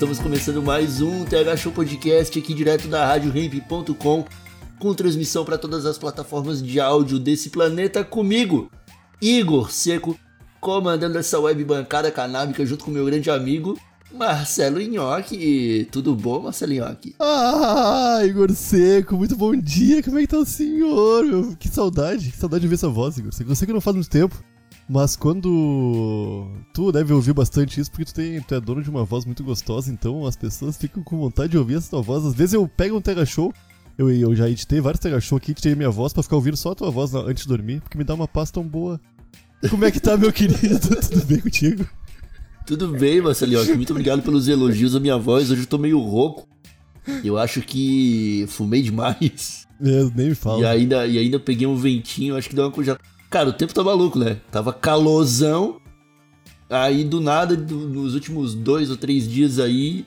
Estamos 0.00 0.18
começando 0.18 0.62
mais 0.62 1.02
um 1.02 1.26
TH 1.26 1.58
Show 1.58 1.72
Podcast 1.72 2.38
aqui 2.38 2.54
direto 2.54 2.88
da 2.88 3.06
RadioRamp.com 3.06 4.24
com 4.78 4.94
transmissão 4.94 5.44
para 5.44 5.58
todas 5.58 5.84
as 5.84 5.98
plataformas 5.98 6.62
de 6.62 6.80
áudio 6.80 7.18
desse 7.18 7.50
planeta 7.50 8.02
comigo, 8.02 8.70
Igor 9.20 9.70
Seco, 9.70 10.18
comandando 10.58 11.18
essa 11.18 11.38
web 11.38 11.62
bancada 11.64 12.10
canábica 12.10 12.64
junto 12.64 12.86
com 12.86 12.90
meu 12.90 13.04
grande 13.04 13.30
amigo 13.30 13.78
Marcelo 14.10 14.80
Nhoque. 14.80 15.86
Tudo 15.92 16.16
bom, 16.16 16.44
Marcelo 16.44 16.72
Nhoque? 16.72 17.14
Ah, 17.20 18.20
Igor 18.24 18.50
Seco, 18.52 19.16
muito 19.16 19.36
bom 19.36 19.54
dia. 19.54 20.02
Como 20.02 20.18
é 20.18 20.22
que 20.22 20.28
tá 20.28 20.38
o 20.38 20.46
senhor? 20.46 21.54
Que 21.58 21.68
saudade, 21.68 22.30
que 22.30 22.38
saudade 22.38 22.62
de 22.62 22.68
ver 22.68 22.76
essa 22.76 22.88
voz, 22.88 23.18
Igor 23.18 23.34
Seco. 23.34 23.50
Eu 23.50 23.54
sei 23.54 23.66
que 23.66 23.72
não 23.74 23.82
faz 23.82 23.94
muito 23.94 24.08
tempo, 24.08 24.42
mas 24.90 25.14
quando. 25.14 26.48
Tu 26.74 26.90
deve 26.90 27.12
ouvir 27.12 27.32
bastante 27.32 27.80
isso 27.80 27.88
porque 27.88 28.06
tu, 28.06 28.12
tem, 28.12 28.40
tu 28.42 28.56
é 28.56 28.60
dono 28.60 28.82
de 28.82 28.90
uma 28.90 29.04
voz 29.04 29.24
muito 29.24 29.44
gostosa, 29.44 29.92
então 29.92 30.26
as 30.26 30.34
pessoas 30.34 30.76
ficam 30.76 31.00
com 31.00 31.16
vontade 31.16 31.52
de 31.52 31.58
ouvir 31.58 31.76
essa 31.76 31.90
tua 31.90 32.02
voz. 32.02 32.26
Às 32.26 32.34
vezes 32.34 32.54
eu 32.54 32.66
pego 32.66 32.96
um 32.96 33.00
Tega 33.00 33.24
Show, 33.24 33.54
eu, 33.96 34.10
eu 34.10 34.34
já 34.34 34.50
editei 34.50 34.80
vários 34.80 34.98
Tega 35.00 35.20
Show 35.20 35.38
aqui, 35.38 35.52
editei 35.52 35.76
minha 35.76 35.90
voz 35.90 36.12
pra 36.12 36.24
ficar 36.24 36.34
ouvindo 36.34 36.56
só 36.56 36.72
a 36.72 36.74
tua 36.74 36.90
voz 36.90 37.14
antes 37.14 37.44
de 37.44 37.48
dormir, 37.48 37.80
porque 37.80 37.96
me 37.96 38.02
dá 38.02 38.14
uma 38.14 38.26
paz 38.26 38.50
tão 38.50 38.66
boa. 38.66 39.00
Como 39.70 39.84
é 39.84 39.92
que 39.92 40.00
tá, 40.00 40.16
meu 40.16 40.32
querido? 40.32 40.58
Tudo 41.08 41.24
bem 41.24 41.38
contigo? 41.38 41.88
Tudo 42.66 42.88
bem, 42.88 43.20
Marcelo 43.20 43.52
Nhoque? 43.52 43.74
Muito 43.74 43.90
obrigado 43.90 44.22
pelos 44.22 44.48
elogios 44.48 44.96
à 44.96 44.98
minha 44.98 45.16
voz. 45.16 45.52
Hoje 45.52 45.62
eu 45.62 45.66
tô 45.66 45.78
meio 45.78 46.00
rouco. 46.00 46.48
Eu 47.22 47.38
acho 47.38 47.62
que 47.62 48.44
fumei 48.48 48.82
demais. 48.82 49.68
É, 49.80 50.04
nem 50.16 50.30
me 50.30 50.34
fala. 50.34 50.60
E 50.60 50.64
ainda, 50.64 51.06
e 51.06 51.16
ainda 51.16 51.38
peguei 51.38 51.66
um 51.66 51.76
ventinho, 51.76 52.36
acho 52.36 52.48
que 52.48 52.56
deu 52.56 52.64
uma 52.64 52.72
congelada. 52.72 53.00
Cara, 53.30 53.48
o 53.48 53.52
tempo 53.52 53.72
tá 53.72 53.82
maluco, 53.84 54.18
né? 54.18 54.38
Tava 54.50 54.72
calorzão. 54.72 55.80
Aí 56.68 57.04
do 57.04 57.20
nada, 57.20 57.56
do- 57.56 57.88
nos 57.88 58.14
últimos 58.14 58.54
dois 58.54 58.90
ou 58.90 58.96
três 58.96 59.28
dias 59.28 59.58
aí, 59.58 60.04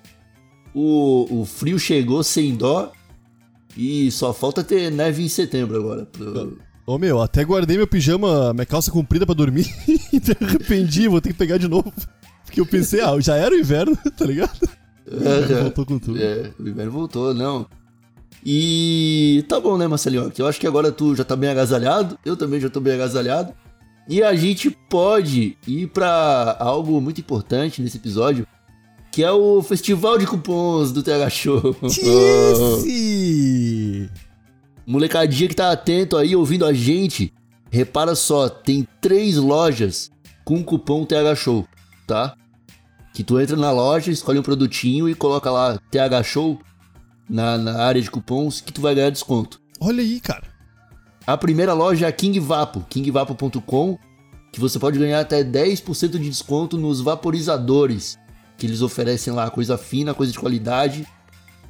o, 0.73 1.41
o 1.41 1.45
frio 1.45 1.79
chegou 1.79 2.21
sem 2.23 2.55
dó. 2.55 2.91
E 3.75 4.11
só 4.11 4.33
falta 4.33 4.63
ter 4.63 4.91
neve 4.91 5.23
em 5.23 5.27
setembro 5.29 5.77
agora. 5.77 6.05
pro- 6.05 6.57
Ô 6.85 6.97
meu, 6.97 7.21
até 7.21 7.43
guardei 7.45 7.77
meu 7.77 7.87
pijama, 7.87 8.53
minha 8.53 8.65
calça 8.65 8.91
comprida 8.91 9.25
pra 9.25 9.33
dormir 9.33 9.65
e 9.87 10.19
me 10.19 10.47
arrependi, 10.47 11.07
vou 11.07 11.21
ter 11.21 11.29
que 11.29 11.37
pegar 11.39 11.57
de 11.57 11.67
novo. 11.67 11.91
Porque 12.45 12.59
eu 12.59 12.65
pensei, 12.65 12.99
ah, 13.01 13.17
já 13.21 13.35
era 13.37 13.55
o 13.55 13.57
inverno, 13.57 13.97
tá 14.17 14.25
ligado? 14.25 14.59
Voltou 15.61 15.85
com 15.85 15.97
tudo. 15.97 16.21
É, 16.21 16.51
o 16.59 16.67
inverno 16.67 16.91
voltou, 16.91 17.33
não. 17.33 17.65
E 18.45 19.45
tá 19.47 19.59
bom, 19.59 19.77
né, 19.77 19.87
Marcelinho? 19.87 20.31
Eu 20.37 20.47
acho 20.47 20.59
que 20.59 20.67
agora 20.67 20.91
tu 20.91 21.15
já 21.15 21.23
tá 21.23 21.35
bem 21.35 21.49
agasalhado, 21.49 22.19
eu 22.25 22.35
também 22.35 22.59
já 22.59 22.69
tô 22.69 22.79
bem 22.79 22.93
agasalhado. 22.93 23.53
E 24.07 24.21
a 24.21 24.35
gente 24.35 24.69
pode 24.69 25.57
ir 25.65 25.87
pra 25.87 26.57
algo 26.59 26.99
muito 26.99 27.21
importante 27.21 27.81
nesse 27.81 27.95
episódio, 27.97 28.45
que 29.11 29.23
é 29.23 29.31
o 29.31 29.61
Festival 29.61 30.17
de 30.17 30.27
Cupons 30.27 30.91
do 30.91 31.01
TH 31.01 31.29
Show. 31.29 31.73
Tisse! 31.87 32.89
Molecadinha 34.85 35.47
que 35.47 35.55
tá 35.55 35.71
atento 35.71 36.17
aí, 36.17 36.35
ouvindo 36.35 36.65
a 36.65 36.73
gente, 36.73 37.31
repara 37.71 38.13
só, 38.15 38.49
tem 38.49 38.85
três 38.99 39.37
lojas 39.37 40.11
com 40.43 40.61
cupom 40.61 41.05
TH 41.05 41.35
Show, 41.35 41.65
tá? 42.05 42.35
Que 43.13 43.23
tu 43.23 43.39
entra 43.39 43.55
na 43.55 43.71
loja, 43.71 44.11
escolhe 44.11 44.39
um 44.39 44.43
produtinho 44.43 45.07
e 45.07 45.15
coloca 45.15 45.49
lá 45.49 45.79
TH 45.89 46.23
Show 46.23 46.59
na, 47.29 47.57
na 47.57 47.83
área 47.83 48.01
de 48.01 48.09
cupons 48.09 48.61
que 48.61 48.73
tu 48.73 48.81
vai 48.81 48.95
ganhar 48.95 49.09
desconto. 49.09 49.61
Olha 49.79 50.01
aí, 50.01 50.19
cara. 50.19 50.43
A 51.25 51.37
primeira 51.37 51.73
loja 51.73 52.05
é 52.05 52.09
a 52.09 52.11
King 52.11 52.39
Vapo, 52.39 52.85
kingvapo.com, 52.89 53.97
que 54.51 54.59
você 54.59 54.77
pode 54.77 54.99
ganhar 54.99 55.19
até 55.19 55.43
10% 55.43 56.11
de 56.11 56.29
desconto 56.29 56.77
nos 56.77 57.01
vaporizadores 57.01 58.17
que 58.57 58.67
eles 58.67 58.81
oferecem 58.81 59.33
lá, 59.33 59.49
coisa 59.49 59.77
fina, 59.77 60.13
coisa 60.13 60.31
de 60.31 60.39
qualidade, 60.39 61.07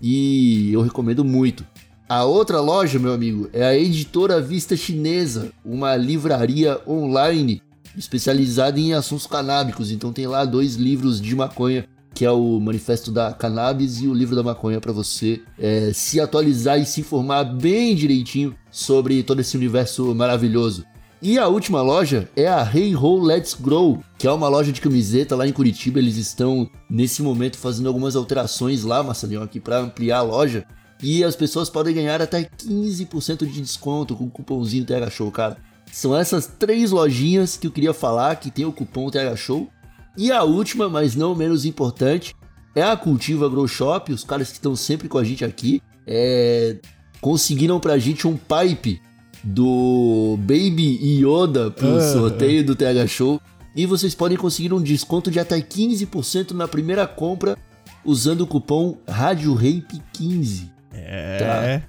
e 0.02 0.72
eu 0.72 0.82
recomendo 0.82 1.24
muito. 1.24 1.66
A 2.08 2.24
outra 2.24 2.60
loja, 2.60 3.00
meu 3.00 3.14
amigo, 3.14 3.50
é 3.54 3.64
a 3.64 3.76
Editora 3.76 4.42
Vista 4.42 4.76
Chinesa, 4.76 5.52
uma 5.64 5.96
livraria 5.96 6.80
online 6.88 7.62
especializada 7.98 8.80
em 8.80 8.94
assuntos 8.94 9.26
canábicos. 9.26 9.92
Então 9.92 10.12
tem 10.12 10.28
lá 10.28 10.46
dois 10.46 10.76
livros 10.76 11.22
de 11.22 11.36
maconha, 11.36 11.88
que 12.14 12.26
é 12.26 12.32
o 12.32 12.60
Manifesto 12.60 13.12
da 13.12 13.34
Cannabis 13.34 14.02
e 14.02 14.08
o 14.08 14.14
livro 14.14 14.36
da 14.36 14.44
maconha 14.44 14.80
para 14.80 14.92
você 14.92 15.42
é, 15.58 15.92
se 15.94 16.20
atualizar 16.20 16.80
e 16.80 16.86
se 16.86 17.02
informar 17.02 17.44
bem 17.44 17.96
direitinho 17.96 18.56
sobre 18.70 19.24
todo 19.24 19.40
esse 19.40 19.58
universo 19.58 20.14
maravilhoso. 20.14 20.86
E 21.26 21.40
a 21.40 21.48
última 21.48 21.82
loja 21.82 22.30
é 22.36 22.50
a 22.50 22.70
Hey 22.70 22.94
Ho 22.98 23.18
Let's 23.18 23.54
Grow, 23.54 24.04
que 24.18 24.28
é 24.28 24.32
uma 24.32 24.50
loja 24.50 24.74
de 24.74 24.82
camiseta 24.82 25.38
lá 25.38 25.48
em 25.48 25.54
Curitiba. 25.54 25.98
Eles 25.98 26.18
estão 26.18 26.70
nesse 26.90 27.22
momento 27.22 27.58
fazendo 27.58 27.88
algumas 27.88 28.18
alterações 28.18 28.84
lá, 28.84 29.02
Marcelinho, 29.02 29.42
aqui 29.42 29.58
para 29.58 29.80
ampliar 29.80 30.18
a 30.18 30.22
loja. 30.22 30.66
E 31.02 31.24
as 31.24 31.34
pessoas 31.34 31.70
podem 31.70 31.96
ganhar 31.96 32.22
até 32.22 32.44
15% 32.44 33.46
de 33.46 33.62
desconto 33.62 34.18
com 34.18 34.26
o 34.26 34.30
cupomzinho 34.30 34.84
TH 34.84 35.10
Show, 35.12 35.32
cara. 35.32 35.56
São 35.94 36.14
essas 36.14 36.46
três 36.46 36.92
lojinhas 36.92 37.56
que 37.56 37.68
eu 37.68 37.72
queria 37.72 37.94
falar 37.94 38.36
que 38.36 38.52
tem 38.52 38.66
o 38.66 38.74
cupom 38.74 39.10
TH 39.10 39.38
Show. 39.38 39.70
E 40.18 40.32
a 40.32 40.44
última, 40.44 40.88
mas 40.90 41.16
não 41.16 41.36
menos 41.36 41.66
importante, 41.66 42.36
é 42.76 42.84
a 42.84 42.96
Cultiva 42.96 43.50
Grow 43.50 43.68
Shop, 43.68 44.12
os 44.12 44.24
caras 44.24 44.50
que 44.50 44.54
estão 44.56 44.76
sempre 44.76 45.08
com 45.08 45.18
a 45.18 45.24
gente 45.24 45.44
aqui. 45.44 45.82
É, 46.06 46.78
conseguiram 47.22 47.80
pra 47.80 47.98
gente 47.98 48.28
um 48.28 48.36
pipe 48.38 49.02
do 49.44 50.38
Baby 50.40 51.00
Yoda 51.24 51.72
pro 51.72 51.98
Ah. 51.98 52.14
sorteio 52.14 52.64
do 52.66 52.76
TH 52.76 53.08
Show. 53.08 53.42
E 53.76 53.86
vocês 53.86 54.14
podem 54.14 54.38
conseguir 54.38 54.72
um 54.74 54.82
desconto 54.82 55.32
de 55.32 55.40
até 55.40 55.60
15% 55.60 56.52
na 56.52 56.68
primeira 56.68 57.08
compra 57.08 57.58
usando 58.06 58.42
o 58.42 58.48
cupom 58.48 58.98
RadioRamp15. 59.08 60.70
É. 60.94 61.82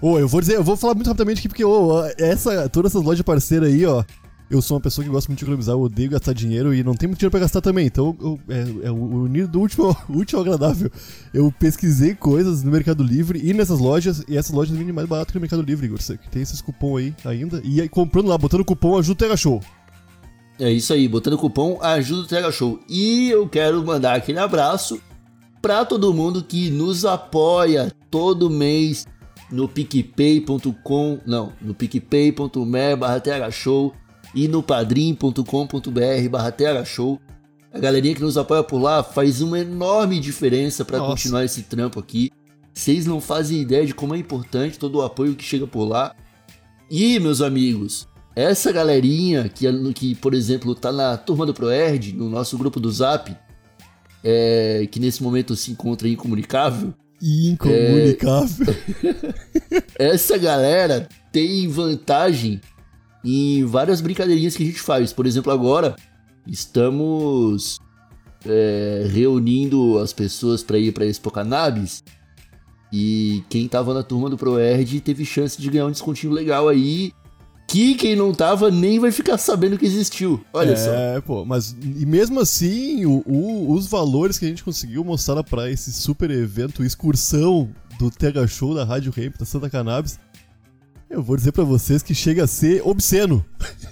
Ô, 0.00 0.18
eu 0.18 0.26
vou 0.26 0.40
dizer, 0.40 0.56
eu 0.56 0.64
vou 0.64 0.76
falar 0.76 0.94
muito 0.94 1.06
rapidamente 1.06 1.38
aqui, 1.40 1.48
porque 1.48 1.64
ô, 1.64 2.02
essa, 2.18 2.68
todas 2.68 2.92
essas 2.92 3.04
lojas 3.04 3.22
parceiras 3.22 3.68
aí, 3.68 3.84
ó. 3.86 4.02
Eu 4.52 4.60
sou 4.60 4.76
uma 4.76 4.82
pessoa 4.82 5.02
que 5.02 5.10
gosta 5.10 5.30
muito 5.30 5.38
de 5.38 5.44
economizar, 5.46 5.74
eu 5.74 5.80
odeio 5.80 6.10
gastar 6.10 6.34
dinheiro 6.34 6.74
e 6.74 6.84
não 6.84 6.94
tem 6.94 7.08
muito 7.08 7.18
dinheiro 7.18 7.30
pra 7.30 7.40
gastar 7.40 7.62
também. 7.62 7.86
Então, 7.86 8.14
eu- 8.20 8.38
é, 8.50 8.86
é 8.88 8.90
o 8.90 9.22
unir 9.22 9.46
do 9.46 9.58
último 9.58 9.84
ao 10.34 10.40
agradável. 10.42 10.90
Eu 11.32 11.50
pesquisei 11.58 12.14
coisas 12.14 12.62
no 12.62 12.70
Mercado 12.70 13.02
Livre 13.02 13.40
e 13.42 13.54
nessas 13.54 13.80
lojas, 13.80 14.22
e 14.28 14.36
essas 14.36 14.52
lojas 14.52 14.76
vendem 14.76 14.92
mais 14.92 15.08
barato 15.08 15.32
que 15.32 15.38
no 15.38 15.40
Mercado 15.40 15.62
Livre, 15.62 15.86
Igor. 15.86 15.98
Você 16.02 16.18
tem 16.30 16.42
esses 16.42 16.60
cupom 16.60 16.98
aí 16.98 17.14
ainda. 17.24 17.62
E 17.64 17.80
aí, 17.80 17.88
comprando 17.88 18.26
lá, 18.28 18.36
botando 18.36 18.62
cupom 18.62 18.98
ajuda 18.98 19.12
o 19.12 19.16
Tega 19.16 19.36
Show. 19.38 19.62
É 20.60 20.70
isso 20.70 20.92
aí, 20.92 21.08
botando 21.08 21.38
cupom 21.38 21.78
ajuda 21.80 22.22
o 22.22 22.26
TH 22.26 22.52
Show. 22.52 22.78
E 22.90 23.30
eu 23.30 23.48
quero 23.48 23.82
mandar 23.82 24.14
aquele 24.16 24.38
abraço 24.38 25.00
pra 25.62 25.84
todo 25.86 26.12
mundo 26.12 26.44
que 26.44 26.70
nos 26.70 27.06
apoia 27.06 27.90
todo 28.10 28.50
mês 28.50 29.06
no 29.50 29.66
picpay.com, 29.66 31.20
não, 31.26 31.52
no 31.60 31.74
picpay.me 31.74 32.96
barra 32.96 33.50
Show 33.50 33.94
e 34.34 34.48
no 34.48 34.62
padrim.com.br 34.62 36.28
barra 36.30 36.52
TH 36.52 36.84
Show. 36.84 37.20
A 37.72 37.78
galerinha 37.78 38.14
que 38.14 38.20
nos 38.20 38.36
apoia 38.36 38.62
por 38.62 38.78
lá 38.78 39.02
faz 39.02 39.40
uma 39.40 39.58
enorme 39.58 40.20
diferença 40.20 40.84
Nossa. 40.84 41.04
continuar 41.04 41.44
esse 41.44 41.62
trampo 41.62 41.98
aqui. 41.98 42.30
Vocês 42.74 43.06
não 43.06 43.20
fazem 43.20 43.60
ideia 43.60 43.86
de 43.86 43.94
como 43.94 44.14
é 44.14 44.18
importante 44.18 44.78
todo 44.78 44.96
o 44.96 45.02
apoio 45.02 45.34
que 45.34 45.44
chega 45.44 45.66
por 45.66 45.84
lá. 45.84 46.14
E, 46.90 47.18
meus 47.18 47.40
amigos, 47.40 48.06
essa 48.36 48.72
galerinha 48.72 49.48
que, 49.48 49.66
que 49.92 50.14
por 50.14 50.34
exemplo, 50.34 50.74
tá 50.74 50.92
na 50.92 51.16
turma 51.16 51.46
do 51.46 51.54
Proerd, 51.54 52.12
no 52.12 52.28
nosso 52.28 52.56
grupo 52.58 52.78
do 52.78 52.90
Zap, 52.90 53.34
é, 54.22 54.86
que 54.90 55.00
nesse 55.00 55.22
momento 55.22 55.56
se 55.56 55.70
encontra 55.70 56.08
incomunicável, 56.08 56.94
Incomunicável. 57.22 58.74
essa 59.96 60.36
galera 60.36 61.08
tem 61.30 61.68
vantagem 61.68 62.60
em 63.24 63.64
várias 63.64 64.00
brincadeirinhas 64.00 64.56
que 64.56 64.62
a 64.62 64.66
gente 64.66 64.80
faz. 64.80 65.12
Por 65.12 65.26
exemplo, 65.26 65.52
agora 65.52 65.94
estamos 66.46 67.78
é, 68.44 69.06
reunindo 69.10 69.98
as 69.98 70.12
pessoas 70.12 70.62
para 70.62 70.78
ir 70.78 70.92
para 70.92 71.04
Expo 71.06 71.30
Cannabis 71.30 72.02
E 72.92 73.42
quem 73.48 73.68
tava 73.68 73.94
na 73.94 74.02
turma 74.02 74.28
do 74.28 74.36
ProErd 74.36 75.00
teve 75.00 75.24
chance 75.24 75.60
de 75.60 75.70
ganhar 75.70 75.86
um 75.86 75.90
descontinho 75.90 76.32
legal 76.32 76.68
aí. 76.68 77.12
Que 77.68 77.94
quem 77.94 78.14
não 78.14 78.34
tava 78.34 78.70
nem 78.70 78.98
vai 78.98 79.10
ficar 79.10 79.38
sabendo 79.38 79.78
que 79.78 79.86
existiu. 79.86 80.44
Olha 80.52 80.76
só. 80.76 80.90
É, 80.92 81.20
pô, 81.22 81.42
mas 81.44 81.74
e 81.80 82.04
mesmo 82.04 82.38
assim, 82.40 83.06
o- 83.06 83.22
o- 83.24 83.72
os 83.72 83.86
valores 83.86 84.38
que 84.38 84.44
a 84.44 84.48
gente 84.48 84.62
conseguiu 84.62 85.02
mostrar 85.02 85.42
pra 85.42 85.70
esse 85.70 85.90
super 85.90 86.30
evento, 86.30 86.84
excursão 86.84 87.70
do 87.98 88.10
TH 88.10 88.46
Show 88.46 88.74
da 88.74 88.84
Rádio 88.84 89.10
Ramp 89.16 89.36
da 89.38 89.46
Santa 89.46 89.70
Cannabis, 89.70 90.18
eu 91.12 91.22
vou 91.22 91.36
dizer 91.36 91.52
pra 91.52 91.62
vocês 91.64 92.02
que 92.02 92.14
chega 92.14 92.44
a 92.44 92.46
ser 92.46 92.82
obsceno. 92.84 93.44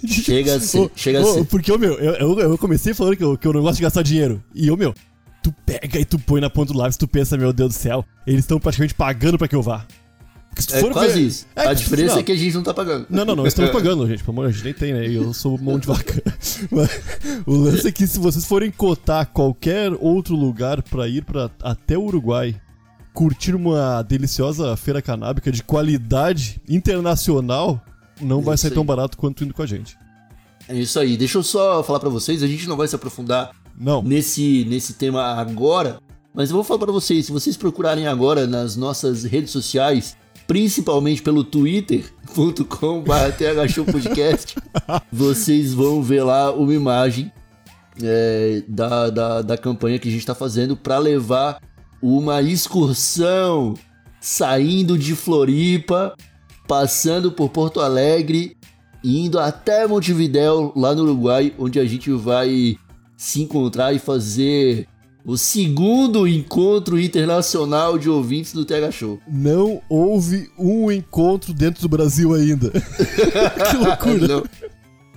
Chega 0.05 0.55
a 0.55 0.59
ser, 0.61 0.79
Ô, 0.79 0.91
chega 0.95 1.19
a 1.19 1.21
ô, 1.21 1.33
ser. 1.35 1.45
Porque, 1.45 1.71
ô, 1.71 1.77
meu, 1.77 1.93
eu, 1.93 2.13
eu, 2.15 2.39
eu 2.39 2.57
comecei 2.57 2.93
falando 2.93 3.15
que 3.15 3.23
eu, 3.23 3.37
que 3.37 3.47
eu 3.47 3.53
não 3.53 3.61
gosto 3.61 3.77
de 3.77 3.83
gastar 3.83 4.01
dinheiro. 4.01 4.43
E, 4.53 4.69
ô, 4.71 4.75
meu, 4.77 4.93
tu 5.43 5.53
pega 5.65 5.99
e 5.99 6.05
tu 6.05 6.17
põe 6.19 6.41
na 6.41 6.49
ponta 6.49 6.73
do 6.73 6.79
lápis, 6.79 6.97
tu 6.97 7.07
pensa, 7.07 7.37
meu 7.37 7.53
Deus 7.53 7.73
do 7.75 7.79
céu, 7.79 8.03
eles 8.25 8.41
estão 8.41 8.59
praticamente 8.59 8.93
pagando 8.93 9.37
pra 9.37 9.47
que 9.47 9.55
eu 9.55 9.61
vá. 9.61 9.85
É 10.73 10.83
quase 10.89 11.13
ver- 11.13 11.19
isso. 11.21 11.45
É, 11.55 11.61
a 11.61 11.69
que- 11.69 11.75
diferença 11.75 12.13
não. 12.15 12.19
é 12.19 12.23
que 12.23 12.31
a 12.33 12.35
gente 12.35 12.53
não 12.55 12.61
tá 12.63 12.73
pagando. 12.73 13.05
Não, 13.09 13.23
não, 13.23 13.35
não, 13.37 13.47
estamos 13.47 13.71
pagando, 13.71 14.05
gente. 14.07 14.21
Pelo 14.21 14.37
amor, 14.37 14.49
a 14.49 14.51
gente 14.51 14.65
nem 14.65 14.73
tem, 14.73 14.93
né? 14.93 15.07
Eu 15.07 15.33
sou 15.33 15.57
mão 15.57 15.79
de 15.79 15.87
vaca. 15.87 16.21
Mas 16.69 16.89
o 17.45 17.55
lance 17.55 17.87
é 17.87 17.91
que 17.91 18.05
se 18.05 18.19
vocês 18.19 18.45
forem 18.45 18.69
cotar 18.69 19.27
qualquer 19.27 19.93
outro 19.97 20.35
lugar 20.35 20.81
pra 20.83 21.07
ir 21.07 21.23
pra, 21.23 21.49
até 21.63 21.97
o 21.97 22.01
Uruguai, 22.03 22.53
curtir 23.13 23.55
uma 23.55 24.01
deliciosa 24.01 24.75
feira 24.77 25.01
canábica 25.01 25.51
de 25.51 25.63
qualidade 25.63 26.61
internacional, 26.67 27.81
não 28.19 28.41
vai 28.41 28.57
sair 28.57 28.71
tão 28.71 28.83
aí. 28.83 28.87
barato 28.87 29.17
quanto 29.17 29.43
indo 29.43 29.53
com 29.53 29.61
a 29.61 29.65
gente. 29.65 29.97
É 30.67 30.75
isso 30.75 30.99
aí. 30.99 31.17
Deixa 31.17 31.37
eu 31.37 31.43
só 31.43 31.83
falar 31.83 31.99
pra 31.99 32.09
vocês, 32.09 32.43
a 32.43 32.47
gente 32.47 32.67
não 32.67 32.77
vai 32.77 32.87
se 32.87 32.95
aprofundar 32.95 33.51
Não. 33.77 34.01
nesse, 34.01 34.65
nesse 34.69 34.93
tema 34.93 35.21
agora, 35.23 35.99
mas 36.33 36.49
eu 36.49 36.55
vou 36.55 36.63
falar 36.63 36.79
pra 36.79 36.91
vocês, 36.91 37.25
se 37.25 37.31
vocês 37.31 37.57
procurarem 37.57 38.07
agora 38.07 38.47
nas 38.47 38.75
nossas 38.75 39.23
redes 39.23 39.51
sociais, 39.51 40.15
principalmente 40.47 41.21
pelo 41.21 41.43
twitter.com.br 41.43 43.11
podcast, 43.91 44.55
vocês 45.11 45.73
vão 45.73 46.01
ver 46.01 46.23
lá 46.23 46.53
uma 46.53 46.73
imagem 46.73 47.31
é, 48.01 48.63
da, 48.67 49.09
da, 49.09 49.41
da 49.41 49.57
campanha 49.57 49.99
que 49.99 50.07
a 50.07 50.11
gente 50.11 50.25
tá 50.25 50.33
fazendo 50.33 50.77
pra 50.77 50.97
levar 50.97 51.59
uma 52.01 52.41
excursão 52.41 53.75
saindo 54.19 54.97
de 54.97 55.15
Floripa, 55.15 56.15
passando 56.67 57.31
por 57.31 57.49
Porto 57.49 57.79
Alegre, 57.79 58.55
indo 59.03 59.39
até 59.39 59.87
Montevidéu, 59.87 60.71
lá 60.75 60.93
no 60.93 61.03
Uruguai, 61.03 61.53
onde 61.57 61.79
a 61.79 61.85
gente 61.85 62.11
vai 62.11 62.77
se 63.17 63.41
encontrar 63.41 63.93
e 63.93 63.99
fazer 63.99 64.87
o 65.23 65.37
segundo 65.37 66.27
encontro 66.27 66.99
internacional 66.99 67.97
de 67.97 68.09
ouvintes 68.09 68.53
do 68.53 68.65
TH 68.65 68.91
Show. 68.91 69.19
Não 69.27 69.81
houve 69.87 70.49
um 70.57 70.91
encontro 70.91 71.53
dentro 71.53 71.81
do 71.81 71.89
Brasil 71.89 72.33
ainda. 72.33 72.71
que 72.71 73.77
loucura. 73.77 74.27
Não, 74.27 74.43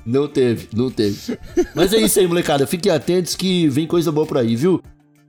não 0.05 0.29
teve, 0.29 0.69
não 0.75 0.91
teve. 0.91 1.39
Mas 1.75 1.93
é 1.93 1.99
isso 1.99 2.21
aí, 2.21 2.27
molecada. 2.27 2.67
Fiquem 2.67 2.93
atentos 2.93 3.35
que 3.35 3.69
vem 3.69 3.87
coisa 3.87 4.13
boa 4.13 4.27
por 4.27 4.39
aí, 4.39 4.55
viu? 4.55 4.83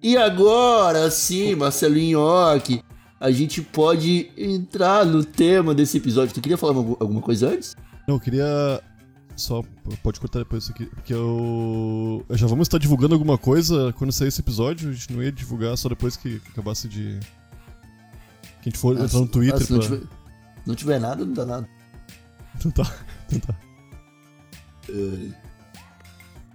E 0.06 0.16
agora 0.18 1.10
sim, 1.10 1.56
Marcelinho 1.56 2.20
Ock, 2.20 2.80
a 3.20 3.32
gente 3.32 3.60
pode 3.60 4.30
entrar 4.38 5.04
no 5.04 5.26
tema 5.26 5.74
desse 5.74 5.98
episódio. 5.98 6.32
Tu 6.32 6.42
queria 6.42 6.60
falar 6.60 6.74
alguma 6.76 7.22
coisa 7.22 7.50
antes? 7.50 7.76
Não, 8.08 8.18
eu 8.18 8.20
queria. 8.20 8.84
Só. 9.36 9.64
Pode 10.04 10.20
cortar 10.20 10.38
depois 10.38 10.62
isso 10.62 10.72
aqui. 10.74 10.86
Porque 10.86 11.12
eu. 11.12 12.24
Já 12.30 12.46
vamos 12.46 12.68
estar 12.68 12.78
divulgando 12.78 13.16
alguma 13.16 13.36
coisa 13.36 13.92
quando 13.98 14.12
sair 14.12 14.28
esse 14.28 14.42
episódio. 14.42 14.92
A 14.92 14.94
gente 14.94 15.12
não 15.12 15.24
ia 15.24 15.32
divulgar 15.32 15.76
só 15.76 15.90
depois 15.90 16.16
que 16.16 16.40
acabasse 16.52 16.88
de. 16.88 17.20
Que 18.62 18.70
a 18.70 18.70
gente 18.70 18.78
for 18.78 18.96
Ah, 18.96 19.06
entrar 19.06 19.20
no 19.20 19.28
Twitter 19.28 19.56
ah, 19.56 19.66
se 19.66 19.72
não, 19.74 19.80
pra. 19.80 19.88
tiver, 19.88 20.08
não 20.68 20.76
tiver 20.76 21.00
nada, 21.00 21.26
não 21.26 21.34
dá 21.34 21.46
nada. 21.48 21.70
Então 22.58 22.70
tá. 22.70 22.96
Então 23.26 23.40
tá. 23.40 23.56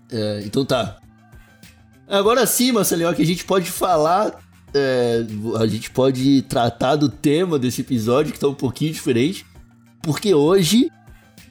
É, 0.09 0.43
então 0.45 0.65
tá. 0.65 1.01
Agora 2.11 2.45
sim, 2.47 2.73
Marcelinho, 2.73 3.15
que 3.15 3.23
a 3.23 3.27
gente 3.27 3.45
pode 3.45 3.71
falar. 3.71 4.39
é, 4.75 5.25
a 5.59 5.67
gente 5.67 5.91
pode 5.91 6.43
tratar 6.43 6.97
do 6.97 7.09
tema 7.09 7.59
desse 7.59 7.81
episódio, 7.81 8.33
que 8.33 8.39
tá 8.39 8.49
um 8.49 8.55
pouquinho 8.55 8.93
diferente. 8.93 9.47
Porque 10.03 10.35
hoje, 10.35 10.91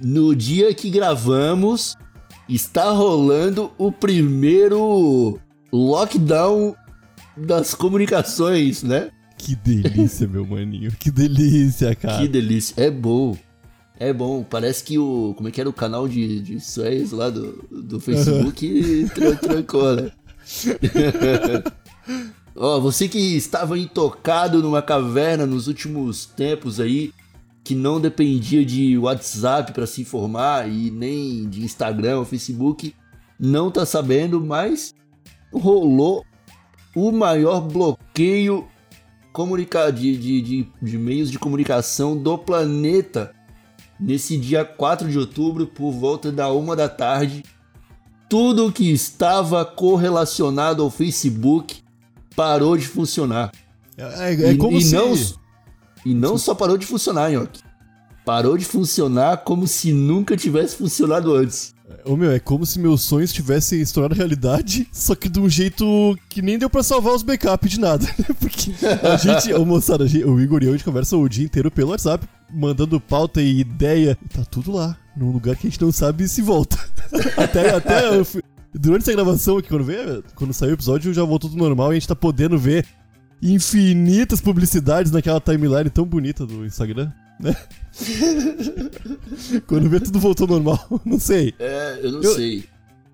no 0.02 0.36
dia 0.36 0.74
que 0.74 0.90
gravamos, 0.90 1.96
está 2.48 2.90
rolando 2.92 3.72
o 3.78 3.92
primeiro 3.92 5.40
lockdown 5.72 6.76
das 7.38 7.74
comunicações, 7.74 8.84
né? 8.84 9.10
Que 9.38 9.56
delícia, 9.56 10.28
meu 10.28 10.46
maninho. 10.46 10.92
Que 11.00 11.10
delícia, 11.12 11.96
cara. 11.96 12.18
Que 12.20 12.28
delícia. 12.28 12.74
É 12.78 12.90
bom. 12.92 13.38
É 13.98 14.12
bom. 14.12 14.44
Parece 14.44 14.84
que 14.84 14.98
o. 14.98 15.34
Como 15.38 15.48
é 15.48 15.52
que 15.52 15.62
era 15.62 15.70
o 15.70 15.74
canal 15.74 16.08
de, 16.08 16.42
de 16.42 16.60
Suez 16.60 17.12
lá 17.12 17.30
do, 17.30 17.64
do 17.72 18.00
Facebook 18.00 19.08
tran- 19.16 19.36
trancou, 19.36 19.96
né? 19.96 20.12
Ó, 22.56 22.80
você 22.80 23.08
que 23.08 23.38
estava 23.38 23.78
intocado 23.78 24.62
numa 24.62 24.82
caverna 24.82 25.46
nos 25.46 25.68
últimos 25.68 26.26
tempos 26.26 26.80
aí, 26.80 27.14
que 27.64 27.76
não 27.76 28.02
dependia 28.02 28.66
de 28.66 28.98
WhatsApp 28.98 29.72
para 29.72 29.86
se 29.86 30.02
informar 30.02 30.70
e 30.70 30.92
nem 30.92 31.48
de 31.48 31.64
Instagram 31.64 32.20
ou 32.20 32.26
Facebook, 32.26 32.94
não 33.40 33.72
tá 33.72 33.86
sabendo, 33.86 34.42
mas 34.42 34.94
rolou 35.54 36.26
o 36.96 37.12
maior 37.12 37.62
bloqueio 37.62 38.68
de, 39.94 40.18
de, 40.18 40.42
de, 40.42 40.68
de 40.82 40.98
meios 40.98 41.32
de 41.32 41.40
comunicação 41.40 42.18
do 42.18 42.38
planeta 42.38 43.34
nesse 44.00 44.38
dia 44.38 44.66
4 44.66 45.08
de 45.08 45.18
outubro, 45.18 45.68
por 45.68 45.92
volta 45.92 46.32
da 46.32 46.52
uma 46.52 46.76
da 46.76 46.90
tarde. 46.90 47.44
Tudo 48.30 48.72
que 48.72 48.92
estava 48.92 49.66
correlacionado 49.66 50.84
ao 50.84 50.92
Facebook 50.92 51.78
parou 52.36 52.78
de 52.78 52.88
funcionar. 52.88 53.52
É, 53.98 54.34
é 54.34 54.52
e, 54.52 54.58
como 54.58 54.78
e 54.78 54.82
se. 54.82 54.96
não, 54.96 55.14
e 56.06 56.14
não 56.14 56.38
só 56.38 56.54
parou 56.56 56.78
de 56.78 56.86
funcionar, 56.86 57.32
Nhoque. 57.32 57.62
Parou 58.24 58.56
de 58.56 58.64
funcionar 58.64 59.38
como 59.38 59.68
se 59.68 59.92
nunca 59.92 60.38
tivesse 60.38 60.76
funcionado 60.76 61.34
antes. 61.34 61.74
Ô 62.06 62.16
meu, 62.16 62.32
é 62.32 62.40
como 62.40 62.66
se 62.66 62.80
meus 62.80 63.02
sonhos 63.02 63.34
tivessem 63.34 63.82
estourado 63.82 64.14
realidade, 64.14 64.88
só 64.94 65.16
que 65.16 65.28
de 65.28 65.40
um 65.40 65.50
jeito 65.50 66.18
que 66.30 66.42
nem 66.42 66.58
deu 66.58 66.70
pra 66.70 66.84
salvar 66.84 67.14
os 67.14 67.24
backups 67.24 67.72
de 67.72 67.80
nada. 67.80 68.06
né? 68.06 68.26
Porque 68.40 68.74
a 69.04 69.18
gente, 69.18 69.52
ô 69.54 69.66
moçada, 69.66 70.06
o 70.06 70.40
Igor 70.40 70.62
e 70.62 70.68
eu, 70.68 70.70
a 70.70 70.78
gente 70.78 70.86
conversa 70.86 71.18
o 71.18 71.28
dia 71.28 71.46
inteiro 71.46 71.72
pelo 71.72 71.90
WhatsApp, 71.90 72.28
mandando 72.52 73.00
pauta 73.00 73.42
e 73.42 73.60
ideia. 73.60 74.18
E 74.24 74.30
tá 74.30 74.46
tudo 74.46 74.72
lá, 74.72 74.96
num 75.18 75.32
lugar 75.32 75.56
que 75.56 75.68
a 75.68 75.70
gente 75.70 75.82
não 75.82 75.92
sabe 75.92 76.28
se 76.28 76.42
volta. 76.42 76.78
até, 77.38 77.70
até 77.76 78.16
eu 78.18 78.24
fui- 78.26 78.42
durante 78.74 79.02
essa 79.04 79.12
gravação 79.14 79.58
aqui, 79.58 79.70
quando, 79.70 79.84
veio, 79.84 80.24
quando 80.36 80.54
saiu 80.54 80.72
o 80.72 80.74
episódio, 80.76 81.14
já 81.14 81.24
voltou 81.24 81.50
tudo 81.50 81.60
normal 81.60 81.92
e 81.92 81.98
a 81.98 82.00
gente 82.00 82.08
tá 82.08 82.16
podendo 82.16 82.58
ver 82.58 82.86
infinitas 83.42 84.42
publicidades 84.42 85.12
naquela 85.12 85.40
timeline 85.40 85.90
tão 85.90 86.06
bonita 86.06 86.46
do 86.46 86.66
Instagram, 86.66 87.12
né? 87.40 87.56
quando 89.68 89.90
vê 89.90 90.00
tudo 90.00 90.20
voltou 90.20 90.48
normal, 90.48 90.80
não 91.06 91.20
sei. 91.20 91.54
É, 91.60 92.00
eu 92.02 92.12
não 92.14 92.22
Eu- 92.22 92.36
sei. 92.36 92.66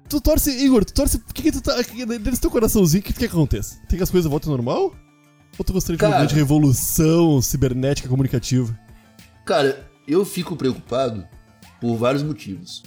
Tu 0.07 0.21
torce, 0.21 0.51
Igor, 0.51 0.85
tu 0.85 0.93
torce. 0.93 1.17
Por 1.17 1.33
que, 1.33 1.41
que 1.41 1.51
tu 1.51 1.61
tá. 1.61 1.83
que- 1.83 2.05
Desse 2.05 2.39
teu 2.39 2.51
coraçãozinho, 2.51 3.01
o 3.01 3.03
que 3.03 3.11
tu 3.11 3.19
quer 3.19 3.27
que 3.27 3.33
aconteça? 3.33 3.75
Tem 3.89 3.97
que 3.97 4.03
as 4.03 4.11
coisas 4.11 4.29
voltem 4.29 4.51
ao 4.51 4.55
normal? 4.57 4.93
Ou 5.57 5.65
tu 5.65 5.73
gostaria 5.73 5.97
de 5.97 6.05
uma 6.05 6.17
grande 6.17 6.35
revolução 6.35 7.41
cibernética 7.41 8.07
comunicativa? 8.07 8.77
Cara, 9.43 9.83
eu 10.07 10.23
fico 10.23 10.55
preocupado 10.55 11.25
por 11.81 11.95
vários 11.97 12.21
motivos. 12.21 12.83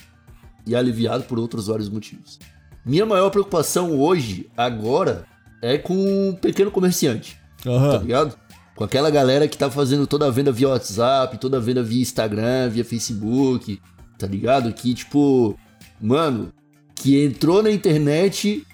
E 0.68 0.76
aliviado 0.76 1.24
por 1.24 1.38
outros 1.38 1.66
vários 1.66 1.88
motivos. 1.88 2.38
Minha 2.84 3.04
maior 3.04 3.30
preocupação 3.30 3.98
hoje, 3.98 4.48
agora, 4.56 5.24
é 5.60 5.76
com 5.76 6.30
o 6.30 6.36
pequeno 6.36 6.70
comerciante, 6.70 7.36
tá 7.64 7.70
Aham. 7.70 7.98
ligado? 7.98 8.38
Com 8.76 8.84
aquela 8.84 9.10
galera 9.10 9.48
que 9.48 9.58
tá 9.58 9.68
fazendo 9.68 10.06
toda 10.06 10.26
a 10.26 10.30
venda 10.30 10.52
via 10.52 10.68
WhatsApp, 10.68 11.38
toda 11.38 11.56
a 11.56 11.60
venda 11.60 11.82
via 11.82 12.00
Instagram, 12.00 12.68
via 12.68 12.84
Facebook, 12.84 13.80
tá 14.16 14.26
ligado? 14.26 14.72
Que, 14.72 14.94
tipo, 14.94 15.58
mano, 16.00 16.52
que 16.94 17.24
entrou 17.24 17.62
na 17.62 17.70
internet 17.70 18.64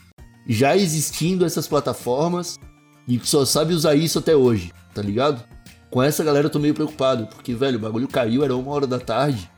já 0.46 0.76
existindo 0.76 1.44
essas 1.44 1.66
plataformas 1.66 2.58
e 3.08 3.18
que 3.18 3.28
só 3.28 3.44
sabe 3.44 3.72
usar 3.72 3.94
isso 3.94 4.18
até 4.18 4.36
hoje, 4.36 4.72
tá 4.94 5.00
ligado? 5.00 5.42
Com 5.90 6.02
essa 6.02 6.22
galera 6.24 6.46
eu 6.46 6.50
tô 6.50 6.58
meio 6.58 6.74
preocupado, 6.74 7.26
porque, 7.28 7.54
velho, 7.54 7.78
o 7.78 7.80
bagulho 7.80 8.08
caiu, 8.08 8.44
era 8.44 8.54
uma 8.54 8.72
hora 8.72 8.86
da 8.86 8.98
tarde. 8.98 9.50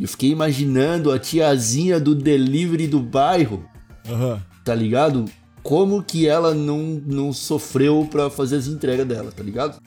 Eu 0.00 0.08
fiquei 0.08 0.30
imaginando 0.30 1.12
a 1.12 1.18
tiazinha 1.18 2.00
do 2.00 2.14
delivery 2.14 2.86
do 2.86 3.00
bairro, 3.00 3.64
Aham. 4.08 4.42
tá 4.64 4.74
ligado? 4.74 5.26
Como 5.62 6.02
que 6.02 6.26
ela 6.26 6.54
não, 6.54 7.00
não 7.06 7.32
sofreu 7.34 8.08
pra 8.10 8.30
fazer 8.30 8.56
as 8.56 8.66
entregas 8.66 9.06
dela, 9.06 9.30
tá 9.30 9.42
ligado? 9.42 9.78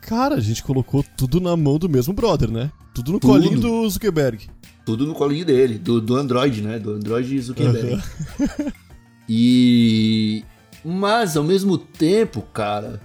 Cara, 0.00 0.34
a 0.34 0.40
gente 0.40 0.64
colocou 0.64 1.04
tudo 1.16 1.40
na 1.40 1.56
mão 1.56 1.78
do 1.78 1.88
mesmo 1.88 2.12
brother, 2.12 2.50
né? 2.50 2.72
Tudo 2.92 3.12
no 3.12 3.20
Tudo. 3.20 3.32
colinho 3.34 3.60
do 3.60 3.88
Zuckerberg. 3.88 4.48
Tudo 4.84 5.06
no 5.06 5.14
colinho 5.14 5.44
dele, 5.46 5.78
do, 5.78 6.00
do 6.00 6.16
Android, 6.16 6.60
né? 6.60 6.78
Do 6.80 6.94
Android 6.94 7.40
Zuckerberg. 7.40 8.02
E. 9.28 10.44
Mas 10.84 11.36
ao 11.36 11.44
mesmo 11.44 11.78
tempo, 11.78 12.42
cara, 12.52 13.00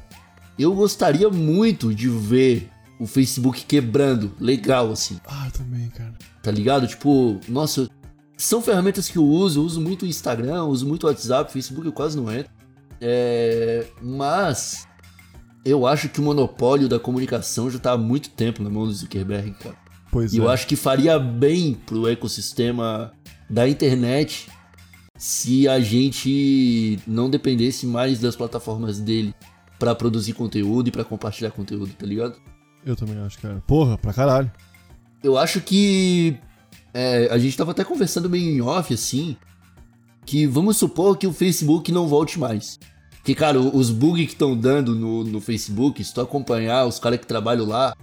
eu 0.58 0.74
gostaria 0.74 1.30
muito 1.30 1.94
de 1.94 2.10
ver 2.10 2.70
o 3.00 3.06
Facebook 3.08 3.64
quebrando, 3.66 4.32
legal 4.40 4.92
assim, 4.92 5.20
Ah, 5.26 5.50
também, 5.56 5.88
cara. 5.90 6.14
tá 6.42 6.50
ligado? 6.52 6.88
Tipo, 6.88 7.40
nossa, 7.48 7.90
são 8.36 8.62
ferramentas 8.62 9.08
que 9.10 9.18
eu 9.18 9.26
uso, 9.26 9.60
eu 9.60 9.64
uso 9.64 9.82
muito 9.82 10.04
o 10.04 10.08
Instagram, 10.08 10.64
uso 10.66 10.86
muito 10.88 11.04
o 11.04 11.08
WhatsApp, 11.08 11.52
Facebook 11.52 11.86
eu 11.86 11.94
quase 11.94 12.18
não 12.18 12.32
entro. 12.32 12.52
É, 13.00 13.86
mas 14.02 14.88
eu 15.64 15.86
acho 15.86 16.10
que 16.10 16.20
o 16.20 16.24
monopólio 16.24 16.88
da 16.90 17.00
comunicação 17.00 17.70
já 17.70 17.78
tá 17.78 17.92
há 17.92 17.98
muito 17.98 18.30
tempo 18.32 18.64
na 18.64 18.70
mão 18.70 18.86
do 18.88 18.94
Zuckerberg, 18.94 19.52
cara. 19.60 19.76
Pois 20.12 20.34
E 20.34 20.38
é. 20.38 20.40
eu 20.42 20.50
acho 20.50 20.66
que 20.66 20.76
faria 20.76 21.20
bem 21.20 21.74
pro 21.86 22.08
ecossistema 22.08 23.12
da 23.50 23.68
internet 23.70 24.48
se 25.18 25.68
a 25.68 25.80
gente 25.80 27.00
não 27.08 27.30
dependesse 27.30 27.86
mais 27.86 28.20
das 28.20 28.36
plataformas 28.36 29.00
dele 29.00 29.34
pra 29.80 29.94
produzir 29.94 30.34
conteúdo 30.34 30.88
e 30.88 30.92
pra 30.92 31.04
compartilhar 31.04 31.52
conteúdo, 31.52 31.92
tá 31.94 32.06
ligado? 32.06 32.36
Eu 32.88 32.96
também 32.96 33.18
acho, 33.20 33.38
cara. 33.40 33.62
Porra, 33.68 33.98
pra 33.98 34.14
caralho. 34.14 34.50
Eu 35.22 35.38
acho 35.38 35.60
que 35.60 36.38
é, 36.94 37.28
a 37.30 37.38
gente 37.38 37.58
tava 37.58 37.72
até 37.72 37.84
conversando 37.84 38.30
meio 38.30 38.50
em 38.50 38.62
off 38.62 38.94
assim, 38.94 39.36
que 40.26 40.48
vamos 40.48 40.78
supor 40.78 41.18
que 41.18 41.28
o 41.28 41.34
Facebook 41.34 41.92
não 41.92 42.08
volte 42.08 42.40
mais. 42.40 42.80
Que, 43.26 43.36
cara, 43.36 43.60
os 43.60 43.90
bugs 43.90 44.26
que 44.26 44.32
estão 44.32 44.56
dando 44.56 44.96
no, 44.96 45.26
no 45.26 45.42
Facebook, 45.42 46.02
se 46.02 46.14
tu 46.14 46.22
acompanhar 46.22 46.86
os 46.86 46.98
caras 46.98 47.20
que 47.20 47.28
trabalham 47.28 47.66
lá, 47.66 47.94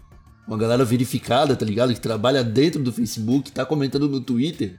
uma 0.47 0.59
galera 0.59 0.85
verificada, 0.85 1.57
tá 1.57 1.65
ligado? 1.65 1.95
Que 1.95 2.01
trabalha 2.01 2.45
dentro 2.45 2.83
do 2.83 2.93
Facebook, 2.93 3.51
tá 3.51 3.65
comentando 3.65 4.07
no 4.07 4.21
Twitter, 4.21 4.79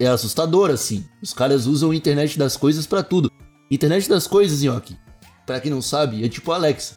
é 0.00 0.06
assustador, 0.06 0.70
assim. 0.70 1.04
Os 1.22 1.34
caras 1.34 1.66
usam 1.66 1.90
a 1.90 1.94
internet 1.94 2.38
das 2.38 2.56
coisas 2.56 2.86
pra 2.86 3.02
tudo. 3.02 3.30
Internet 3.70 4.08
das 4.08 4.26
coisas, 4.26 4.62
Nhoque, 4.62 4.96
pra 5.44 5.60
quem 5.60 5.70
não 5.70 5.82
sabe, 5.82 6.24
é 6.24 6.28
tipo 6.30 6.50
Alexa, 6.50 6.96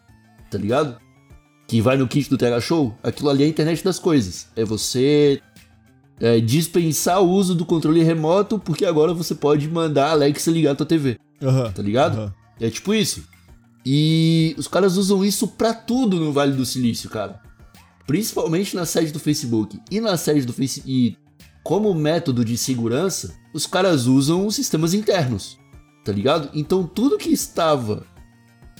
tá 0.50 0.58
ligado? 0.58 0.98
Que 1.68 1.82
vai 1.82 1.98
no 1.98 2.08
kit 2.08 2.30
do 2.30 2.38
TH 2.38 2.62
Show, 2.62 2.96
aquilo 3.04 3.30
ali 3.30 3.44
é 3.44 3.46
a 3.46 3.50
internet 3.50 3.84
das 3.84 4.00
coisas. 4.00 4.48
É 4.56 4.64
você 4.64 5.42
é, 6.20 6.40
dispensar 6.40 7.22
o 7.22 7.30
uso 7.30 7.54
do 7.54 7.66
controle 7.66 8.02
remoto, 8.04 8.58
porque 8.58 8.86
agora 8.86 9.14
você 9.14 9.36
pode 9.36 9.68
mandar 9.68 10.08
a 10.08 10.12
Alexa 10.12 10.50
ligar 10.50 10.72
a 10.72 10.76
tua 10.76 10.86
TV, 10.86 11.20
Aham. 11.42 11.72
tá 11.72 11.82
ligado? 11.82 12.18
aham. 12.20 12.34
É 12.60 12.70
tipo 12.70 12.94
isso. 12.94 13.24
E 13.86 14.56
os 14.58 14.68
caras 14.68 14.98
usam 14.98 15.24
isso 15.24 15.48
pra 15.48 15.74
tudo 15.74 16.20
no 16.20 16.34
Vale 16.34 16.54
do 16.54 16.66
Silício, 16.66 17.10
cara. 17.10 17.40
Principalmente 18.08 18.76
na 18.76 18.86
sede 18.86 19.12
do 19.12 19.20
Facebook. 19.20 19.80
E 19.92 20.02
na 20.02 20.18
sede 20.18 20.46
do 20.46 20.54
Facebook. 20.54 20.90
E 20.92 21.16
como 21.64 21.94
método 21.94 22.44
de 22.44 22.58
segurança, 22.58 23.36
os 23.54 23.66
caras 23.68 24.06
usam 24.08 24.46
os 24.48 24.56
sistemas 24.56 24.94
internos. 24.94 25.60
Tá 26.04 26.12
ligado? 26.12 26.50
Então 26.54 26.84
tudo 26.88 27.18
que 27.18 27.30
estava 27.30 28.06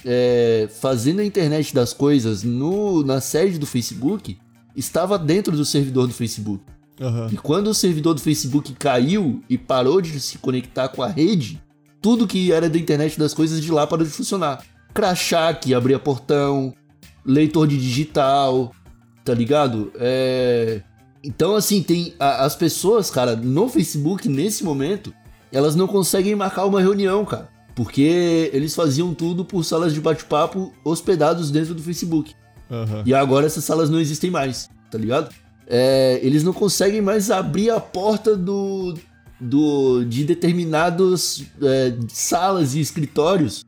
é, 0.06 0.68
fazendo 0.80 1.20
a 1.20 1.26
internet 1.26 1.74
das 1.74 1.94
coisas 1.94 2.44
no, 2.44 3.04
na 3.04 3.20
sede 3.22 3.58
do 3.58 3.66
Facebook 3.66 4.38
estava 4.76 5.18
dentro 5.18 5.56
do 5.56 5.66
servidor 5.66 6.08
do 6.08 6.14
Facebook. 6.14 6.64
Aham. 7.00 7.30
E 7.32 7.38
quando 7.38 7.68
o 7.68 7.74
servidor 7.74 8.14
do 8.14 8.22
Facebook 8.22 8.74
caiu 8.74 9.44
e 9.50 9.58
parou 9.58 10.02
de 10.02 10.20
se 10.20 10.38
conectar 10.38 10.88
com 10.90 11.02
a 11.04 11.08
rede, 11.08 11.62
tudo 12.02 12.28
que 12.28 12.52
era 12.52 12.70
da 12.70 12.78
internet 12.78 13.18
das 13.20 13.34
coisas 13.34 13.62
de 13.62 13.72
lá 13.72 13.86
parou 13.86 14.06
de 14.06 14.12
funcionar. 14.12 14.64
Crachá 14.94 15.54
que 15.54 15.74
abria 15.74 16.00
portão, 16.00 16.74
leitor 17.26 17.68
de 17.68 17.78
digital, 17.78 18.74
tá 19.24 19.34
ligado? 19.34 19.92
É... 19.96 20.82
Então, 21.24 21.56
assim, 21.56 21.84
tem 21.84 22.14
a- 22.20 22.46
as 22.46 22.56
pessoas, 22.56 23.10
cara, 23.12 23.36
no 23.36 23.68
Facebook, 23.68 24.30
nesse 24.30 24.64
momento, 24.64 25.14
elas 25.52 25.76
não 25.76 25.88
conseguem 25.88 26.36
marcar 26.36 26.66
uma 26.66 26.80
reunião, 26.80 27.26
cara. 27.26 27.50
Porque 27.78 28.50
eles 28.54 28.74
faziam 28.74 29.14
tudo 29.14 29.46
por 29.46 29.64
salas 29.64 29.94
de 29.94 30.02
bate-papo 30.02 30.74
hospedados 30.84 31.52
dentro 31.52 31.76
do 31.76 31.84
Facebook. 31.84 32.34
Aham. 32.72 33.04
E 33.06 33.14
agora 33.14 33.46
essas 33.46 33.64
salas 33.64 33.88
não 33.88 34.00
existem 34.00 34.32
mais, 34.32 34.68
tá 34.90 34.98
ligado? 34.98 35.30
É, 35.68 36.20
eles 36.24 36.44
não 36.44 36.54
conseguem 36.54 37.02
mais 37.02 37.30
abrir 37.30 37.70
a 37.70 37.80
porta 37.80 38.36
do, 38.36 38.96
do 39.40 40.04
de 40.06 40.24
determinadas 40.24 41.46
é, 41.62 41.94
salas 42.08 42.74
e 42.74 42.80
escritórios, 42.80 43.64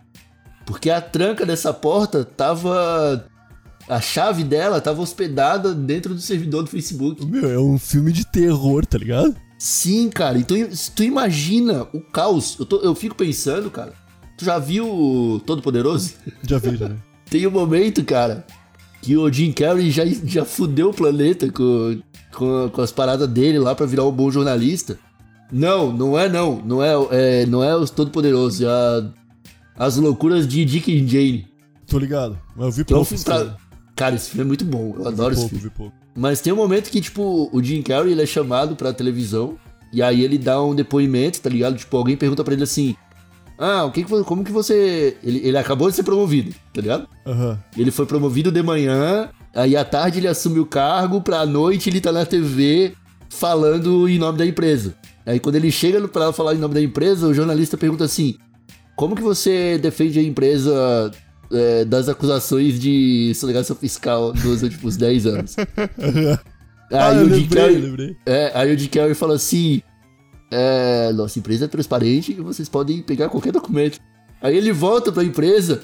porque 0.66 0.90
a 0.90 1.00
tranca 1.00 1.46
dessa 1.46 1.72
porta 1.72 2.26
tava 2.26 3.28
a 3.88 4.02
chave 4.02 4.44
dela 4.44 4.82
tava 4.82 5.04
hospedada 5.04 5.72
dentro 5.76 6.16
do 6.16 6.22
servidor 6.22 6.64
do 6.64 6.70
Facebook. 6.72 7.24
Meu, 7.28 7.48
é 7.48 7.60
um 7.60 7.78
filme 7.78 8.12
de 8.12 8.26
terror, 8.26 8.88
tá 8.88 8.98
ligado? 8.98 9.36
Sim, 9.60 10.10
cara. 10.10 10.38
Então, 10.40 10.56
se 10.72 10.90
tu 10.92 11.04
imagina 11.04 11.86
o 11.94 12.00
caos, 12.00 12.56
eu, 12.60 12.66
tô- 12.66 12.80
eu 12.80 12.96
fico 12.96 13.14
pensando, 13.14 13.70
cara. 13.70 13.94
Tu 14.38 14.46
já 14.46 14.58
viu 14.58 14.88
o 14.90 15.40
Todo 15.46 15.62
Poderoso? 15.62 16.14
Já 16.48 16.58
vi, 16.58 16.78
já. 16.78 16.90
Tem 17.30 17.46
um 17.46 17.52
momento, 17.52 18.04
cara, 18.06 18.46
que 19.02 19.16
o 19.18 19.32
Jim 19.32 19.52
Carrey 19.52 19.92
já, 19.92 20.04
já 20.06 20.46
fudeu 20.46 20.90
o 20.92 20.94
planeta 20.94 21.52
com, 21.52 22.00
com, 22.34 22.70
com 22.72 22.82
as 22.82 22.92
paradas 22.92 23.28
dele 23.28 23.60
lá 23.60 23.76
pra 23.76 23.86
virar 23.86 24.06
um 24.06 24.12
bom 24.12 24.32
jornalista. 24.32 24.98
Não, 25.52 25.92
não 25.92 26.18
é 26.18 26.30
não. 26.30 26.62
Não 26.66 26.82
é, 26.82 26.94
é, 27.12 27.46
não 27.46 27.62
é 27.64 27.76
os 27.76 27.90
Todo-Poderoso. 27.90 28.66
É 28.66 28.70
a- 28.70 29.10
as 29.78 29.98
loucuras 29.98 30.48
de 30.48 30.64
Dick 30.64 30.90
e 30.90 31.06
Jane. 31.08 31.48
Tô 31.86 32.00
ligado. 32.00 32.40
Mas 32.56 32.66
eu 32.66 32.72
vi 32.72 32.82
é 32.82 32.84
um 32.96 32.98
pouco. 33.00 33.14
esse 33.14 33.26
pra-. 33.26 33.58
Cara, 33.96 34.16
esse 34.16 34.30
filme 34.30 34.44
é 34.44 34.48
muito 34.48 34.64
bom. 34.64 34.96
Eu 34.98 35.08
adoro 35.08 35.36
vi 35.36 35.42
esse 35.42 35.50
pouco, 35.50 35.50
filme. 35.50 35.64
vi 35.64 35.70
pouco. 35.70 35.96
Mas 36.20 36.42
tem 36.42 36.52
um 36.52 36.58
momento 36.58 36.92
que, 36.92 37.00
tipo, 37.00 37.50
o 37.54 37.64
Jim 37.64 37.82
Carrey 37.82 38.12
ele 38.12 38.22
é 38.22 38.26
chamado 38.26 38.76
pra 38.76 38.92
televisão. 38.92 39.58
E 39.94 40.04
aí 40.04 40.22
ele 40.22 40.38
dá 40.38 40.62
um 40.62 40.76
depoimento, 40.76 41.40
tá 41.40 41.50
ligado? 41.50 41.78
Tipo, 41.78 41.96
alguém 41.96 42.18
pergunta 42.18 42.44
pra 42.44 42.54
ele 42.54 42.64
assim. 42.64 42.94
Ah, 43.58 43.86
o 43.86 43.92
que 43.92 44.04
que, 44.04 44.24
como 44.26 44.44
que 44.44 44.52
você. 44.52 45.16
Ele, 45.24 45.40
ele 45.48 45.58
acabou 45.58 45.90
de 45.90 45.96
ser 45.96 46.04
promovido, 46.04 46.54
tá 46.74 46.82
ligado? 46.82 47.08
Aham. 47.26 47.58
Ele 47.78 47.90
foi 47.90 48.06
promovido 48.06 48.52
de 48.52 48.62
manhã, 48.62 49.30
aí 49.56 49.78
à 49.78 49.86
tarde 49.86 50.20
ele 50.20 50.28
assume 50.28 50.60
o 50.60 50.66
cargo, 50.66 51.22
pra 51.22 51.46
noite 51.46 51.90
ele 51.90 52.02
tá 52.02 52.12
na 52.12 52.26
TV 52.26 52.94
falando 53.30 54.08
em 54.10 54.20
nome 54.20 54.38
da 54.38 54.46
empresa. 54.46 54.96
Aí 55.26 55.40
quando 55.40 55.56
ele 55.56 55.72
chega 55.72 56.06
pra 56.08 56.34
falar 56.34 56.54
em 56.54 56.58
nome 56.58 56.74
da 56.74 56.82
empresa, 56.82 57.28
o 57.28 57.34
jornalista 57.34 57.78
pergunta 57.78 58.04
assim: 58.04 58.38
Como 58.96 59.16
que 59.16 59.22
você 59.22 59.78
defende 59.78 60.20
a 60.20 60.24
empresa 60.24 61.12
é, 61.52 61.86
das 61.86 62.08
acusações 62.10 62.80
de 62.80 63.34
sonegação 63.36 63.76
fiscal 63.76 64.32
dos 64.34 64.64
últimos 64.64 64.96
10 64.98 65.26
anos? 65.26 65.56
Ah, 66.92 67.10
aí, 67.10 67.18
o 67.18 67.28
lembrei, 67.28 67.48
Carrey, 67.48 67.78
lembrei. 67.78 68.18
é, 68.26 68.52
aí 68.56 68.74
o 68.74 68.78
Jim 68.78 68.88
Carrey 68.90 69.14
fala 69.14 69.36
assim: 69.36 69.82
é, 70.52 71.12
Nossa 71.14 71.38
empresa 71.40 71.66
é 71.66 71.68
transparente 71.68 72.32
e 72.32 72.42
vocês 72.42 72.68
podem 72.68 73.02
pegar 73.02 73.30
qualquer 73.30 73.52
documento. 73.52 74.00
Aí 74.42 74.56
ele 74.58 74.72
volta 74.72 75.12
pra 75.12 75.24
empresa, 75.24 75.82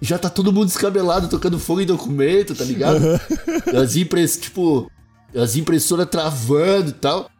já 0.00 0.18
tá 0.18 0.28
todo 0.30 0.52
mundo 0.52 0.66
descabelado, 0.66 1.28
tocando 1.28 1.58
fogo 1.58 1.80
em 1.80 1.86
documento, 1.86 2.54
tá 2.54 2.64
ligado? 2.64 2.98
as 3.80 3.94
tipo, 4.38 4.90
as 5.34 5.56
impressoras 5.56 6.06
travando 6.08 6.90
e 6.90 6.94
tal. 6.94 7.30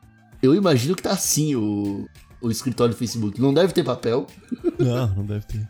Eu 0.40 0.54
imagino 0.54 0.94
que 0.94 1.02
tá 1.02 1.10
assim 1.10 1.56
o, 1.56 2.06
o 2.40 2.50
escritório 2.50 2.94
do 2.94 2.98
Facebook. 2.98 3.40
Não 3.40 3.52
deve 3.52 3.72
ter 3.72 3.82
papel, 3.82 4.26
Não, 4.78 5.08
não 5.16 5.24
deve 5.24 5.44
ter. 5.46 5.68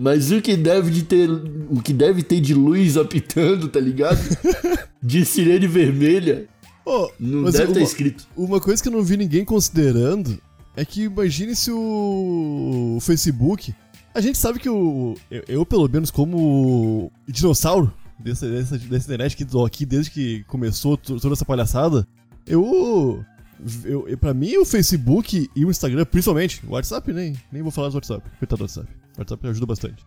Mas 0.00 0.32
o 0.32 0.40
que 0.40 0.56
deve 0.56 0.90
de 0.90 1.02
ter, 1.04 1.28
o 1.30 1.80
que 1.82 1.92
deve 1.92 2.22
ter 2.22 2.40
de 2.40 2.54
luz 2.54 2.96
apitando, 2.96 3.68
tá 3.68 3.78
ligado? 3.78 4.18
De 5.02 5.24
sirene 5.24 5.66
vermelha, 5.66 6.46
Ô, 6.84 7.10
não 7.18 7.44
deve 7.44 7.58
estar 7.64 7.78
uma, 7.78 7.82
escrito. 7.82 8.26
uma 8.36 8.60
coisa 8.60 8.82
que 8.82 8.88
eu 8.88 8.92
não 8.92 9.02
vi 9.02 9.16
ninguém 9.16 9.44
considerando 9.46 10.38
é 10.76 10.84
que 10.84 11.04
imagine 11.04 11.54
se 11.56 11.70
o, 11.70 12.96
o 12.96 13.00
Facebook. 13.00 13.74
A 14.14 14.20
gente 14.20 14.36
sabe 14.36 14.58
que 14.58 14.68
o. 14.68 15.14
Eu, 15.30 15.42
eu, 15.48 15.66
pelo 15.66 15.88
menos, 15.88 16.10
como 16.10 17.10
dinossauro 17.28 17.92
dessa, 18.18 18.46
dessa, 18.50 18.76
dessa 18.76 19.04
internet 19.06 19.36
que 19.36 19.44
tô 19.44 19.64
aqui 19.64 19.86
desde 19.86 20.10
que 20.10 20.44
começou 20.44 20.96
to- 20.96 21.18
toda 21.20 21.32
essa 21.34 21.44
palhaçada, 21.44 22.06
eu. 22.46 23.24
Eu, 23.84 24.08
eu, 24.08 24.16
pra 24.18 24.32
mim, 24.34 24.56
o 24.56 24.64
Facebook 24.64 25.48
e 25.54 25.64
o 25.66 25.70
Instagram, 25.70 26.04
principalmente, 26.06 26.60
o 26.66 26.72
WhatsApp 26.72 27.12
nem, 27.12 27.34
nem 27.52 27.60
vou 27.62 27.70
falar 27.70 27.88
do 27.90 27.94
WhatsApp, 27.94 28.22
coitado 28.38 28.58
do 28.58 28.62
WhatsApp. 28.64 28.88
O 29.16 29.20
WhatsApp 29.20 29.48
ajuda 29.48 29.66
bastante. 29.66 30.04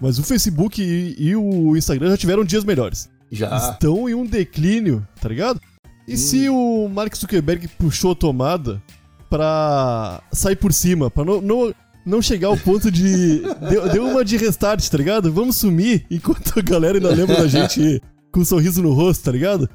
Mas 0.00 0.18
o 0.18 0.22
Facebook 0.22 0.82
e, 0.82 1.14
e 1.18 1.36
o 1.36 1.76
Instagram 1.76 2.10
já 2.10 2.16
tiveram 2.16 2.44
dias 2.44 2.64
melhores 2.64 3.10
Já. 3.30 3.54
estão 3.56 4.08
em 4.08 4.14
um 4.14 4.24
declínio, 4.24 5.06
tá 5.20 5.28
ligado? 5.28 5.60
E 6.08 6.16
se 6.16 6.48
o 6.48 6.88
Mark 6.88 7.14
Zuckerberg 7.14 7.68
puxou 7.68 8.12
a 8.12 8.16
tomada 8.16 8.82
pra 9.28 10.22
sair 10.32 10.56
por 10.56 10.72
cima, 10.72 11.10
pra 11.10 11.24
não, 11.24 11.40
não, 11.40 11.74
não 12.04 12.22
chegar 12.22 12.48
ao 12.48 12.56
ponto 12.56 12.90
de. 12.90 13.42
Deu, 13.70 13.88
deu 13.90 14.06
uma 14.06 14.24
de 14.24 14.36
restart, 14.36 14.84
tá 14.88 14.98
ligado? 14.98 15.32
Vamos 15.32 15.56
sumir 15.56 16.04
enquanto 16.10 16.58
a 16.58 16.62
galera 16.62 16.96
ainda 16.96 17.10
lembra 17.10 17.36
da 17.36 17.46
gente 17.46 18.02
com 18.32 18.40
um 18.40 18.44
sorriso 18.44 18.82
no 18.82 18.92
rosto, 18.92 19.24
tá 19.24 19.30
ligado? 19.30 19.68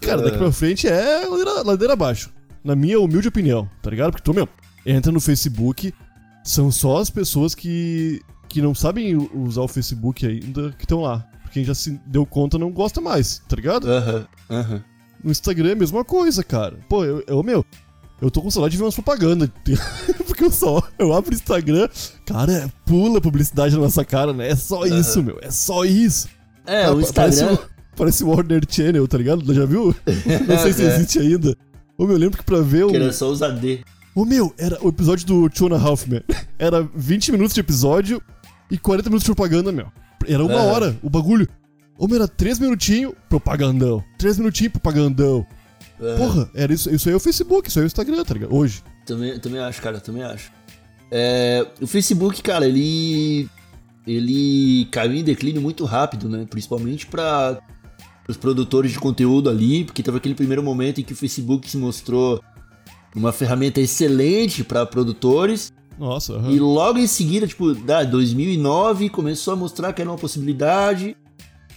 Cara, 0.00 0.22
daqui 0.22 0.38
pra 0.38 0.50
frente 0.50 0.88
é 0.88 1.26
ladeira, 1.26 1.62
ladeira 1.62 1.92
abaixo. 1.92 2.30
Na 2.64 2.74
minha 2.74 2.98
humilde 2.98 3.28
opinião, 3.28 3.68
tá 3.82 3.90
ligado? 3.90 4.10
Porque 4.10 4.24
tu, 4.24 4.34
meu, 4.34 4.48
entra 4.84 5.12
no 5.12 5.20
Facebook, 5.20 5.92
são 6.44 6.70
só 6.70 6.98
as 6.98 7.10
pessoas 7.10 7.54
que, 7.54 8.20
que 8.48 8.60
não 8.62 8.74
sabem 8.74 9.16
usar 9.34 9.62
o 9.62 9.68
Facebook 9.68 10.26
ainda 10.26 10.72
que 10.72 10.84
estão 10.84 11.00
lá. 11.02 11.24
Quem 11.52 11.64
já 11.64 11.74
se 11.74 12.00
deu 12.06 12.24
conta 12.24 12.58
não 12.58 12.70
gosta 12.70 13.00
mais, 13.00 13.42
tá 13.48 13.56
ligado? 13.56 13.90
Aham, 13.90 14.26
aham. 14.48 14.84
No 15.22 15.30
Instagram 15.30 15.70
é 15.70 15.72
a 15.72 15.76
mesma 15.76 16.04
coisa, 16.04 16.42
cara. 16.44 16.78
Pô, 16.88 17.04
eu, 17.04 17.22
eu 17.26 17.42
meu, 17.42 17.64
eu 18.22 18.30
tô 18.30 18.40
com 18.40 18.50
saudade 18.50 18.72
de 18.72 18.78
ver 18.78 18.84
umas 18.84 18.94
propagandas. 18.94 19.50
Porque 20.26 20.44
eu 20.44 20.50
só, 20.50 20.82
eu 20.98 21.12
abro 21.12 21.32
o 21.32 21.34
Instagram, 21.34 21.88
cara, 22.24 22.72
pula 22.86 23.20
publicidade 23.20 23.74
na 23.74 23.82
nossa 23.82 24.04
cara, 24.04 24.32
né? 24.32 24.48
É 24.50 24.56
só 24.56 24.86
isso, 24.86 25.22
meu, 25.22 25.38
é 25.42 25.50
só 25.50 25.84
isso. 25.84 26.28
É, 26.66 26.84
Ah, 26.84 26.92
o 26.92 27.02
Parece, 27.12 27.42
Instagram. 27.42 27.54
o- 27.64 27.96
parece 27.96 28.24
o 28.24 28.28
Warner 28.28 28.62
Channel, 28.68 29.06
tá 29.08 29.18
ligado? 29.18 29.52
Já 29.52 29.66
viu? 29.66 29.94
Não 30.48 30.58
sei 30.58 30.72
se 30.72 30.82
É. 30.84 30.94
existe 30.94 31.18
ainda. 31.18 31.54
Ô, 31.98 32.04
meu, 32.04 32.14
eu 32.14 32.18
lembro 32.20 32.38
que 32.38 32.44
pra 32.44 32.60
ver 32.60 32.84
o. 32.84 32.88
Que 32.90 32.96
era 32.96 33.12
só 33.12 33.28
usar 33.28 33.48
D. 33.50 33.80
Ô, 34.14 34.24
meu, 34.24 34.52
era 34.58 34.78
o 34.84 34.88
episódio 34.88 35.26
do 35.26 35.48
Two 35.48 35.72
and 35.72 35.76
a 35.76 35.80
Half 35.80 36.06
Man. 36.06 36.22
Era 36.58 36.82
20 36.94 37.32
minutos 37.32 37.54
de 37.54 37.60
episódio 37.60 38.20
e 38.70 38.76
40 38.76 39.08
minutos 39.08 39.24
de 39.24 39.34
propaganda, 39.34 39.70
meu. 39.70 39.86
Era 40.26 40.44
uma 40.44 40.54
Aham. 40.54 40.72
hora 40.72 40.98
o 41.02 41.08
bagulho. 41.08 41.48
Ô, 41.96 42.06
meu, 42.06 42.16
era 42.16 42.28
3 42.28 42.58
minutinhos, 42.58 43.14
propagandão. 43.28 44.02
3 44.18 44.38
minutinhos, 44.38 44.72
propagandão. 44.72 45.46
É, 46.00 46.16
Porra, 46.16 46.50
era 46.54 46.72
isso, 46.72 46.92
isso 46.92 47.08
aí 47.08 47.12
é 47.12 47.16
o 47.16 47.20
Facebook, 47.20 47.68
isso 47.68 47.78
aí 47.78 47.84
é 47.84 47.86
o 47.86 47.88
Instagram, 47.88 48.24
tá 48.24 48.34
ligado? 48.34 48.54
Hoje. 48.54 48.82
Também, 49.06 49.38
também 49.38 49.60
acho, 49.60 49.80
cara, 49.82 50.00
também 50.00 50.22
acho. 50.22 50.50
É, 51.10 51.66
o 51.80 51.86
Facebook, 51.86 52.42
cara, 52.42 52.66
ele. 52.66 53.48
Ele 54.06 54.88
caiu 54.90 55.12
em 55.12 55.22
declínio 55.22 55.60
muito 55.60 55.84
rápido, 55.84 56.28
né? 56.28 56.46
Principalmente 56.48 57.06
para 57.06 57.60
os 58.26 58.36
produtores 58.36 58.92
de 58.92 58.98
conteúdo 58.98 59.50
ali, 59.50 59.84
porque 59.84 60.02
teve 60.02 60.16
aquele 60.16 60.34
primeiro 60.34 60.62
momento 60.62 61.00
em 61.00 61.04
que 61.04 61.12
o 61.12 61.16
Facebook 61.16 61.68
se 61.68 61.76
mostrou 61.76 62.42
uma 63.14 63.32
ferramenta 63.32 63.80
excelente 63.80 64.62
para 64.64 64.84
produtores. 64.86 65.72
Nossa, 65.98 66.34
aham. 66.34 66.50
E 66.50 66.58
logo 66.58 66.98
em 66.98 67.06
seguida, 67.06 67.46
tipo, 67.46 67.74
da 67.74 68.02
2009 68.04 69.10
começou 69.10 69.52
a 69.52 69.56
mostrar 69.56 69.92
que 69.92 70.00
era 70.00 70.10
uma 70.10 70.16
possibilidade. 70.18 71.16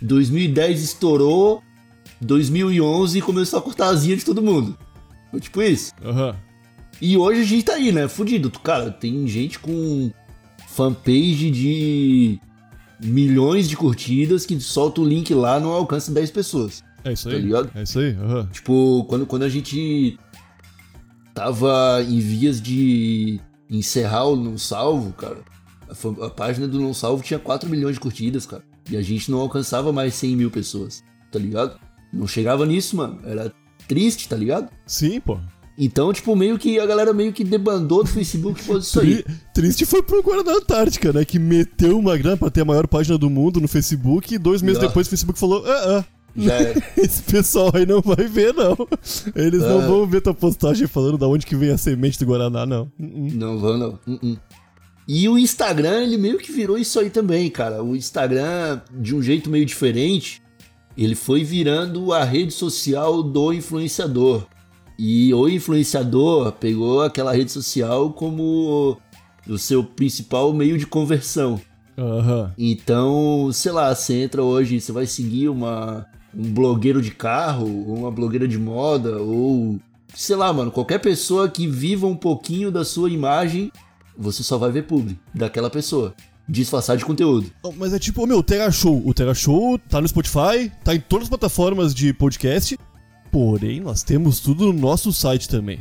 2010 0.01 0.81
estourou. 0.83 1.61
2011 2.21 3.21
começou 3.21 3.59
a 3.59 3.61
cortar 3.61 3.89
as 3.89 4.03
de 4.03 4.23
todo 4.23 4.41
mundo. 4.41 4.77
Foi 5.29 5.39
tipo 5.39 5.61
isso. 5.61 5.91
Aham. 6.03 6.35
E 7.01 7.17
hoje 7.17 7.41
a 7.41 7.43
gente 7.43 7.63
tá 7.65 7.73
aí, 7.73 7.91
né? 7.91 8.07
Fudido. 8.07 8.49
Cara, 8.51 8.89
tem 8.91 9.27
gente 9.27 9.59
com 9.59 10.09
fanpage 10.69 11.51
de 11.51 12.39
milhões 13.01 13.67
de 13.67 13.75
curtidas 13.75 14.45
que 14.45 14.57
solta 14.61 15.01
o 15.01 15.05
link 15.05 15.33
lá 15.33 15.59
não 15.59 15.71
alcança 15.71 16.11
10 16.11 16.31
pessoas. 16.31 16.83
É 17.03 17.11
isso 17.11 17.27
Tá 17.29 17.35
aí. 17.35 17.41
ligado? 17.41 17.69
É 17.75 17.83
isso 17.83 17.99
aí, 17.99 18.11
aham. 18.15 18.47
Tipo, 18.51 19.05
quando, 19.09 19.25
quando 19.25 19.43
a 19.43 19.49
gente 19.49 20.17
tava 21.33 22.03
em 22.07 22.19
vias 22.19 22.61
de 22.61 23.39
encerrar 23.69 24.25
o 24.25 24.35
Não 24.35 24.57
Salvo, 24.57 25.13
cara, 25.13 25.39
a, 25.89 26.25
a 26.25 26.29
página 26.29 26.67
do 26.67 26.79
Não 26.79 26.93
Salvo 26.93 27.23
tinha 27.23 27.39
4 27.39 27.69
milhões 27.69 27.95
de 27.95 27.99
curtidas, 27.99 28.45
cara. 28.45 28.63
E 28.89 28.97
a 28.97 29.01
gente 29.01 29.31
não 29.31 29.39
alcançava 29.39 29.91
mais 29.93 30.13
100 30.15 30.35
mil 30.35 30.51
pessoas, 30.51 31.03
tá 31.31 31.39
ligado? 31.39 31.79
Não 32.11 32.27
chegava 32.27 32.65
nisso, 32.65 32.95
mano. 32.97 33.19
Era 33.23 33.51
triste, 33.87 34.27
tá 34.27 34.35
ligado? 34.35 34.69
Sim, 34.85 35.19
pô. 35.19 35.39
Então, 35.75 36.13
tipo, 36.13 36.35
meio 36.35 36.59
que 36.59 36.79
a 36.79 36.85
galera 36.85 37.11
meio 37.13 37.33
que 37.33 37.43
debandou 37.43 38.03
do 38.03 38.09
Facebook 38.09 38.61
por 38.63 38.77
isso 38.77 38.99
aí. 38.99 39.23
Tri- 39.23 39.35
triste 39.55 39.85
foi 39.87 40.03
pro 40.03 40.21
Guarda 40.21 40.51
Antártica, 40.55 41.11
né? 41.11 41.25
Que 41.25 41.39
meteu 41.39 41.97
uma 41.97 42.15
grana 42.15 42.37
pra 42.37 42.51
ter 42.51 42.61
a 42.61 42.65
maior 42.65 42.87
página 42.87 43.17
do 43.17 43.27
mundo 43.29 43.59
no 43.59 43.67
Facebook 43.67 44.35
e 44.35 44.37
dois 44.37 44.61
meses 44.61 44.77
Ah. 44.83 44.85
depois 44.87 45.07
o 45.07 45.09
Facebook 45.09 45.39
falou: 45.39 45.63
ah, 45.65 45.97
ah, 45.99 46.05
Já 46.35 46.53
é. 46.61 46.73
esse 46.97 47.21
pessoal 47.23 47.71
aí 47.73 47.85
não 47.85 48.01
vai 48.01 48.27
ver, 48.27 48.53
não. 48.53 48.75
Eles 49.35 49.61
não 49.61 49.79
Ah. 49.81 49.87
vão 49.87 50.05
ver 50.07 50.21
tua 50.21 50.33
postagem 50.33 50.87
falando 50.87 51.17
da 51.17 51.27
onde 51.27 51.45
que 51.45 51.55
vem 51.55 51.69
a 51.71 51.77
semente 51.77 52.17
do 52.19 52.25
Guaraná, 52.25 52.65
não. 52.65 52.91
Uh-uh. 52.99 53.31
Não 53.33 53.59
vão, 53.59 53.77
não. 53.77 53.99
Uh-uh. 54.07 54.37
E 55.07 55.27
o 55.27 55.37
Instagram, 55.37 56.03
ele 56.03 56.17
meio 56.17 56.37
que 56.37 56.51
virou 56.51 56.77
isso 56.77 56.99
aí 56.99 57.09
também, 57.09 57.49
cara. 57.49 57.83
O 57.83 57.95
Instagram, 57.95 58.81
de 58.91 59.13
um 59.15 59.21
jeito 59.21 59.49
meio 59.49 59.65
diferente, 59.65 60.41
ele 60.97 61.13
foi 61.15 61.43
virando 61.43 62.13
a 62.13 62.23
rede 62.23 62.53
social 62.53 63.21
do 63.21 63.51
influenciador. 63.51 64.45
E 64.97 65.33
o 65.33 65.49
influenciador 65.49 66.51
pegou 66.53 67.01
aquela 67.01 67.33
rede 67.33 67.51
social 67.51 68.11
como 68.13 68.97
o 69.47 69.57
seu 69.57 69.83
principal 69.83 70.53
meio 70.53 70.77
de 70.77 70.85
conversão. 70.87 71.59
Aham. 71.97 72.53
Então, 72.57 73.49
sei 73.51 73.71
lá, 73.71 73.93
você 73.93 74.21
entra 74.23 74.41
hoje, 74.41 74.79
você 74.79 74.91
vai 74.91 75.05
seguir 75.05 75.49
uma, 75.49 76.05
um 76.35 76.51
blogueiro 76.51 77.01
de 77.01 77.11
carro, 77.11 77.65
ou 77.65 77.97
uma 77.97 78.11
blogueira 78.11 78.47
de 78.47 78.57
moda, 78.57 79.21
ou 79.21 79.79
sei 80.13 80.35
lá, 80.35 80.51
mano, 80.53 80.71
qualquer 80.71 80.99
pessoa 80.99 81.49
que 81.49 81.67
viva 81.67 82.07
um 82.07 82.15
pouquinho 82.15 82.71
da 82.71 82.85
sua 82.85 83.09
imagem, 83.09 83.71
você 84.17 84.43
só 84.43 84.57
vai 84.57 84.71
ver 84.71 84.83
publi 84.83 85.19
daquela 85.33 85.69
pessoa. 85.69 86.13
Disfarçar 86.47 86.97
de 86.97 87.05
conteúdo. 87.05 87.49
Mas 87.77 87.93
é 87.93 87.99
tipo, 87.99 88.27
meu, 88.27 88.39
o 88.39 88.43
Terra 88.43 88.69
Show. 88.69 89.01
O 89.05 89.13
Terra 89.13 89.33
Show 89.33 89.79
tá 89.79 90.01
no 90.01 90.07
Spotify, 90.07 90.69
tá 90.83 90.93
em 90.93 90.99
todas 90.99 91.23
as 91.23 91.29
plataformas 91.29 91.95
de 91.95 92.13
podcast. 92.13 92.77
Porém, 93.31 93.79
nós 93.79 94.03
temos 94.03 94.41
tudo 94.41 94.65
no 94.65 94.73
nosso 94.73 95.13
site 95.13 95.47
também. 95.47 95.79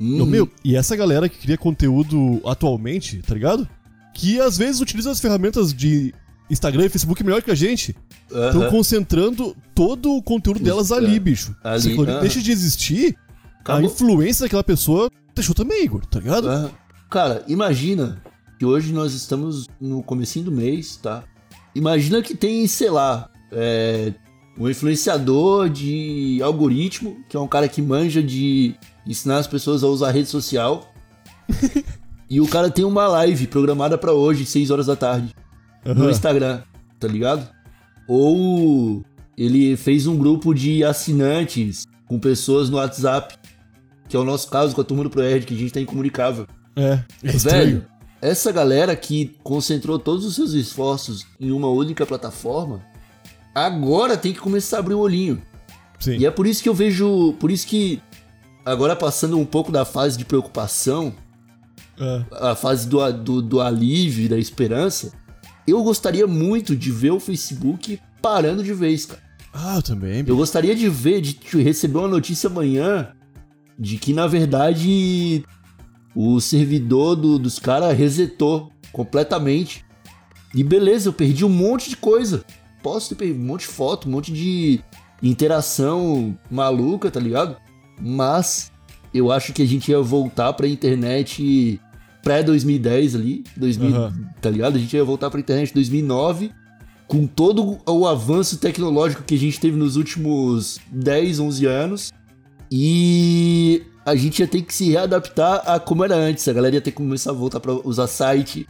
Hum, 0.00 0.26
meu, 0.26 0.50
e 0.64 0.74
essa 0.74 0.96
galera 0.96 1.28
que 1.28 1.38
cria 1.38 1.56
conteúdo 1.56 2.40
atualmente, 2.44 3.22
tá 3.22 3.32
ligado? 3.32 3.68
Que 4.12 4.40
às 4.40 4.58
vezes 4.58 4.80
utiliza 4.80 5.12
as 5.12 5.20
ferramentas 5.20 5.72
de 5.72 6.12
Instagram 6.52 6.84
e 6.86 6.88
Facebook 6.88 7.24
melhor 7.24 7.42
que 7.42 7.50
a 7.50 7.54
gente. 7.54 7.96
Estão 8.30 8.62
aham. 8.62 8.70
concentrando 8.70 9.56
todo 9.74 10.12
o 10.12 10.22
conteúdo 10.22 10.60
delas 10.60 10.92
ali, 10.92 11.16
é, 11.16 11.18
bicho. 11.18 11.56
ali, 11.64 11.82
Se 11.82 11.94
quando 11.94 12.10
aham. 12.10 12.20
deixa 12.20 12.40
de 12.40 12.52
existir, 12.52 13.16
a 13.58 13.60
Acabou. 13.60 13.84
influência 13.84 14.44
daquela 14.44 14.62
pessoa 14.64 15.10
deixou 15.34 15.54
também, 15.54 15.84
Igor, 15.84 16.04
tá 16.06 16.18
ligado? 16.20 16.48
Aham. 16.48 16.70
Cara, 17.10 17.44
imagina 17.48 18.22
que 18.58 18.64
hoje 18.64 18.92
nós 18.92 19.12
estamos 19.12 19.66
no 19.80 20.02
comecinho 20.02 20.46
do 20.46 20.52
mês, 20.52 20.96
tá? 20.96 21.24
Imagina 21.74 22.22
que 22.22 22.34
tem, 22.34 22.66
sei 22.66 22.90
lá, 22.90 23.28
é, 23.50 24.12
um 24.58 24.68
influenciador 24.68 25.68
de 25.68 26.38
algoritmo, 26.42 27.16
que 27.28 27.36
é 27.36 27.40
um 27.40 27.48
cara 27.48 27.66
que 27.68 27.80
manja 27.82 28.22
de 28.22 28.74
ensinar 29.06 29.38
as 29.38 29.46
pessoas 29.46 29.82
a 29.82 29.88
usar 29.88 30.10
rede 30.10 30.28
social. 30.28 30.92
e 32.28 32.40
o 32.40 32.46
cara 32.46 32.70
tem 32.70 32.84
uma 32.84 33.06
live 33.08 33.46
programada 33.46 33.96
pra 33.98 34.12
hoje, 34.12 34.44
6 34.46 34.70
horas 34.70 34.86
da 34.86 34.96
tarde, 34.96 35.34
no 35.84 35.92
Aham. 36.02 36.10
Instagram, 36.10 36.62
tá 36.98 37.08
ligado? 37.08 37.48
Ou 38.08 39.04
ele 39.36 39.76
fez 39.76 40.06
um 40.06 40.16
grupo 40.16 40.54
de 40.54 40.84
assinantes 40.84 41.86
com 42.06 42.18
pessoas 42.18 42.68
no 42.68 42.76
WhatsApp, 42.76 43.36
que 44.08 44.16
é 44.16 44.18
o 44.20 44.24
nosso 44.24 44.48
caso 44.48 44.74
com 44.74 44.80
a 44.80 44.84
turma 44.84 45.04
do 45.04 45.10
ProErd, 45.10 45.46
que 45.46 45.54
a 45.54 45.56
gente 45.56 45.72
tá 45.72 45.80
incomunicável. 45.80 46.46
É, 46.76 47.00
é 47.22 47.30
estranho. 47.36 47.64
Velho, 47.66 47.86
essa 48.20 48.52
galera 48.52 48.94
que 48.94 49.34
concentrou 49.42 49.98
todos 49.98 50.24
os 50.24 50.34
seus 50.34 50.52
esforços 50.52 51.26
em 51.40 51.50
uma 51.50 51.68
única 51.68 52.04
plataforma, 52.06 52.80
agora 53.54 54.16
tem 54.16 54.32
que 54.32 54.38
começar 54.40 54.76
a 54.76 54.80
abrir 54.80 54.94
o 54.94 54.98
olhinho. 55.00 55.40
Sim. 55.98 56.16
E 56.18 56.26
é 56.26 56.30
por 56.30 56.46
isso 56.46 56.62
que 56.62 56.68
eu 56.68 56.74
vejo. 56.74 57.32
Por 57.38 57.50
isso 57.50 57.66
que, 57.66 58.00
agora 58.64 58.94
passando 58.96 59.38
um 59.38 59.44
pouco 59.44 59.70
da 59.72 59.84
fase 59.84 60.18
de 60.18 60.24
preocupação, 60.24 61.14
É. 61.98 62.24
a 62.50 62.54
fase 62.54 62.88
do, 62.88 63.12
do, 63.12 63.42
do 63.42 63.60
alívio 63.60 64.28
da 64.28 64.36
esperança, 64.38 65.12
eu 65.66 65.82
gostaria 65.82 66.26
muito 66.26 66.74
de 66.76 66.90
ver 66.90 67.10
o 67.12 67.20
Facebook 67.20 67.98
parando 68.20 68.62
de 68.62 68.72
vez, 68.74 69.06
cara. 69.06 69.20
Ah, 69.54 69.76
eu 69.76 69.82
também, 69.82 70.24
Eu 70.26 70.36
gostaria 70.36 70.74
de 70.74 70.88
ver, 70.88 71.20
de 71.20 71.36
receber 71.62 71.98
uma 71.98 72.08
notícia 72.08 72.48
amanhã 72.48 73.12
de 73.78 73.96
que, 73.98 74.12
na 74.14 74.26
verdade, 74.26 75.44
o 76.14 76.40
servidor 76.40 77.16
do- 77.16 77.38
dos 77.38 77.58
caras 77.58 77.96
resetou 77.96 78.70
completamente. 78.92 79.84
E 80.54 80.62
beleza, 80.64 81.08
eu 81.08 81.12
perdi 81.12 81.44
um 81.44 81.48
monte 81.50 81.90
de 81.90 81.96
coisa. 81.96 82.44
Posso 82.82 83.10
ter 83.10 83.14
perdido 83.14 83.40
um 83.40 83.46
monte 83.46 83.60
de 83.62 83.66
foto, 83.68 84.08
um 84.08 84.12
monte 84.12 84.32
de 84.32 84.80
interação 85.22 86.36
maluca, 86.50 87.10
tá 87.10 87.20
ligado? 87.20 87.56
Mas 88.00 88.70
eu 89.14 89.30
acho 89.30 89.52
que 89.52 89.62
a 89.62 89.66
gente 89.66 89.90
ia 89.90 90.00
voltar 90.00 90.52
pra 90.54 90.66
internet 90.66 91.80
pré-2010 92.22 93.14
ali, 93.14 93.44
2000, 93.56 93.94
Aham. 93.96 94.12
tá 94.40 94.48
ligado? 94.50 94.76
A 94.76 94.78
gente 94.78 94.94
ia 94.96 95.04
voltar 95.04 95.30
pra 95.30 95.40
internet 95.40 95.72
2009 95.74 96.52
com 97.08 97.26
todo 97.26 97.78
o 97.86 98.06
avanço 98.06 98.56
tecnológico 98.58 99.22
que 99.22 99.34
a 99.34 99.38
gente 99.38 99.60
teve 99.60 99.76
nos 99.76 99.96
últimos 99.96 100.78
10, 100.90 101.38
11 101.40 101.66
anos. 101.66 102.12
E 102.70 103.82
a 104.06 104.16
gente 104.16 104.38
ia 104.40 104.48
ter 104.48 104.62
que 104.62 104.74
se 104.74 104.90
readaptar 104.90 105.62
a 105.66 105.78
como 105.78 106.04
era 106.04 106.16
antes. 106.16 106.48
A 106.48 106.52
galera 106.54 106.76
ia 106.76 106.80
ter 106.80 106.90
que 106.90 106.96
começar 106.96 107.30
a 107.30 107.34
voltar 107.34 107.60
pra 107.60 107.72
usar 107.86 108.06
site, 108.06 108.66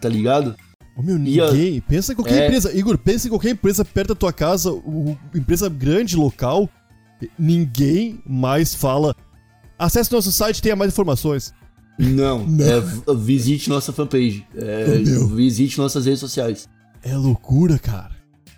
tá 0.00 0.08
ligado? 0.10 0.54
Ô, 0.96 1.02
meu, 1.02 1.18
E 1.18 1.40
a- 1.40 1.50
ninguém. 1.50 1.80
Pensa 1.80 2.12
em 2.12 2.16
qualquer 2.16 2.42
É. 2.42 2.46
empresa. 2.46 2.76
Igor, 2.76 2.98
pensa 2.98 3.26
em 3.26 3.30
qualquer 3.30 3.50
empresa 3.50 3.82
perto 3.84 4.08
da 4.08 4.14
tua 4.14 4.32
casa, 4.32 4.70
o- 4.70 5.16
empresa 5.34 5.68
grande, 5.70 6.16
local. 6.16 6.68
Ninguém 7.38 8.20
mais 8.26 8.74
fala. 8.74 9.14
Acesse 9.78 10.12
nosso 10.12 10.30
site, 10.30 10.60
tenha 10.60 10.76
mais 10.76 10.92
informações. 10.92 11.52
Não, 11.98 12.46
é, 12.60 12.80
v- 12.80 13.02
visite 13.16 13.68
nossa 13.68 13.92
fanpage. 13.92 14.46
É, 14.54 14.84
visite 15.34 15.78
nossas 15.78 16.04
redes 16.06 16.20
sociais. 16.20 16.68
É 17.02 17.16
loucura, 17.16 17.78
cara. 17.78 18.10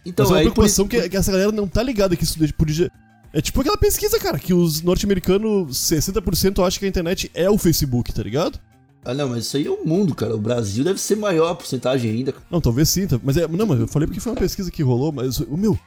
Então, 0.04 0.24
Mas 0.24 0.30
é 0.30 0.34
uma 0.34 0.42
por 0.50 0.54
preocupação 0.54 0.86
isso- 0.86 1.02
que, 1.02 1.08
que 1.10 1.16
essa 1.16 1.30
galera 1.30 1.52
não 1.52 1.68
tá 1.68 1.82
ligada 1.82 2.16
que 2.16 2.24
isso 2.24 2.38
podia. 2.54 2.90
É 3.32 3.40
tipo 3.42 3.60
aquela 3.60 3.76
pesquisa, 3.76 4.18
cara, 4.18 4.38
que 4.38 4.54
os 4.54 4.80
norte-americanos, 4.82 5.76
60% 5.76 6.66
acham 6.66 6.80
que 6.80 6.86
a 6.86 6.88
internet 6.88 7.30
é 7.34 7.48
o 7.50 7.58
Facebook, 7.58 8.12
tá 8.12 8.22
ligado? 8.22 8.58
Ah, 9.04 9.12
não, 9.14 9.28
mas 9.28 9.44
isso 9.46 9.56
aí 9.56 9.66
é 9.66 9.70
o 9.70 9.84
mundo, 9.86 10.14
cara. 10.14 10.34
O 10.34 10.40
Brasil 10.40 10.82
deve 10.82 10.98
ser 10.98 11.16
maior 11.16 11.50
a 11.50 11.54
porcentagem 11.54 12.10
ainda. 12.10 12.34
Não, 12.50 12.60
talvez 12.60 12.88
sim, 12.88 13.06
tá- 13.06 13.20
mas 13.22 13.36
é. 13.36 13.46
Não, 13.46 13.66
mas 13.66 13.78
eu 13.80 13.86
falei 13.86 14.06
porque 14.08 14.20
foi 14.20 14.32
uma 14.32 14.38
pesquisa 14.40 14.70
que 14.70 14.82
rolou, 14.82 15.12
mas 15.12 15.38
o 15.40 15.56
meu. 15.56 15.78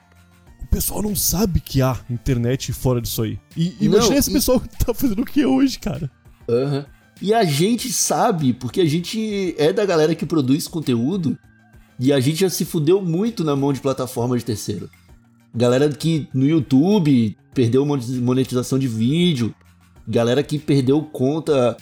O 0.62 0.68
pessoal 0.72 1.02
não 1.02 1.16
sabe 1.16 1.60
que 1.60 1.82
há 1.82 2.00
internet 2.10 2.72
fora 2.72 3.02
disso 3.02 3.24
aí. 3.24 3.38
E 3.58 3.74
Não, 3.82 3.86
imagina 3.98 4.16
esse 4.18 4.30
e- 4.30 4.34
pessoal 4.34 4.60
que 4.60 4.70
tá 4.86 4.94
fazendo 4.94 5.22
o 5.22 5.26
que 5.26 5.44
hoje, 5.46 5.78
cara. 5.80 6.10
Aham. 6.48 6.86
E 7.22 7.34
a 7.34 7.44
gente 7.44 7.92
sabe, 7.92 8.54
porque 8.54 8.82
a 8.82 8.86
gente 8.86 9.54
é 9.58 9.72
da 9.72 9.86
galera 9.86 10.16
que 10.16 10.26
produz 10.26 10.68
conteúdo 10.68 11.38
E 12.00 12.12
a 12.12 12.20
gente 12.20 12.40
já 12.40 12.50
se 12.50 12.66
fudeu 12.66 13.02
muito 13.02 13.44
na 13.44 13.56
mão 13.56 13.72
de 13.72 13.80
plataforma 13.80 14.38
de 14.38 14.44
terceiro. 14.44 14.90
Galera 15.54 15.88
que 15.90 16.28
no 16.34 16.48
YouTube 16.48 17.38
perdeu 17.54 17.86
monetização 17.86 18.80
de 18.80 18.88
vídeo. 18.88 19.54
Galera 20.08 20.42
que 20.42 20.58
perdeu 20.58 21.02
conta. 21.04 21.78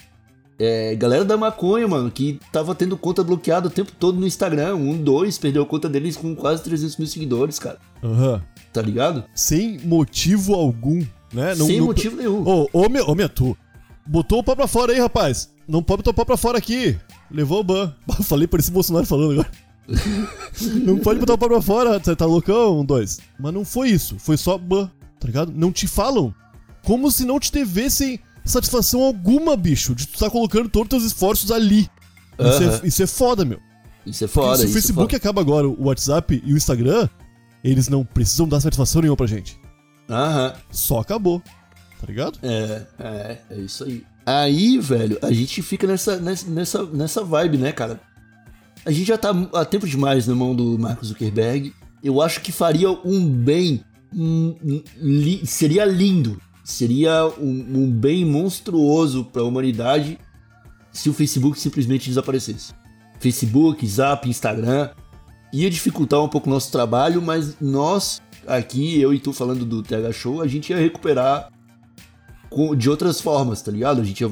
É, 0.58 0.94
galera 0.94 1.24
da 1.24 1.38
maconha, 1.38 1.88
mano, 1.88 2.10
que 2.10 2.38
tava 2.52 2.74
tendo 2.74 2.94
conta 2.94 3.24
bloqueada 3.24 3.68
o 3.68 3.70
tempo 3.70 3.92
todo 3.98 4.20
no 4.20 4.26
Instagram. 4.26 4.74
Um, 4.74 5.02
dois, 5.02 5.38
perdeu 5.38 5.64
conta 5.64 5.88
deles 5.88 6.18
com 6.18 6.34
quase 6.34 6.62
300 6.62 6.98
mil 6.98 7.08
seguidores, 7.08 7.58
cara. 7.58 7.78
Aham. 8.02 8.34
Uhum. 8.34 8.40
Tá 8.72 8.82
ligado? 8.82 9.24
Sem 9.34 9.78
motivo 9.80 10.54
algum, 10.54 11.00
né? 11.32 11.54
Não, 11.56 11.66
Sem 11.66 11.78
não... 11.78 11.86
motivo 11.86 12.16
nenhum. 12.16 12.46
Ô, 12.46 12.68
ô, 12.72 12.88
meu, 12.88 13.04
ô, 13.08 13.14
minha, 13.14 13.28
tu. 13.28 13.56
Botou 14.06 14.40
o 14.40 14.44
pau 14.44 14.56
pra 14.56 14.66
fora 14.66 14.92
aí, 14.92 14.98
rapaz. 14.98 15.50
Não 15.68 15.82
pode 15.82 15.98
botar 15.98 16.10
o 16.10 16.14
pau 16.14 16.26
pra 16.26 16.36
fora 16.36 16.58
aqui. 16.58 16.98
Levou 17.30 17.60
o 17.60 17.64
ban. 17.64 17.94
Falei 18.24 18.46
por 18.46 18.58
esse 18.58 18.70
Bolsonaro 18.70 19.06
falando 19.06 19.32
agora. 19.32 19.50
não 20.84 20.98
pode 20.98 21.20
botar 21.20 21.34
o 21.34 21.38
pau 21.38 21.48
pra 21.48 21.62
fora, 21.62 21.98
você 21.98 22.14
tá 22.16 22.26
loucão? 22.26 22.80
Um, 22.80 22.84
dois. 22.84 23.20
Mas 23.38 23.54
não 23.54 23.64
foi 23.64 23.90
isso. 23.90 24.18
Foi 24.18 24.36
só 24.36 24.58
ban, 24.58 24.90
tá 25.18 25.26
ligado? 25.26 25.52
Não 25.54 25.72
te 25.72 25.86
falam. 25.86 26.34
Como 26.84 27.10
se 27.10 27.24
não 27.24 27.38
te 27.38 27.52
devessem 27.52 28.18
satisfação 28.44 29.02
alguma, 29.02 29.56
bicho, 29.56 29.94
de 29.94 30.06
tu 30.06 30.18
tá 30.18 30.30
colocando 30.30 30.68
todos 30.68 30.86
os 30.86 30.88
teus 30.90 31.12
esforços 31.12 31.50
ali. 31.52 31.88
Uh 32.38 32.44
-huh. 32.44 32.50
isso, 32.50 32.62
é, 32.62 32.88
isso, 32.88 33.02
é, 33.02 33.06
foda, 33.06 33.44
meu. 33.44 33.60
Isso 34.06 34.24
é 34.24 34.28
foda. 34.28 34.48
Porque 34.48 34.62
se 34.62 34.66
o 34.66 34.70
é 34.70 34.72
Facebook 34.72 35.14
é 35.14 35.18
acaba 35.18 35.40
agora, 35.40 35.68
o 35.68 35.84
WhatsApp 35.84 36.42
e 36.44 36.52
o 36.52 36.56
Instagram, 36.56 37.08
eles 37.62 37.88
não 37.88 38.04
precisam 38.04 38.48
dar 38.48 38.60
satisfação 38.60 39.02
nenhuma 39.02 39.16
pra 39.16 39.26
gente. 39.26 39.58
Aham. 40.08 40.48
Uh 40.48 40.52
-huh. 40.52 40.56
Só 40.70 41.00
acabou. 41.00 41.42
Tá 42.00 42.06
ligado? 42.06 42.38
É, 42.42 42.82
é, 42.98 43.38
é 43.50 43.58
isso 43.58 43.84
aí. 43.84 44.04
Aí, 44.24 44.78
velho, 44.78 45.18
a 45.22 45.32
gente 45.32 45.60
fica 45.62 45.86
nessa, 45.86 46.18
nessa, 46.18 46.84
nessa 46.86 47.24
vibe, 47.24 47.58
né, 47.58 47.72
cara? 47.72 48.00
A 48.84 48.90
gente 48.90 49.06
já 49.06 49.18
tá 49.18 49.30
há 49.52 49.64
tempo 49.64 49.86
demais 49.86 50.26
na 50.26 50.34
mão 50.34 50.54
do 50.54 50.78
Mark 50.78 51.04
Zuckerberg. 51.04 51.74
Eu 52.02 52.22
acho 52.22 52.40
que 52.40 52.52
faria 52.52 52.90
um 52.90 53.28
bem. 53.28 53.84
Um, 54.14 54.82
li, 54.96 55.46
seria 55.46 55.84
lindo 55.84 56.40
Seria 56.70 57.26
um, 57.38 57.82
um 57.82 57.90
bem 57.90 58.24
monstruoso 58.24 59.24
para 59.24 59.42
a 59.42 59.44
humanidade 59.44 60.18
se 60.92 61.10
o 61.10 61.12
Facebook 61.12 61.58
simplesmente 61.58 62.08
desaparecesse. 62.08 62.72
Facebook, 63.18 63.84
Zap, 63.86 64.28
Instagram 64.28 64.90
ia 65.52 65.68
dificultar 65.68 66.22
um 66.22 66.28
pouco 66.28 66.48
o 66.48 66.52
nosso 66.52 66.70
trabalho, 66.70 67.20
mas 67.20 67.56
nós 67.60 68.22
aqui, 68.46 69.00
eu 69.00 69.12
e 69.12 69.18
tu 69.18 69.32
falando 69.32 69.64
do 69.64 69.82
TH 69.82 70.12
Show, 70.12 70.40
a 70.40 70.46
gente 70.46 70.70
ia 70.70 70.78
recuperar 70.78 71.50
de 72.76 72.90
outras 72.90 73.20
formas, 73.20 73.62
tá 73.62 73.70
ligado? 73.70 74.00
A 74.00 74.04
gente 74.04 74.20
ia 74.20 74.30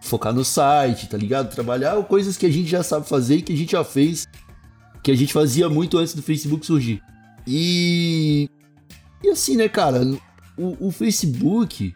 focar 0.00 0.32
no 0.32 0.44
site, 0.44 1.08
tá 1.08 1.16
ligado? 1.16 1.52
Trabalhar 1.52 2.02
coisas 2.04 2.36
que 2.36 2.46
a 2.46 2.50
gente 2.50 2.68
já 2.68 2.82
sabe 2.82 3.08
fazer 3.08 3.36
e 3.36 3.42
que 3.42 3.52
a 3.52 3.56
gente 3.56 3.72
já 3.72 3.84
fez, 3.84 4.26
que 5.02 5.10
a 5.10 5.16
gente 5.16 5.32
fazia 5.32 5.68
muito 5.68 5.98
antes 5.98 6.14
do 6.14 6.22
Facebook 6.22 6.66
surgir. 6.66 7.02
E. 7.46 8.48
E 9.22 9.30
assim, 9.30 9.56
né, 9.56 9.68
cara? 9.68 10.04
o, 10.56 10.88
o 10.88 10.90
Facebook, 10.90 11.94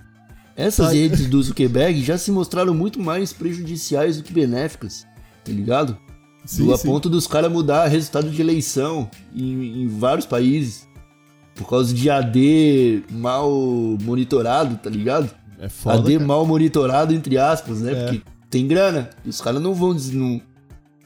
essas 0.57 0.93
redes 0.93 1.27
do 1.29 1.43
Zuckerberg 1.43 2.03
já 2.03 2.19
se 2.19 2.31
mostraram 2.31 2.75
muito 2.75 3.01
mais 3.01 3.33
prejudiciais 3.33 4.17
do 4.17 4.23
que 4.23 4.33
benéficas, 4.33 5.07
tá 5.45 5.53
ligado? 5.53 5.97
Sim, 6.45 6.67
do, 6.67 6.75
a 6.75 6.79
sim. 6.79 6.88
ponto 6.88 7.09
dos 7.09 7.27
caras 7.27 7.51
mudar 7.51 7.87
resultado 7.87 8.31
de 8.31 8.41
eleição 8.41 9.11
em, 9.35 9.83
em 9.83 9.88
vários 9.88 10.27
países 10.27 10.88
por 11.59 11.68
causa 11.68 11.92
de 11.92 12.09
AD 12.09 13.03
mal 13.11 13.51
monitorado, 14.01 14.77
tá 14.77 14.88
ligado? 14.88 15.29
É 15.59 15.68
foda, 15.68 15.99
AD 15.99 16.14
cara. 16.14 16.25
mal 16.25 16.47
monitorado, 16.47 17.12
entre 17.12 17.37
aspas, 17.37 17.81
né? 17.83 17.92
É. 17.92 18.03
Porque 18.05 18.23
tem 18.49 18.66
grana. 18.66 19.11
Os 19.27 19.40
caras 19.40 19.61
não 19.61 19.75
vão. 19.75 19.92
Não, 20.12 20.40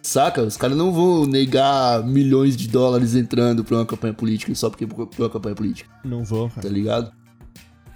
saca? 0.02 0.42
Os 0.42 0.58
caras 0.58 0.76
não 0.76 0.92
vão 0.92 1.24
negar 1.24 2.04
milhões 2.04 2.54
de 2.54 2.68
dólares 2.68 3.14
entrando 3.14 3.64
pra 3.64 3.76
uma 3.76 3.86
campanha 3.86 4.12
política 4.12 4.54
só 4.54 4.68
porque 4.68 4.86
pra 4.86 5.06
uma 5.18 5.30
campanha 5.30 5.56
política. 5.56 5.90
Não 6.04 6.22
vão, 6.22 6.50
cara. 6.50 6.60
Tá 6.60 6.68
ligado? 6.68 7.10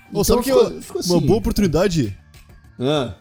Então, 0.09 0.25
sabe 0.25 0.43
que 0.43 0.51
ficou, 0.51 0.81
ficou 0.81 1.01
assim. 1.01 1.13
uma 1.13 1.21
boa 1.21 1.39
oportunidade? 1.39 2.17
Ah. 2.81 3.15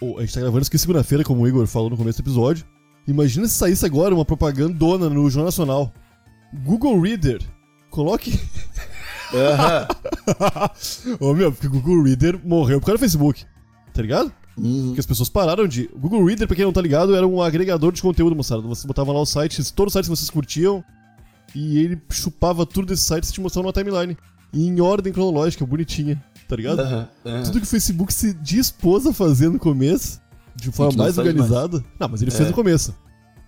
Oh, 0.00 0.16
a 0.16 0.22
gente 0.22 0.32
tá 0.32 0.40
gravando 0.40 0.62
isso 0.62 0.70
aqui 0.70 0.78
segunda-feira, 0.78 1.22
como 1.22 1.42
o 1.42 1.48
Igor 1.48 1.66
falou 1.66 1.90
no 1.90 1.96
começo 1.98 2.22
do 2.22 2.24
episódio. 2.24 2.64
Imagina 3.06 3.46
se 3.46 3.54
saísse 3.54 3.84
agora 3.84 4.14
uma 4.14 4.24
propagandona 4.24 5.10
no 5.10 5.28
Jornal 5.28 5.46
Nacional. 5.46 5.92
Google 6.64 6.98
Reader. 6.98 7.42
Coloque. 7.90 8.40
Uhum. 9.32 11.16
Ô 11.30 11.34
meu, 11.34 11.52
porque 11.52 11.66
o 11.66 11.70
Google 11.70 12.02
Reader 12.02 12.40
morreu 12.44 12.80
por 12.80 12.86
causa 12.86 12.98
do 12.98 13.00
Facebook. 13.00 13.44
Tá 13.92 14.02
ligado? 14.02 14.32
Uhum. 14.56 14.86
Porque 14.86 15.00
as 15.00 15.06
pessoas 15.06 15.28
pararam 15.28 15.66
de. 15.66 15.90
O 15.92 15.98
Google 15.98 16.24
Reader, 16.24 16.46
pra 16.46 16.56
quem 16.56 16.64
não 16.64 16.72
tá 16.72 16.80
ligado, 16.80 17.14
era 17.14 17.26
um 17.26 17.42
agregador 17.42 17.92
de 17.92 18.02
conteúdo, 18.02 18.36
moçada. 18.36 18.62
Você 18.62 18.86
botava 18.86 19.12
lá 19.12 19.20
os 19.20 19.30
sites, 19.30 19.70
todos 19.70 19.90
os 19.90 19.92
sites 19.94 20.08
que 20.08 20.16
vocês 20.16 20.30
curtiam, 20.30 20.84
e 21.54 21.78
ele 21.78 22.00
chupava 22.10 22.66
tudo 22.66 22.86
desses 22.86 23.06
sites 23.06 23.30
e 23.30 23.32
te 23.32 23.40
mostrava 23.40 23.64
numa 23.64 23.72
timeline 23.72 24.16
em 24.52 24.80
ordem 24.80 25.12
cronológica, 25.12 25.64
bonitinha, 25.64 26.22
tá 26.48 26.56
ligado? 26.56 26.80
Uhum, 26.80 27.06
uhum. 27.24 27.42
Tudo 27.44 27.60
que 27.60 27.66
o 27.66 27.70
Facebook 27.70 28.12
se 28.12 28.34
dispôs 28.34 29.06
a 29.06 29.12
fazer 29.12 29.48
no 29.48 29.58
começo, 29.58 30.20
de 30.56 30.70
forma 30.70 31.04
mais 31.04 31.18
organizada. 31.18 31.78
Mais. 31.78 31.92
Não, 31.98 32.08
mas 32.08 32.22
ele 32.22 32.30
é. 32.30 32.34
fez 32.34 32.48
no 32.48 32.54
começo. 32.54 32.94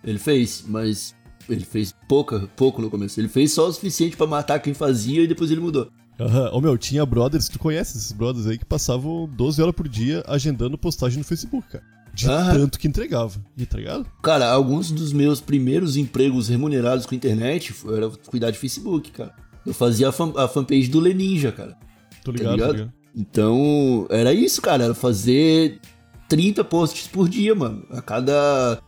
Ele 0.04 0.18
fez, 0.18 0.64
mas 0.66 1.14
ele 1.48 1.64
fez 1.64 1.94
pouca, 2.08 2.48
pouco 2.56 2.80
no 2.80 2.90
começo. 2.90 3.20
Ele 3.20 3.28
fez 3.28 3.52
só 3.52 3.68
o 3.68 3.72
suficiente 3.72 4.16
para 4.16 4.26
matar 4.26 4.58
quem 4.60 4.74
fazia 4.74 5.22
e 5.22 5.26
depois 5.26 5.50
ele 5.50 5.60
mudou. 5.60 5.88
Aham, 6.20 6.50
uhum. 6.50 6.58
ô 6.58 6.60
meu, 6.60 6.78
tinha 6.78 7.04
brothers, 7.04 7.48
tu 7.48 7.58
conhece 7.58 7.96
esses 7.96 8.12
brothers 8.12 8.46
aí 8.46 8.58
que 8.58 8.64
passavam 8.64 9.28
12 9.32 9.62
horas 9.62 9.74
por 9.74 9.88
dia 9.88 10.22
agendando 10.26 10.76
postagem 10.78 11.18
no 11.18 11.24
Facebook, 11.24 11.66
cara. 11.68 11.84
De 12.14 12.26
tanto 12.26 12.78
que 12.78 12.86
entregava. 12.86 13.40
E 13.56 13.64
tá 13.64 13.78
ligado? 13.78 14.06
Cara, 14.22 14.50
alguns 14.50 14.90
dos 14.90 15.12
meus 15.12 15.40
primeiros 15.40 15.96
empregos 15.96 16.48
remunerados 16.48 17.06
com 17.06 17.14
a 17.14 17.16
internet 17.16 17.74
era 17.86 18.10
cuidar 18.26 18.50
de 18.50 18.58
Facebook, 18.58 19.10
cara. 19.10 19.34
Eu 19.64 19.72
fazia 19.72 20.08
a, 20.08 20.12
fan, 20.12 20.32
a 20.36 20.46
fanpage 20.46 20.88
do 20.88 21.00
Leninja, 21.00 21.50
cara. 21.50 21.76
Tô 22.22 22.30
ligado, 22.30 22.50
tá 22.50 22.54
ligado? 22.54 22.68
Tô 22.68 22.72
ligado. 22.74 22.92
Então, 23.14 24.06
era 24.10 24.32
isso, 24.34 24.60
cara. 24.60 24.84
Era 24.84 24.94
fazer 24.94 25.80
30 26.28 26.64
posts 26.64 27.06
por 27.06 27.28
dia, 27.28 27.54
mano. 27.54 27.84
A 27.90 28.02
cada, 28.02 28.80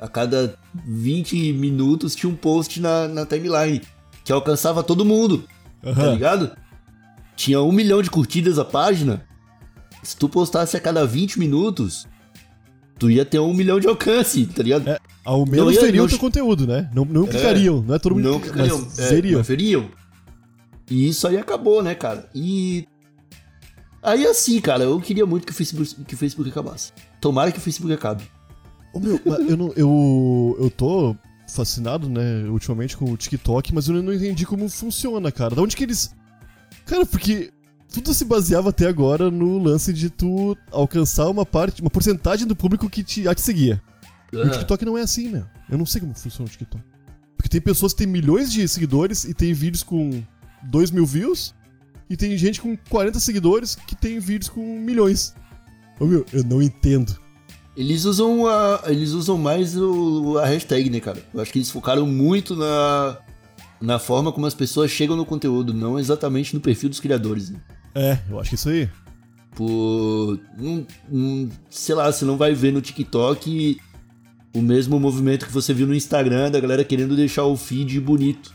a 0.00 0.08
cada 0.08 0.54
20 0.86 1.52
minutos 1.52 2.14
tinha 2.14 2.32
um 2.32 2.34
post 2.34 2.80
na, 2.80 3.06
na 3.06 3.26
timeline. 3.26 3.82
Que 4.24 4.32
alcançava 4.32 4.82
todo 4.82 5.04
mundo. 5.04 5.44
Uhum. 5.84 5.94
Tá 5.94 6.06
ligado? 6.06 6.56
Tinha 7.36 7.60
um 7.60 7.70
milhão 7.70 8.02
de 8.02 8.10
curtidas 8.10 8.58
a 8.58 8.64
página. 8.64 9.26
Se 10.02 10.16
tu 10.16 10.28
postasse 10.28 10.76
a 10.76 10.80
cada 10.80 11.06
20 11.06 11.38
minutos, 11.38 12.06
tu 12.98 13.10
ia 13.10 13.24
ter 13.24 13.38
um 13.38 13.52
milhão 13.52 13.78
de 13.78 13.86
alcance, 13.86 14.46
tá 14.46 14.62
ligado? 14.62 14.88
É, 14.88 14.98
ao 15.24 15.44
menos 15.44 15.76
veriam 15.76 16.06
o 16.06 16.08
teu 16.08 16.18
conteúdo, 16.18 16.66
né? 16.66 16.90
Não, 16.94 17.04
não 17.04 17.26
clicariam, 17.26 17.78
é, 17.78 17.88
não 17.88 17.94
é 17.94 17.98
todo 17.98 18.14
mundo 18.14 18.30
não 18.30 18.40
clicariam, 18.40 18.78
mas 18.78 18.98
é, 18.98 19.08
veriam. 19.10 19.42
veriam. 19.42 19.90
E 20.90 21.08
isso 21.08 21.28
aí 21.28 21.36
acabou, 21.36 21.82
né, 21.82 21.94
cara? 21.94 22.28
E. 22.34 22.86
Aí 24.02 24.26
assim, 24.26 24.58
cara, 24.60 24.84
eu 24.84 24.98
queria 24.98 25.26
muito 25.26 25.46
que 25.46 25.52
o 25.52 25.54
Facebook, 25.54 26.04
que 26.04 26.14
o 26.14 26.18
Facebook 26.18 26.48
acabasse. 26.48 26.92
Tomara 27.20 27.52
que 27.52 27.58
o 27.58 27.60
Facebook 27.60 27.92
acabe. 27.92 28.24
Ô, 28.92 28.98
meu, 28.98 29.20
eu, 29.48 29.56
não, 29.56 29.72
eu, 29.76 30.56
eu 30.60 30.70
tô 30.70 31.16
fascinado, 31.48 32.08
né, 32.08 32.44
ultimamente 32.48 32.96
com 32.96 33.10
o 33.10 33.16
TikTok, 33.16 33.74
mas 33.74 33.88
eu 33.88 34.02
não 34.02 34.12
entendi 34.12 34.46
como 34.46 34.68
funciona, 34.68 35.30
cara. 35.30 35.54
Da 35.54 35.62
onde 35.62 35.76
que 35.76 35.84
eles. 35.84 36.14
Cara, 36.86 37.04
porque 37.04 37.52
tudo 37.92 38.14
se 38.14 38.24
baseava 38.24 38.70
até 38.70 38.86
agora 38.86 39.30
no 39.30 39.58
lance 39.58 39.92
de 39.92 40.10
tu 40.10 40.56
alcançar 40.70 41.28
uma 41.28 41.44
parte, 41.44 41.80
uma 41.80 41.90
porcentagem 41.90 42.46
do 42.46 42.56
público 42.56 42.88
que 42.88 43.02
te, 43.02 43.22
te 43.22 43.40
seguia. 43.40 43.82
Uhum. 44.32 44.42
O 44.42 44.50
TikTok 44.50 44.84
não 44.84 44.96
é 44.96 45.02
assim, 45.02 45.28
meu. 45.28 45.44
Eu 45.68 45.78
não 45.78 45.86
sei 45.86 46.00
como 46.00 46.14
funciona 46.14 46.48
o 46.48 46.50
TikTok. 46.50 46.82
Porque 47.36 47.48
tem 47.48 47.60
pessoas 47.60 47.92
que 47.92 47.98
têm 47.98 48.06
milhões 48.06 48.52
de 48.52 48.66
seguidores 48.68 49.24
e 49.24 49.34
tem 49.34 49.52
vídeos 49.52 49.82
com 49.82 50.22
2 50.64 50.90
mil 50.90 51.06
views 51.06 51.54
e 52.08 52.16
tem 52.16 52.36
gente 52.36 52.60
com 52.60 52.76
40 52.76 53.18
seguidores 53.18 53.74
que 53.74 53.94
tem 53.94 54.18
vídeos 54.18 54.48
com 54.48 54.60
milhões. 54.78 55.34
Ô 55.98 56.06
meu, 56.06 56.24
eu 56.32 56.44
não 56.44 56.62
entendo. 56.62 57.18
Eles 57.76 58.04
usam 58.04 58.46
a, 58.46 58.82
eles 58.86 59.10
usam 59.10 59.38
mais 59.38 59.76
o, 59.76 60.38
a 60.38 60.46
hashtag, 60.46 60.90
né, 60.90 61.00
cara? 61.00 61.22
Eu 61.32 61.40
acho 61.40 61.52
que 61.52 61.58
eles 61.58 61.70
focaram 61.70 62.06
muito 62.06 62.56
na, 62.56 63.18
na 63.80 63.98
forma 63.98 64.32
como 64.32 64.46
as 64.46 64.54
pessoas 64.54 64.90
chegam 64.90 65.16
no 65.16 65.24
conteúdo, 65.24 65.72
não 65.72 65.98
exatamente 65.98 66.54
no 66.54 66.60
perfil 66.60 66.88
dos 66.88 67.00
criadores. 67.00 67.50
Né? 67.50 67.60
É, 67.94 68.18
eu 68.28 68.38
acho 68.38 68.50
que 68.50 68.56
isso 68.56 68.68
aí. 68.68 68.88
Por. 69.54 70.40
Um, 70.58 70.84
um, 71.10 71.48
sei 71.68 71.94
lá, 71.94 72.10
você 72.10 72.24
não 72.24 72.36
vai 72.36 72.54
ver 72.54 72.72
no 72.72 72.80
TikTok 72.80 73.80
o 74.54 74.60
mesmo 74.60 74.98
movimento 74.98 75.46
que 75.46 75.52
você 75.52 75.72
viu 75.72 75.86
no 75.86 75.94
Instagram 75.94 76.50
da 76.50 76.60
galera 76.60 76.84
querendo 76.84 77.16
deixar 77.16 77.44
o 77.44 77.56
feed 77.56 78.00
bonito. 78.00 78.52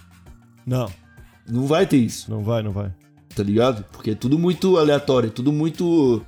Não. 0.66 0.92
Não 1.48 1.66
vai 1.66 1.86
ter 1.86 1.98
isso. 1.98 2.30
Não 2.30 2.44
vai, 2.44 2.62
não 2.64 2.72
vai. 2.72 2.92
Tá 3.36 3.44
ligado? 3.44 3.84
Porque 3.92 4.12
é 4.12 4.16
tudo 4.16 4.40
muito 4.40 4.78
aleatório, 4.78 5.28
é 5.28 5.32
tudo 5.32 5.52
muito. 5.52 6.26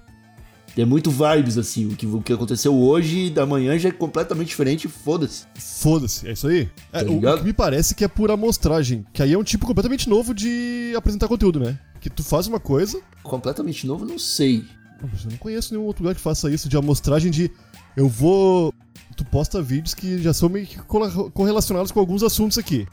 É 0.77 0.85
muito 0.85 1.09
vibes, 1.09 1.57
assim. 1.57 1.87
O 1.87 1.95
que, 1.95 2.05
o 2.05 2.21
que 2.21 2.31
aconteceu 2.31 2.73
hoje 2.75 3.29
da 3.29 3.45
manhã 3.45 3.77
já 3.79 3.89
é 3.89 3.91
completamente 3.91 4.49
diferente, 4.49 4.87
foda-se. 4.87 5.45
Foda-se, 5.55 6.27
é 6.27 6.33
isso 6.33 6.47
aí. 6.47 6.69
É, 6.93 7.03
tá 7.03 7.09
o, 7.11 7.17
o, 7.17 7.37
que 7.39 7.43
me 7.43 7.53
parece 7.53 7.95
que 7.95 8.03
é 8.03 8.07
por 8.07 8.29
amostragem. 8.29 9.05
Que 9.11 9.23
aí 9.23 9.33
é 9.33 9.37
um 9.37 9.43
tipo 9.43 9.65
completamente 9.65 10.07
novo 10.07 10.33
de 10.33 10.93
apresentar 10.95 11.27
conteúdo, 11.27 11.59
né? 11.59 11.79
Que 11.99 12.09
tu 12.09 12.23
faz 12.23 12.45
uma 12.47 12.59
coisa. 12.59 13.01
Completamente 13.23 13.87
novo, 13.87 14.05
não 14.05 14.19
sei. 14.19 14.63
Eu 15.01 15.09
não 15.31 15.37
conheço 15.37 15.73
nenhum 15.73 15.85
outro 15.85 16.03
lugar 16.03 16.15
que 16.15 16.21
faça 16.21 16.49
isso 16.51 16.69
de 16.69 16.77
amostragem 16.77 17.31
de. 17.31 17.51
Eu 17.95 18.07
vou 18.07 18.73
tu 19.15 19.25
posta 19.25 19.61
vídeos 19.61 19.95
que 19.95 20.21
já 20.21 20.31
são 20.31 20.47
meio 20.47 20.67
que 20.67 20.77
corre- 20.77 21.31
correlacionados 21.31 21.91
com 21.91 21.99
alguns 21.99 22.21
assuntos 22.21 22.57
aqui. 22.57 22.87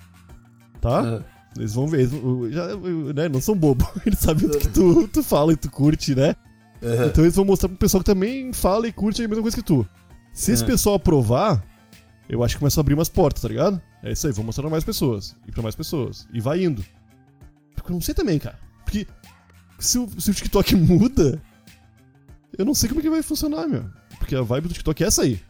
Tá? 0.81 1.19
Ah, 1.19 1.23
Eles 1.57 1.75
vão 1.75 1.87
ver, 1.87 2.01
eles 2.01 2.55
já, 2.55 2.67
né, 3.15 3.29
não 3.29 3.41
são 3.41 3.55
bobos. 3.55 3.87
Eles 4.05 4.19
sabem 4.19 4.49
do 4.49 4.59
que 4.59 4.69
tu, 4.69 5.07
tu 5.09 5.23
fala 5.23 5.53
e 5.53 5.57
tu 5.57 5.71
curte, 5.71 6.15
né? 6.15 6.35
Aham. 6.85 7.07
Então 7.07 7.25
eles 7.25 7.35
vão 7.37 7.45
mostrar 7.45 7.69
pro 7.69 7.79
pessoal 7.79 8.01
que 8.03 8.07
também 8.07 8.53
fala 8.53 8.87
e 8.87 8.93
curte 8.93 9.23
a 9.25 9.29
mesma 9.29 9.43
coisa 9.43 9.57
que 9.57 9.63
tu. 9.63 9.87
Se 10.33 10.53
esse 10.53 10.63
É. 10.63 10.67
pessoal 10.67 10.97
aprovar, 10.97 11.65
eu 12.29 12.43
acho 12.43 12.55
que 12.55 12.59
começa 12.59 12.81
a 12.81 12.83
abrir 12.83 12.95
umas 12.95 13.09
portas, 13.09 13.43
tá 13.43 13.49
ligado? 13.49 13.81
É 14.03 14.13
isso 14.13 14.27
aí, 14.27 14.33
vou 14.33 14.45
mostrar 14.45 14.63
pra 14.63 14.71
mais 14.71 14.85
pessoas. 14.85 15.37
E 15.47 15.53
pra 15.53 15.63
mais 15.63 15.75
pessoas. 15.75 16.27
E 16.33 16.41
vai 16.41 16.63
indo. 16.65 16.85
Porque 17.75 17.91
eu 17.91 17.95
não 17.95 18.01
sei 18.01 18.15
também, 18.15 18.39
cara. 18.39 18.59
Porque 18.85 19.07
se 19.79 19.99
o, 19.99 20.09
se 20.21 20.31
o 20.31 20.35
TikTok 20.35 20.75
muda, 20.77 21.41
eu 22.59 22.65
não 22.65 22.75
sei 22.75 22.89
como 22.89 23.01
é 23.01 23.03
que 23.03 23.11
vai 23.11 23.23
funcionar, 23.23 23.67
meu. 23.67 23.85
Porque 24.19 24.35
a 24.35 24.43
vibe 24.43 24.69
do 24.69 24.75
TikTok 24.75 25.03
é 25.03 25.07
essa 25.07 25.23
aí. 25.23 25.41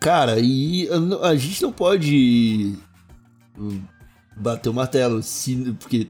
Cara, 0.00 0.38
e 0.38 0.88
a 1.22 1.34
gente 1.34 1.62
não 1.62 1.72
pode 1.72 2.74
hum, 3.58 3.80
bater 4.36 4.68
o 4.68 4.74
martelo, 4.74 5.22
se, 5.22 5.56
porque 5.80 6.08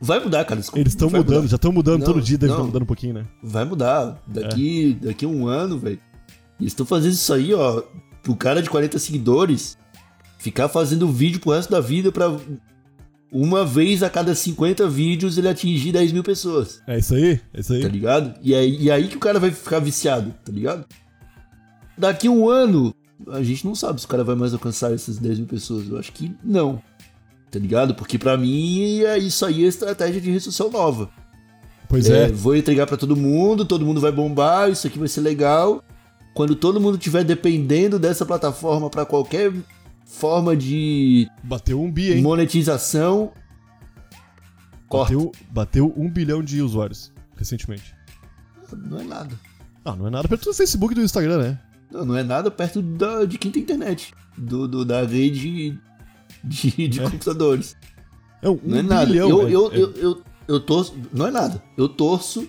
vai 0.00 0.18
mudar, 0.22 0.44
cara. 0.44 0.60
desculpa, 0.60 0.80
Eles 0.80 0.92
estão 0.92 1.08
mudando, 1.08 1.36
mudar. 1.36 1.48
já 1.48 1.56
estão 1.56 1.72
mudando 1.72 1.98
Não, 2.00 2.06
todo 2.06 2.20
dia, 2.22 2.38
deve 2.38 2.52
estar 2.52 2.64
mudando 2.64 2.82
um 2.82 2.86
pouquinho, 2.86 3.14
né? 3.14 3.26
Vai 3.42 3.64
mudar. 3.64 4.22
Daqui, 4.26 4.98
daqui 5.02 5.24
a 5.24 5.28
um 5.28 5.46
ano, 5.46 5.78
velho. 5.78 5.98
Eles 6.60 6.72
estão 6.72 6.84
fazendo 6.86 7.12
isso 7.12 7.32
aí, 7.32 7.54
ó, 7.54 7.82
pro 8.22 8.34
cara 8.36 8.60
de 8.62 8.68
40 8.68 8.98
seguidores 8.98 9.78
ficar 10.38 10.68
fazendo 10.68 11.08
vídeo 11.08 11.40
pro 11.40 11.52
resto 11.52 11.70
da 11.70 11.80
vida 11.80 12.12
pra 12.12 12.36
uma 13.30 13.64
vez 13.64 14.02
a 14.02 14.08
cada 14.08 14.34
50 14.34 14.88
vídeos 14.88 15.36
ele 15.36 15.48
atingir 15.48 15.92
10 15.92 16.12
mil 16.12 16.22
pessoas. 16.22 16.80
É 16.86 16.98
isso 16.98 17.14
aí, 17.14 17.40
é 17.52 17.60
isso 17.60 17.72
aí. 17.72 17.82
tá 17.82 17.88
ligado? 17.88 18.34
E 18.42 18.54
aí, 18.54 18.76
e 18.82 18.90
aí 18.90 19.08
que 19.08 19.16
o 19.16 19.20
cara 19.20 19.38
vai 19.38 19.50
ficar 19.50 19.78
viciado, 19.80 20.34
tá 20.44 20.50
ligado? 20.52 20.86
Daqui 21.96 22.28
um 22.28 22.48
ano, 22.48 22.94
a 23.28 23.42
gente 23.42 23.66
não 23.66 23.74
sabe 23.74 24.00
se 24.00 24.06
o 24.06 24.08
cara 24.08 24.24
vai 24.24 24.36
mais 24.36 24.52
alcançar 24.52 24.92
essas 24.92 25.18
10 25.18 25.38
mil 25.40 25.48
pessoas. 25.48 25.88
Eu 25.88 25.98
acho 25.98 26.12
que 26.12 26.32
não. 26.42 26.80
Tá 27.50 27.58
ligado? 27.58 27.94
Porque 27.94 28.18
pra 28.18 28.36
mim, 28.36 29.00
é 29.00 29.16
isso 29.18 29.44
aí 29.46 29.64
é 29.64 29.68
estratégia 29.68 30.20
de 30.20 30.38
social 30.40 30.70
nova. 30.70 31.08
Pois 31.88 32.08
É, 32.10 32.24
é. 32.24 32.28
Vou 32.28 32.54
entregar 32.54 32.86
pra 32.86 32.96
todo 32.98 33.16
mundo, 33.16 33.64
todo 33.64 33.84
mundo 33.86 34.00
vai 34.00 34.12
bombar, 34.12 34.70
isso 34.70 34.86
aqui 34.86 34.98
vai 34.98 35.08
ser 35.08 35.22
legal. 35.22 35.82
Quando 36.34 36.54
todo 36.54 36.80
mundo 36.80 36.96
estiver 36.98 37.24
dependendo 37.24 37.98
dessa 37.98 38.26
plataforma 38.26 38.90
pra 38.90 39.06
qualquer 39.06 39.52
forma 40.04 40.54
de 40.56 41.28
Bateu 41.42 41.80
um 41.82 41.90
bi, 41.90 42.12
hein? 42.12 42.22
monetização, 42.22 43.32
corta. 44.88 45.14
Bateu, 45.14 45.32
bateu 45.50 45.94
um 45.96 46.08
bilhão 46.10 46.42
de 46.42 46.60
usuários 46.62 47.10
recentemente. 47.36 47.94
Não 48.76 49.00
é 49.00 49.04
nada. 49.04 49.34
Ah, 49.84 49.96
não 49.96 50.06
é 50.06 50.10
nada 50.10 50.28
perto 50.28 50.44
do 50.44 50.54
Facebook 50.54 50.92
e 50.92 50.96
do 50.96 51.02
Instagram, 51.02 51.38
né? 51.38 51.58
Não, 51.90 52.04
não 52.04 52.16
é 52.16 52.22
nada 52.22 52.50
perto 52.50 52.82
da, 52.82 53.24
de 53.24 53.38
quem 53.38 53.50
tem 53.50 53.62
internet. 53.62 54.12
Do, 54.36 54.68
do- 54.68 54.84
da 54.84 55.02
rede 55.04 55.78
de, 56.44 56.88
de 56.88 57.00
É. 57.00 57.02
computadores. 57.04 57.76
É 58.42 58.48
um, 58.48 58.58
Não 58.62 58.78
é 58.78 58.82
nada. 58.82 59.06
bilhão, 59.06 59.28
eu, 59.28 59.48
eu, 59.48 59.72
É. 59.72 59.76
eu, 59.78 59.92
eu, 59.96 60.22
eu 60.46 60.60
torço. 60.60 60.94
Não 61.12 61.26
é 61.26 61.30
nada. 61.30 61.62
Eu 61.76 61.88
torço 61.88 62.46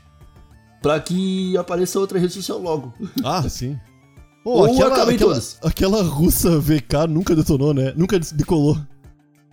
pra 0.82 1.00
que 1.00 1.58
apareça 1.58 2.00
outra 2.00 2.20
rede 2.20 2.34
social 2.34 2.60
logo. 2.60 2.94
Ah, 3.24 3.48
sim. 3.50 3.78
Pô, 4.44 4.52
Ou 4.52 4.66
aquela, 4.66 4.94
acabem 4.94 5.16
aquela, 5.16 5.32
todas. 5.34 5.58
aquela 5.64 6.02
russa 6.04 6.60
VK 6.60 7.08
nunca 7.10 7.36
detonou, 7.36 7.74
né? 7.74 7.94
Nunca 7.96 8.18
decolou. 8.20 8.78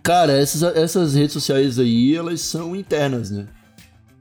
Cara, 0.01 0.31
essas, 0.31 0.63
essas 0.75 1.13
redes 1.15 1.33
sociais 1.33 1.77
aí, 1.77 2.15
elas 2.15 2.39
são 2.39 2.73
internas, 2.75 3.29
né? 3.29 3.47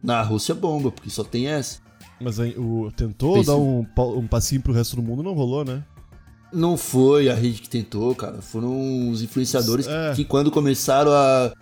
Na 0.02 0.20
Rússia 0.22 0.55
bomba, 0.55 0.90
porque 0.90 1.09
só 1.09 1.22
tem 1.22 1.46
essa. 1.46 1.79
Mas 2.20 2.40
aí, 2.40 2.55
o, 2.59 2.90
tentou 2.96 3.35
Pense- 3.35 3.46
dar 3.46 3.57
um, 3.57 3.87
um 4.16 4.26
passinho 4.26 4.61
pro 4.61 4.72
resto 4.72 4.96
do 4.96 5.02
mundo, 5.02 5.22
não 5.22 5.35
rolou, 5.35 5.64
né? 5.64 5.85
Não 6.53 6.77
foi 6.77 7.29
a 7.29 7.35
rede 7.35 7.61
que 7.61 7.69
tentou, 7.69 8.15
cara. 8.15 8.41
Foram 8.41 9.11
os 9.11 9.21
influenciadores 9.23 9.87
É. 9.87 10.11
que, 10.11 10.17
que 10.17 10.25
quando 10.25 10.51
começaram 10.51 11.13
a. 11.13 11.53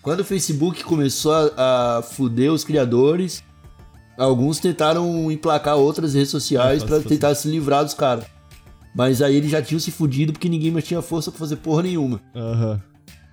Quando 0.00 0.20
o 0.20 0.24
Facebook 0.24 0.82
começou 0.82 1.32
a, 1.32 1.98
a 1.98 2.02
fuder 2.02 2.52
os 2.52 2.64
criadores, 2.64 3.42
alguns 4.18 4.58
tentaram 4.58 5.30
emplacar 5.30 5.76
outras 5.76 6.14
redes 6.14 6.30
sociais 6.30 6.82
pra 6.82 6.96
faz- 6.96 7.06
tentar 7.06 7.34
se 7.34 7.46
livrar 7.48 7.84
dos 7.84 7.94
caras. 7.94 8.24
Mas 8.96 9.22
aí 9.22 9.36
eles 9.36 9.50
já 9.50 9.62
tinham 9.62 9.78
se 9.80 9.90
fudido 9.90 10.32
porque 10.32 10.48
ninguém 10.48 10.70
mais 10.70 10.84
tinha 10.84 11.00
força 11.00 11.30
pra 11.30 11.38
fazer 11.38 11.56
porra 11.56 11.82
nenhuma. 11.84 12.20
Aham. 12.34 12.80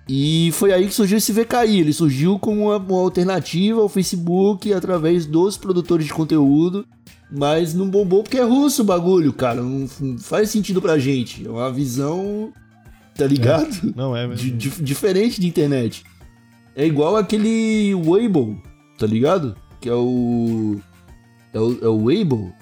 E 0.08 0.50
foi 0.52 0.72
aí 0.72 0.86
que 0.88 0.94
surgiu 0.94 1.18
esse 1.18 1.32
VKI. 1.32 1.80
Ele 1.80 1.92
surgiu 1.92 2.38
como 2.38 2.66
uma, 2.66 2.78
uma 2.78 2.98
alternativa 3.00 3.80
ao 3.80 3.88
Facebook 3.88 4.72
através 4.72 5.26
dos 5.26 5.56
produtores 5.56 6.06
de 6.06 6.12
conteúdo. 6.14 6.84
Mas 7.32 7.74
não 7.74 7.88
bombou 7.88 8.22
porque 8.22 8.38
é 8.38 8.42
russo 8.44 8.82
o 8.82 8.84
bagulho, 8.84 9.32
cara. 9.32 9.62
Não, 9.62 9.86
não 10.00 10.18
faz 10.18 10.50
sentido 10.50 10.82
pra 10.82 10.98
gente. 10.98 11.46
É 11.46 11.50
uma 11.50 11.70
visão, 11.72 12.52
tá 13.14 13.26
ligado? 13.26 13.92
Não 13.94 14.16
é 14.16 14.26
mesmo. 14.26 14.50
Di- 14.50 14.70
di- 14.70 14.82
diferente 14.82 15.40
de 15.40 15.46
internet. 15.46 16.04
É 16.74 16.84
igual 16.86 17.16
aquele 17.16 17.94
Weibo, 17.94 18.60
tá 18.98 19.06
ligado? 19.06 19.54
Que 19.80 19.88
é 19.88 19.94
o. 19.94 20.80
É 21.52 21.58
o, 21.60 21.78
é 21.84 21.88
o 21.88 22.04
Weibo, 22.04 22.52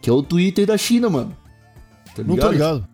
que 0.00 0.08
é 0.10 0.12
o 0.12 0.22
Twitter 0.22 0.66
da 0.66 0.76
China, 0.78 1.08
mano. 1.10 1.36
Tá 2.14 2.22
não 2.24 2.36
tô 2.36 2.50
ligado. 2.50 2.86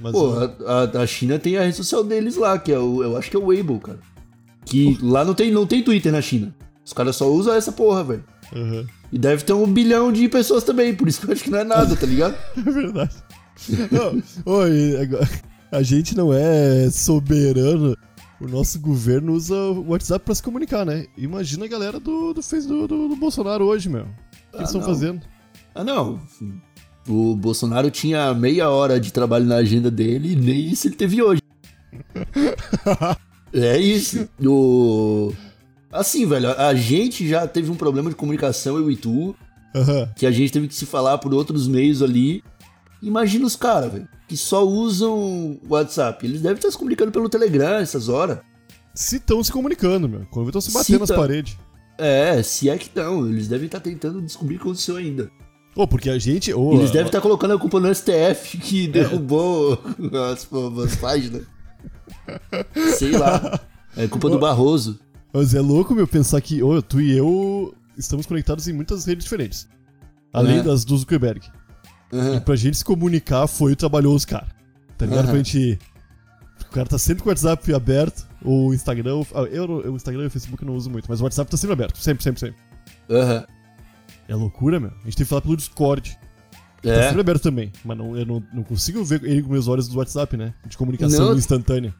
Mas, 0.00 0.12
Pô, 0.12 0.32
a, 0.66 0.98
a- 0.98 1.02
a 1.02 1.06
China 1.06 1.38
tem 1.38 1.56
a 1.56 1.62
rede 1.62 1.76
social 1.76 2.02
deles 2.02 2.36
lá, 2.36 2.58
que 2.58 2.72
é 2.72 2.78
o. 2.78 3.02
Eu 3.02 3.16
acho 3.16 3.30
que 3.30 3.36
é 3.36 3.38
o 3.38 3.46
Weibo, 3.46 3.78
cara. 3.80 4.00
Que 4.64 4.98
lá 5.02 5.24
não 5.24 5.34
tem, 5.34 5.50
não 5.52 5.66
tem 5.66 5.82
Twitter 5.82 6.10
na 6.10 6.22
China. 6.22 6.54
Os 6.84 6.92
caras 6.92 7.16
só 7.16 7.30
usam 7.30 7.54
essa 7.54 7.70
porra, 7.72 8.02
velho. 8.02 8.24
aham. 8.54 8.86
E 9.14 9.18
deve 9.18 9.44
ter 9.44 9.52
um 9.52 9.72
bilhão 9.72 10.10
de 10.10 10.28
pessoas 10.28 10.64
também, 10.64 10.92
por 10.92 11.06
isso 11.06 11.20
que 11.20 11.28
eu 11.28 11.32
acho 11.32 11.44
que 11.44 11.50
não 11.50 11.60
é 11.60 11.62
nada, 11.64 11.94
tá 11.94 12.04
ligado? 12.04 12.36
É 12.58 12.68
verdade. 12.68 13.14
Não, 13.92 14.20
oi, 14.52 15.00
agora, 15.00 15.30
a 15.70 15.82
gente 15.84 16.16
não 16.16 16.34
é 16.34 16.90
soberano. 16.90 17.96
O 18.40 18.48
nosso 18.48 18.80
governo 18.80 19.32
usa 19.32 19.54
o 19.54 19.90
WhatsApp 19.90 20.24
pra 20.24 20.34
se 20.34 20.42
comunicar, 20.42 20.84
né? 20.84 21.06
Imagina 21.16 21.64
a 21.64 21.68
galera 21.68 22.00
do, 22.00 22.34
do, 22.34 22.40
do, 22.40 22.88
do, 22.88 23.08
do 23.10 23.16
Bolsonaro 23.16 23.64
hoje, 23.66 23.88
meu. 23.88 24.02
O 24.02 24.06
que 24.06 24.10
Ah, 24.54 24.56
eles 24.56 24.70
estão 24.70 24.82
fazendo? 24.82 25.20
Ah, 25.72 25.84
não. 25.84 26.20
O 27.08 27.36
Bolsonaro 27.36 27.92
tinha 27.92 28.34
meia 28.34 28.68
hora 28.68 28.98
de 28.98 29.12
trabalho 29.12 29.44
na 29.44 29.56
agenda 29.56 29.92
dele 29.92 30.32
e 30.32 30.36
nem 30.36 30.58
isso 30.66 30.88
ele 30.88 30.96
teve 30.96 31.22
hoje. 31.22 31.40
é 33.54 33.78
isso. 33.78 34.28
O... 34.44 35.32
Assim, 35.94 36.26
velho, 36.26 36.50
a 36.60 36.74
gente 36.74 37.26
já 37.28 37.46
teve 37.46 37.70
um 37.70 37.76
problema 37.76 38.10
de 38.10 38.16
comunicação, 38.16 38.76
eu 38.76 38.90
e 38.90 38.96
tu, 38.96 39.34
Aham. 39.74 40.08
que 40.16 40.26
a 40.26 40.30
gente 40.30 40.52
teve 40.52 40.66
que 40.68 40.74
se 40.74 40.84
falar 40.86 41.18
por 41.18 41.32
outros 41.32 41.68
meios 41.68 42.02
ali. 42.02 42.42
Imagina 43.00 43.46
os 43.46 43.54
caras, 43.54 43.92
velho, 43.92 44.08
que 44.26 44.36
só 44.36 44.66
usam 44.66 45.14
o 45.16 45.60
WhatsApp. 45.68 46.26
Eles 46.26 46.40
devem 46.40 46.56
estar 46.56 46.70
se 46.70 46.76
comunicando 46.78 47.12
pelo 47.12 47.28
Telegram 47.28 47.76
essas 47.76 48.08
horas. 48.08 48.38
Se 48.94 49.16
estão 49.16 49.42
se 49.44 49.52
comunicando, 49.52 50.08
meu. 50.08 50.26
Quando 50.30 50.46
estão 50.48 50.60
se 50.60 50.70
Se 50.70 50.74
batendo 50.76 51.00
nas 51.00 51.08
tão. 51.08 51.16
paredes. 51.18 51.56
É, 51.98 52.42
se 52.42 52.68
é 52.68 52.76
que 52.78 52.90
não. 52.94 53.28
Eles 53.28 53.46
devem 53.46 53.66
estar 53.66 53.80
tentando 53.80 54.20
descobrir 54.22 54.56
o 54.56 54.58
que 54.58 54.64
aconteceu 54.64 54.96
ainda. 54.96 55.30
Pô, 55.74 55.86
porque 55.86 56.08
a 56.10 56.18
gente. 56.18 56.52
ô, 56.54 56.72
Eles 56.74 56.90
a- 56.90 56.92
devem 56.92 57.06
estar 57.06 57.20
colocando 57.20 57.54
a 57.54 57.58
culpa 57.58 57.78
no 57.78 57.92
STF 57.94 58.58
que 58.62 58.86
derrubou 58.88 59.78
as, 60.32 60.48
as 60.84 60.96
páginas. 60.96 61.42
Sei 62.96 63.10
lá. 63.12 63.60
É 63.96 64.06
culpa 64.08 64.28
do 64.30 64.38
Barroso. 64.38 64.98
Mas 65.34 65.52
é 65.54 65.60
louco, 65.60 65.94
meu, 65.94 66.06
pensar 66.06 66.40
que 66.40 66.62
ô, 66.62 66.80
tu 66.80 67.00
e 67.00 67.10
eu 67.16 67.74
estamos 67.98 68.24
conectados 68.24 68.68
em 68.68 68.72
muitas 68.72 69.04
redes 69.04 69.24
diferentes. 69.24 69.68
Além 70.32 70.58
É. 70.58 70.62
das 70.62 70.84
do 70.84 70.96
Zuckerberg. 70.96 71.44
E 72.12 72.16
Aham. 72.16 72.40
pra 72.40 72.54
gente 72.56 72.76
se 72.76 72.84
comunicar 72.84 73.46
foi 73.48 73.72
o 73.72 73.76
trabalhoso, 73.76 74.26
cara. 74.28 74.46
Tá 74.96 75.06
ligado? 75.06 75.24
Aham. 75.24 75.28
Pra 75.30 75.36
gente. 75.42 75.78
O 76.60 76.70
cara 76.74 76.86
tá 76.88 76.98
sempre 76.98 77.22
com 77.22 77.28
o 77.28 77.32
WhatsApp 77.32 77.74
aberto, 77.74 78.26
ou 78.44 78.68
o 78.70 78.74
Instagram. 78.74 79.14
ou- 79.16 79.26
ah, 79.34 79.42
Eu, 79.42 79.64
o 79.92 79.96
Instagram 79.96 80.24
e 80.24 80.26
o 80.26 80.30
Facebook 80.30 80.62
eu 80.62 80.68
não 80.68 80.76
uso 80.76 80.88
muito, 80.90 81.06
mas 81.08 81.20
o 81.20 81.24
WhatsApp 81.24 81.50
tá 81.50 81.56
sempre 81.56 81.72
aberto. 81.72 81.98
Sempre, 81.98 82.22
sempre, 82.22 82.40
sempre. 82.40 82.56
Aham. 83.10 83.44
É 84.28 84.34
loucura, 84.34 84.78
meu. 84.80 84.90
A 84.90 85.04
gente 85.04 85.16
tem 85.16 85.24
que 85.24 85.24
falar 85.24 85.40
pelo 85.42 85.56
Discord. 85.56 86.16
Tá 86.82 86.90
É. 86.90 87.04
sempre 87.06 87.20
aberto 87.20 87.42
também. 87.42 87.72
Mas 87.84 87.96
não, 87.98 88.16
eu 88.16 88.24
não, 88.26 88.42
não 88.52 88.62
consigo 88.62 89.04
ver 89.04 89.22
ele 89.24 89.42
com 89.42 89.50
meus 89.50 89.68
olhos 89.68 89.88
do 89.88 89.98
WhatsApp, 89.98 90.36
né? 90.36 90.54
De 90.66 90.76
comunicação 90.76 91.26
Não. 91.30 91.36
instantânea. 91.36 91.94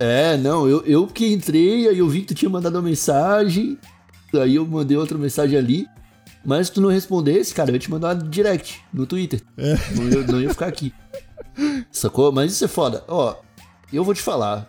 É, 0.00 0.34
não, 0.38 0.66
eu, 0.66 0.82
eu 0.86 1.06
que 1.06 1.30
entrei, 1.30 1.86
aí 1.86 1.98
eu 1.98 2.08
vi 2.08 2.20
que 2.20 2.28
tu 2.28 2.34
tinha 2.34 2.48
mandado 2.48 2.76
uma 2.76 2.82
mensagem, 2.88 3.76
aí 4.32 4.54
eu 4.54 4.66
mandei 4.66 4.96
outra 4.96 5.18
mensagem 5.18 5.58
ali, 5.58 5.86
mas 6.42 6.68
se 6.68 6.72
tu 6.72 6.80
não 6.80 6.88
respondesse, 6.88 7.54
cara, 7.54 7.70
eu 7.70 7.74
ia 7.74 7.78
te 7.78 7.90
mandar 7.90 8.14
direct 8.14 8.80
no 8.94 9.06
Twitter. 9.06 9.42
É. 9.58 9.76
Não, 9.94 10.08
ia, 10.08 10.26
não 10.26 10.40
ia 10.40 10.48
ficar 10.48 10.68
aqui. 10.68 10.90
Sacou? 11.92 12.32
Mas 12.32 12.52
isso 12.52 12.64
é 12.64 12.68
foda. 12.68 13.04
Ó, 13.06 13.36
eu 13.92 14.02
vou 14.02 14.14
te 14.14 14.22
falar. 14.22 14.66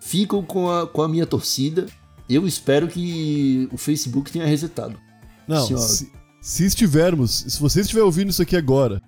Ficam 0.00 0.42
com 0.42 0.70
a, 0.70 0.86
com 0.86 1.02
a 1.02 1.08
minha 1.08 1.26
torcida. 1.26 1.84
Eu 2.26 2.46
espero 2.46 2.88
que 2.88 3.68
o 3.70 3.76
Facebook 3.76 4.32
tenha 4.32 4.46
resetado. 4.46 4.98
Não, 5.46 5.66
Senhora. 5.66 5.86
se, 5.86 6.10
se 6.40 6.64
estivermos. 6.64 7.44
Se 7.48 7.60
você 7.60 7.82
estiver 7.82 8.02
ouvindo 8.02 8.30
isso 8.30 8.40
aqui 8.40 8.56
agora 8.56 9.02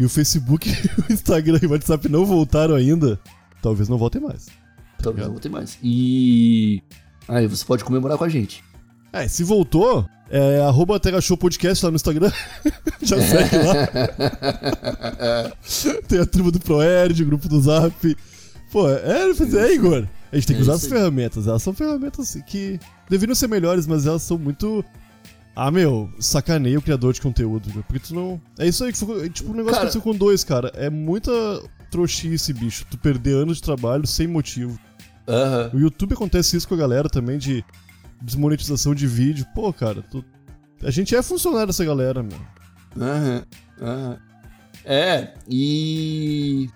e 0.00 0.04
o 0.04 0.08
Facebook, 0.08 0.68
o 1.08 1.12
Instagram 1.12 1.60
e 1.62 1.66
o 1.66 1.70
WhatsApp 1.70 2.08
não 2.08 2.26
voltaram 2.26 2.74
ainda, 2.74 3.20
talvez 3.62 3.88
não 3.88 3.98
voltem 3.98 4.20
mais. 4.20 4.46
Talvez 5.02 5.26
não 5.26 5.32
vou 5.32 5.40
ter 5.40 5.48
mais. 5.48 5.78
E. 5.82 6.82
Aí 7.28 7.46
você 7.46 7.64
pode 7.64 7.84
comemorar 7.84 8.16
com 8.16 8.24
a 8.24 8.28
gente. 8.28 8.62
É, 9.12 9.26
se 9.28 9.42
voltou, 9.42 10.06
é 10.30 10.60
arroba 10.60 11.00
Terra 11.00 11.20
Show 11.20 11.36
Podcast 11.36 11.84
lá 11.84 11.90
no 11.90 11.96
Instagram. 11.96 12.30
Já 13.02 13.20
segue 13.20 13.56
lá. 13.58 15.52
tem 16.08 16.20
a 16.20 16.26
turma 16.26 16.50
do 16.50 16.60
Proerd, 16.60 17.22
o 17.22 17.26
grupo 17.26 17.48
do 17.48 17.60
Zap. 17.60 18.16
Pô, 18.70 18.88
é, 18.88 19.30
é, 19.30 19.74
Igor. 19.74 20.06
A 20.32 20.36
gente 20.36 20.46
tem 20.48 20.56
que 20.56 20.60
É 20.60 20.64
usar 20.64 20.74
as 20.74 20.86
ferramentas. 20.86 21.46
Elas 21.46 21.62
são 21.62 21.72
ferramentas 21.72 22.36
que 22.46 22.78
deveriam 23.08 23.34
ser 23.34 23.48
melhores, 23.48 23.86
mas 23.86 24.06
elas 24.06 24.22
são 24.22 24.38
muito. 24.38 24.84
Ah, 25.54 25.70
meu, 25.70 26.10
sacaneia 26.20 26.78
o 26.78 26.82
criador 26.82 27.14
de 27.14 27.20
conteúdo, 27.20 27.82
porque 27.86 27.98
tu 28.08 28.14
não. 28.14 28.40
É 28.58 28.66
isso 28.66 28.84
aí 28.84 28.92
que 28.92 28.98
foi. 28.98 29.30
Tipo, 29.30 29.52
o 29.52 29.54
negócio 29.54 29.72
Cara- 29.76 29.84
aconteceu 29.88 30.02
com 30.02 30.14
dois, 30.14 30.44
cara. 30.44 30.70
É 30.74 30.90
muita 30.90 31.30
trouxice, 31.96 32.52
bicho. 32.52 32.84
Tu 32.90 32.98
perder 32.98 33.34
anos 33.34 33.56
de 33.56 33.62
trabalho 33.62 34.06
sem 34.06 34.26
motivo. 34.26 34.78
Aham. 35.26 35.70
O 35.74 35.78
YouTube 35.78 36.12
acontece 36.14 36.56
isso 36.56 36.68
com 36.68 36.74
a 36.74 36.78
galera 36.78 37.08
também 37.08 37.38
de 37.38 37.64
desmonetização 38.22 38.94
de 38.94 39.06
vídeo. 39.06 39.46
Pô, 39.54 39.72
cara, 39.72 40.02
tu- 40.02 40.24
a 40.82 40.90
gente 40.90 41.14
é 41.16 41.22
funcionário 41.22 41.68
dessa 41.68 41.84
galera, 41.84 42.22
meu. 42.22 42.38
Aham, 43.00 43.42
aham. 43.80 44.18
É, 44.84 45.34
e. 45.48 46.68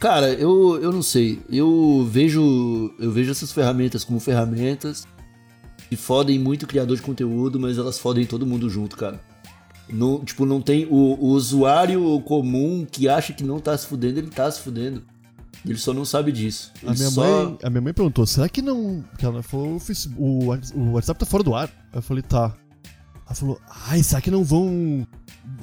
Cara, 0.00 0.28
eu, 0.32 0.78
eu 0.82 0.92
não 0.92 1.02
sei. 1.02 1.40
Eu 1.50 2.08
vejo. 2.10 2.94
Eu 2.98 3.10
vejo 3.12 3.30
essas 3.30 3.52
ferramentas 3.52 4.02
como 4.04 4.18
ferramentas 4.18 5.06
que 5.88 5.96
fodem 5.96 6.38
muito 6.38 6.64
o 6.64 6.66
criador 6.66 6.96
de 6.96 7.02
conteúdo, 7.02 7.58
mas 7.60 7.78
elas 7.78 7.98
fodem 7.98 8.24
todo 8.26 8.46
mundo 8.46 8.68
junto, 8.68 8.96
cara. 8.96 9.20
Não, 9.90 10.24
tipo, 10.24 10.44
não 10.44 10.60
tem. 10.60 10.86
O, 10.86 10.94
o 11.18 11.26
usuário 11.28 12.20
comum 12.22 12.86
que 12.90 13.08
acha 13.08 13.32
que 13.32 13.42
não 13.44 13.58
tá 13.58 13.76
se 13.76 13.86
fudendo, 13.86 14.18
ele 14.18 14.30
tá 14.30 14.50
se 14.50 14.60
fudendo. 14.60 15.02
Ele 15.64 15.76
só 15.78 15.92
não 15.92 16.04
sabe 16.04 16.30
disso. 16.30 16.72
A 16.82 16.90
Ele 16.90 16.98
minha, 16.98 17.10
só... 17.10 17.20
mãe, 17.46 17.58
a 17.62 17.70
minha 17.70 17.80
mãe 17.80 17.92
perguntou: 17.92 18.26
será 18.26 18.48
que 18.48 18.62
não. 18.62 19.02
Que 19.18 19.24
ela 19.26 19.42
falou: 19.42 19.76
o, 19.76 19.80
Facebook, 19.80 20.20
o, 20.22 20.46
Whats- 20.48 20.72
o 20.74 20.90
WhatsApp 20.92 21.18
tá 21.20 21.26
fora 21.26 21.42
do 21.42 21.54
ar? 21.54 21.68
Aí 21.92 21.98
eu 21.98 22.02
falei: 22.02 22.22
tá. 22.22 22.54
Ela 23.26 23.34
falou: 23.34 23.60
ai, 23.88 24.02
será 24.02 24.20
que 24.20 24.30
não 24.30 24.44
vão 24.44 25.06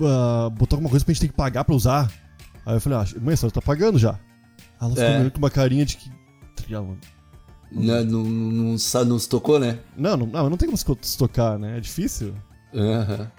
ah, 0.02 0.50
botar 0.50 0.76
alguma 0.76 0.90
coisa 0.90 1.06
pra 1.06 1.14
gente 1.14 1.22
ter 1.22 1.28
que 1.30 1.34
pagar 1.34 1.64
pra 1.64 1.76
usar? 1.76 2.12
Aí 2.66 2.76
eu 2.76 2.82
falei: 2.82 3.00
ah, 3.00 3.06
mãe, 3.22 3.34
a 3.34 3.38
senhora 3.38 3.54
tá 3.54 3.62
pagando 3.62 3.98
já. 3.98 4.20
Ela 4.82 4.90
ficou 4.90 5.04
É. 5.06 5.20
meio 5.20 5.32
com 5.32 5.38
uma 5.38 5.50
carinha 5.50 5.86
de 5.86 5.98
que. 5.98 6.12
Ela, 6.70 6.86
Não, 7.72 8.04
não, 8.06 8.24
não, 8.24 8.78
sa- 8.78 9.06
não 9.06 9.18
se 9.20 9.30
tocou, 9.30 9.60
né? 9.60 9.80
Não, 9.96 10.18
não, 10.18 10.26
não, 10.28 10.50
não 10.50 10.58
tem 10.58 10.68
como 10.70 10.78
se 11.02 11.18
tocar, 11.18 11.58
né? 11.60 11.78
É 11.78 11.80
difícil. 11.80 12.34
Aham. 12.74 13.32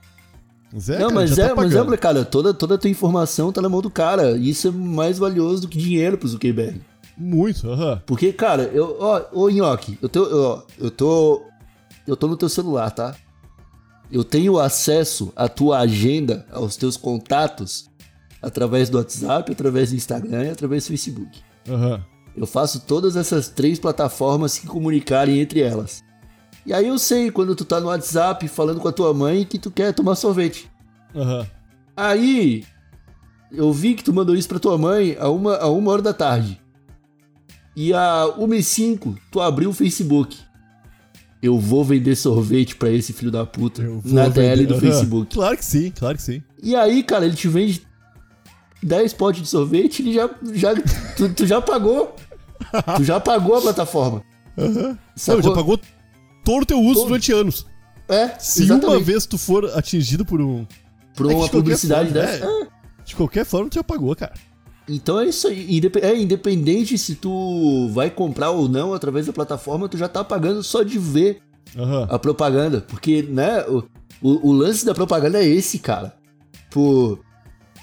É, 0.89 0.99
não, 0.99 1.09
cara, 1.09 1.15
mas 1.15 1.39
é, 1.39 1.49
tá 1.49 1.55
mas 1.55 1.75
é, 1.75 1.83
molecada, 1.83 2.25
toda, 2.25 2.53
toda 2.53 2.75
a 2.75 2.79
tua 2.79 2.91
informação 2.91 3.51
tá 3.51 3.63
na 3.63 3.69
mão 3.69 3.81
do 3.81 3.91
cara. 3.91 4.37
Isso 4.37 4.69
é 4.69 4.71
mais 4.71 5.19
valioso 5.19 5.63
do 5.63 5.69
que 5.69 5.79
dinheiro 5.79 6.19
pro 6.19 6.29
Zuckerberg. 6.29 6.81
Muito, 7.17 7.69
aham. 7.71 8.03
Porque, 8.05 8.33
cara, 8.33 8.65
eu, 8.65 8.97
ó, 9.01 9.23
ô 9.33 9.49
Nhoque, 9.49 9.99
eu 10.03 10.09
tô, 10.09 10.29
ó, 10.33 10.63
eu 10.79 10.91
tô, 10.91 11.43
eu 12.07 12.15
tô 12.15 12.27
no 12.27 12.37
teu 12.37 12.49
celular, 12.49 12.91
tá? 12.91 13.15
Eu 14.13 14.23
tenho 14.23 14.59
acesso 14.59 15.33
à 15.35 15.49
tua 15.49 15.79
agenda, 15.79 16.47
aos 16.53 16.77
teus 16.77 16.97
contatos, 16.97 17.89
através 18.43 18.91
do 18.91 18.99
WhatsApp, 18.99 19.51
através 19.51 19.91
do 19.91 19.97
Instagram 19.97 20.45
e 20.45 20.51
através 20.51 20.85
do 20.85 20.89
Facebook. 20.89 21.41
Aham. 21.69 22.05
Eu 22.37 22.47
faço 22.47 22.81
todas 22.81 23.17
essas 23.17 23.49
três 23.49 23.79
plataformas 23.79 24.53
se 24.53 24.67
comunicarem 24.67 25.41
entre 25.41 25.61
elas. 25.63 26.05
E 26.67 26.73
aí 26.75 26.89
eu 26.89 26.99
sei 26.99 27.31
quando 27.31 27.55
tu 27.55 27.65
tá 27.65 27.79
no 27.81 27.87
WhatsApp 27.87 28.47
falando 28.49 28.81
com 28.81 28.89
a 28.89 28.93
tua 28.93 29.15
mãe 29.15 29.45
que 29.45 29.59
tu 29.59 29.71
quer 29.71 29.95
tomar 29.95 30.17
sorvete. 30.17 30.69
Aham. 31.15 31.47
Aí, 31.97 32.65
eu 33.53 33.73
vi 33.73 33.95
que 33.95 34.03
tu 34.05 34.13
mandou 34.13 34.35
isso 34.35 34.49
pra 34.49 34.59
tua 34.59 34.77
mãe 34.77 35.17
a 35.19 35.29
uma, 35.31 35.57
a 35.57 35.69
uma 35.69 35.93
hora 35.93 36.03
da 36.03 36.13
tarde. 36.13 36.61
E 37.75 37.93
a 37.93 38.27
1 38.37 38.55
e 38.55 38.63
5 38.63 39.17
tu 39.31 39.41
abriu 39.41 39.71
o 39.71 39.73
Facebook. 39.73 40.37
Eu 41.43 41.59
vou 41.59 41.85
vender 41.85 42.17
sorvete 42.17 42.75
pra 42.75 42.91
esse 42.91 43.13
filho 43.13 43.31
da 43.31 43.47
puta 43.47 43.83
na 44.05 44.29
TL 44.31 44.57
vender- 44.63 44.67
do. 44.67 44.81
Facebook. 44.81 45.35
Claro 45.35 45.57
que 45.57 45.65
sim, 45.65 45.91
claro 45.91 46.17
que 46.17 46.23
sim. 46.23 46.43
E 46.63 46.75
aí, 46.75 47.03
cara, 47.03 47.25
ele 47.27 47.37
te 47.37 47.47
vende 47.49 47.87
10 48.83 49.13
potes 49.13 49.43
de 49.43 49.49
sorvete, 49.49 50.03
ele 50.03 50.15
já. 50.15 50.29
já 50.53 50.75
tu, 51.17 51.33
tu 51.33 51.47
já 51.47 51.61
pagou. 51.61 52.17
tu 52.97 53.05
já 53.05 53.21
pagou 53.21 53.57
a 53.57 53.61
plataforma. 53.63 54.23
Aham. 54.59 54.99
Sacou? 55.15 55.43
Não, 55.43 55.49
já 55.51 55.55
pagou 55.55 55.79
todo 56.47 56.63
o 56.63 56.67
teu 56.67 56.79
uso 56.81 57.01
Todo. 57.01 57.09
durante 57.09 57.33
anos. 57.33 57.67
É, 58.09 58.29
Se 58.39 58.63
exatamente. 58.63 58.87
uma 58.99 59.01
vez 59.05 59.27
tu 59.27 59.37
for 59.37 59.65
atingido 59.77 60.25
por 60.25 60.41
um. 60.41 60.65
Por 61.17 61.27
É 61.27 61.31
uma 61.31 61.41
qualquer 61.41 61.51
publicidade 61.57 62.11
forma, 62.13 62.27
dessa. 62.27 62.45
é. 62.47 62.67
De 63.05 63.17
qualquer 63.17 63.45
forma, 63.45 63.69
tu 63.69 63.75
já 63.75 63.83
pagou, 63.85 64.15
cara. 64.15 64.33
Então 64.89 65.19
é 65.19 65.27
isso 65.27 65.49
aí. 65.49 65.81
É 66.01 66.17
independente 66.17 66.97
se 66.97 67.17
tu 67.17 67.89
vai 67.93 68.09
comprar 68.09 68.51
ou 68.51 68.69
não 68.69 68.95
através 68.95 69.27
da 69.27 69.33
plataforma, 69.33 69.89
tu 69.89 69.99
já 69.99 70.09
tá 70.09 70.23
pagando 70.23 70.63
só 70.63 70.85
de 70.85 70.97
ver 70.99 71.43
Aham. 71.77 72.07
a 72.09 72.17
propaganda. 72.19 72.81
Porque, 72.83 73.23
né, 73.23 73.63
o, 73.67 73.83
o, 74.23 74.51
o 74.51 74.53
lance 74.53 74.87
da 74.87 74.95
propaganda 74.95 75.43
é 75.43 75.47
esse, 75.49 75.81
cara. 75.81 76.15
Por 76.71 77.19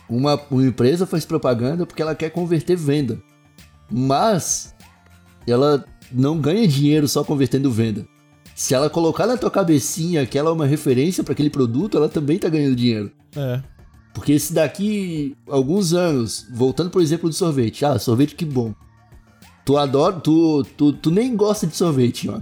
uma, 0.08 0.40
uma 0.50 0.66
empresa 0.66 1.06
faz 1.06 1.26
propaganda 1.26 1.86
porque 1.86 2.02
ela 2.02 2.16
quer 2.16 2.30
converter 2.30 2.78
venda. 2.78 3.22
Mas 3.92 4.74
ela 5.46 5.84
não 6.12 6.40
ganha 6.40 6.66
dinheiro 6.66 7.08
só 7.10 7.24
convertendo 7.26 7.70
venda. 7.70 8.06
Se 8.56 8.74
ela 8.74 8.90
colocar 8.90 9.26
na 9.26 9.38
tua 9.38 9.50
cabecinha 9.50 10.26
que 10.26 10.38
ela 10.38 10.50
é 10.50 10.54
uma 10.54 10.66
referência 10.66 11.24
para 11.24 11.34
aquele 11.34 11.50
produto, 11.50 11.98
ela 11.98 12.08
também 12.08 12.38
tá 12.38 12.50
ganhando 12.50 12.76
dinheiro. 12.76 13.12
É. 13.36 13.62
Porque 14.14 14.38
se 14.38 14.54
daqui 14.54 15.36
alguns 15.48 15.94
anos, 15.94 16.46
voltando 16.54 16.92
por 16.92 17.02
exemplo 17.02 17.30
do 17.30 17.36
sorvete, 17.36 17.84
ah, 17.84 17.98
sorvete 17.98 18.36
que 18.36 18.46
bom. 18.46 18.74
Tu 19.66 19.78
adora, 19.78 20.20
tu, 20.20 20.64
tu, 20.78 20.94
tu 20.94 21.10
nem 21.10 21.36
gosta 21.36 21.66
de 21.66 21.76
sorvete, 21.76 22.30
ó. 22.30 22.40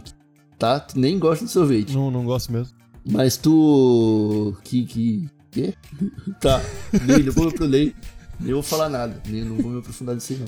Tá? 0.58 0.80
Tu 0.80 1.00
nem 1.00 1.18
gosta 1.18 1.46
de 1.46 1.52
sorvete. 1.52 1.94
Não, 1.94 2.12
não 2.12 2.26
gosto 2.26 2.52
mesmo. 2.52 2.76
Mas 3.06 3.38
tu. 3.38 4.56
Que. 4.64 4.86
que. 4.86 5.30
Quê? 5.52 5.74
tá. 6.40 6.62
Nem, 7.06 7.24
não 7.24 7.34
vou 7.34 7.46
me 7.46 7.50
aprofundar. 7.52 7.94
Nem 8.40 8.54
vou 8.54 8.64
falar 8.64 8.90
nada. 8.90 9.22
Nem 9.28 9.44
não 9.44 9.58
vou 9.58 9.72
me 9.72 9.80
aprofundar 9.80 10.16
nisso 10.16 10.34
aí, 10.34 10.40
não. 10.40 10.48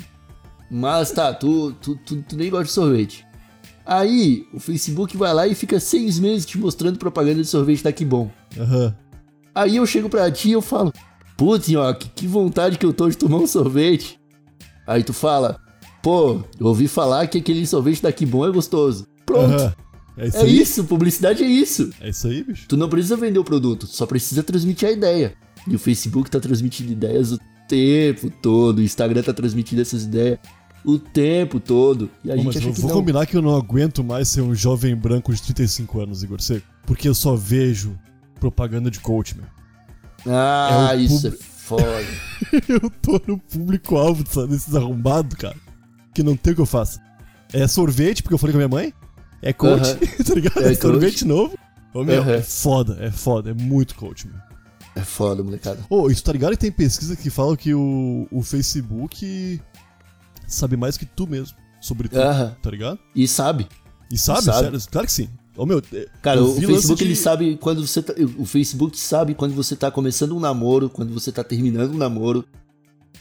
Mas 0.72 1.12
tá, 1.12 1.34
tu, 1.34 1.74
tu, 1.74 1.96
tu, 1.98 2.22
tu 2.24 2.36
nem 2.36 2.50
gosta 2.50 2.66
de 2.66 2.72
sorvete. 2.72 3.26
Aí, 3.86 4.48
o 4.54 4.60
Facebook 4.60 5.18
vai 5.18 5.34
lá 5.34 5.48
e 5.48 5.56
fica 5.56 5.80
seis 5.80 6.18
meses 6.18 6.46
te 6.46 6.58
mostrando 6.58 6.98
propaganda 6.98 7.42
de 7.42 7.48
sorvete 7.48 7.84
da 7.84 7.92
Que 7.92 8.06
Bom. 8.06 8.32
Aham. 8.58 8.96
Aí 9.54 9.76
eu 9.76 9.86
chego 9.86 10.10
pra 10.10 10.32
ti 10.32 10.50
e 10.50 10.54
eu 10.54 10.62
falo, 10.62 10.92
putz, 11.38 11.68
Nhoque, 11.68 12.10
que 12.16 12.26
vontade 12.26 12.78
que 12.78 12.86
eu 12.86 12.94
tô 12.94 13.10
de 13.10 13.18
tomar 13.18 13.38
um 13.38 13.48
sorvete. 13.48 14.20
Aí 14.88 15.04
tu 15.04 15.14
fala, 15.14 15.60
pô, 16.02 16.42
eu 16.60 16.68
ouvi 16.68 16.88
falar 16.88 17.28
que 17.28 17.38
aquele 17.38 17.68
sorvete 17.68 18.02
daqui 18.02 18.26
bom 18.26 18.48
é 18.48 18.52
gostoso. 18.52 19.06
Pronto. 19.26 19.54
Aham. 19.54 19.74
É 20.16 20.28
isso 20.28 20.38
É 20.38 20.48
isso, 20.48 20.84
publicidade 20.84 21.44
é 21.44 21.48
isso. 21.48 21.90
É 22.00 22.10
isso 22.10 22.28
aí, 22.28 22.44
bicho. 22.44 22.68
Tu 22.68 22.78
não 22.78 22.88
precisa 22.88 23.18
vender 23.18 23.40
o 23.40 23.44
produto, 23.44 23.88
tu 23.88 23.96
só 23.96 24.06
precisa 24.06 24.44
transmitir 24.44 24.88
a 24.88 24.92
ideia. 24.92 25.34
E 25.68 25.76
o 25.76 25.80
Facebook 25.80 26.30
tá 26.30 26.40
transmitindo 26.40 26.92
ideias 26.92 27.32
o 27.32 27.40
tempo 27.68 28.30
todo, 28.42 28.80
o 28.80 28.82
Instagram 28.82 29.24
tá 29.24 29.34
transmitindo 29.34 29.82
essas 29.82 30.04
ideias 30.04 30.40
o 30.86 30.98
tempo 31.00 31.60
todo. 31.60 32.10
E 32.24 32.32
a 32.32 32.36
Pô, 32.36 32.38
gente 32.38 32.46
mas 32.48 32.56
acha 32.58 32.66
vou, 32.66 32.74
que 32.76 32.82
vou 32.82 32.90
não. 32.90 32.98
combinar 32.98 33.26
que 33.26 33.36
eu 33.38 33.42
não 33.42 33.56
aguento 33.56 34.04
mais 34.04 34.28
ser 34.28 34.42
um 34.42 34.54
jovem 34.56 34.96
branco 34.96 35.34
de 35.34 35.42
35 35.42 36.02
anos, 36.02 36.24
Igor 36.24 36.42
Seco. 36.42 36.66
Porque 36.86 37.08
eu 37.08 37.16
só 37.16 37.36
vejo 37.36 37.98
propaganda 38.40 38.92
de 38.92 39.00
coach, 39.00 39.36
meu. 39.36 39.46
Ah, 40.28 40.90
É 40.94 40.98
isso 40.98 41.22
pub- 41.30 41.34
é 41.34 41.44
foda. 41.44 42.06
Eu 42.68 42.90
tô 43.02 43.22
no 43.26 43.38
público-alvo 43.40 44.24
desses 44.48 44.76
arrombados, 44.76 45.36
cara. 45.38 45.56
Que 46.14 46.22
não 46.24 46.36
tem 46.36 46.54
o 46.54 46.56
que 46.56 46.62
eu 46.62 46.66
faço. 46.66 47.00
É 47.52 47.68
sorvete, 47.68 48.22
porque 48.22 48.34
eu 48.34 48.38
falei 48.38 48.52
com 48.54 48.58
a 48.62 48.68
minha 48.68 48.82
mãe. 48.84 48.94
É 49.42 49.52
coach, 49.54 49.82
Aham. 49.92 49.98
tá 50.26 50.34
ligado? 50.36 50.62
É 50.64 50.72
É, 50.72 50.76
sorvete 50.76 51.12
coach. 51.20 51.26
novo. 51.26 51.58
Ô, 51.94 52.04
meu, 52.04 52.22
Aham. 52.22 52.32
é 52.34 52.42
foda, 52.42 52.98
é 53.02 53.12
foda, 53.12 53.52
é 53.52 53.54
muito 53.54 53.96
coach, 53.96 54.28
meu. 54.28 54.36
É 54.96 55.02
foda, 55.02 55.42
molecada. 55.44 55.80
Ô, 55.90 56.10
isso 56.10 56.24
tá 56.24 56.32
ligado 56.32 56.52
que 56.52 56.58
tem 56.58 56.72
pesquisa 56.72 57.16
que 57.16 57.30
fala 57.30 57.58
que 57.58 57.74
o, 57.74 58.28
o 58.32 58.44
Facebook 58.44 59.60
sabe 60.48 60.76
mais 60.78 60.98
que 60.98 61.06
tu 61.06 61.26
mesmo 61.28 61.56
sobre 61.82 62.08
tu, 62.08 62.18
Aham. 62.20 62.56
tá 62.62 62.70
ligado? 62.72 63.00
E 63.16 63.28
sabe, 63.28 63.68
E 64.12 64.18
sabe, 64.18 64.44
Sabe. 64.44 64.60
sério? 64.66 64.80
Claro 64.92 65.08
que 65.08 65.14
sim. 65.14 65.28
Ô, 65.58 65.66
meu, 65.66 65.82
é- 65.94 66.08
Cara, 66.22 66.42
o 66.44 66.56
Facebook 66.56 66.98
de- 67.00 67.04
ele 67.04 67.16
sabe 67.16 67.58
quando 67.58 67.86
você 67.86 68.02
tá, 68.02 68.14
o 68.38 68.46
Facebook 68.46 69.00
sabe 69.00 69.34
quando 69.36 69.54
você 69.54 69.76
tá 69.76 69.90
começando 69.92 70.36
um 70.36 70.40
namoro, 70.40 70.90
quando 70.90 71.14
você 71.14 71.32
tá 71.32 71.44
terminando 71.44 71.94
um 71.94 71.98
namoro. 71.98 72.46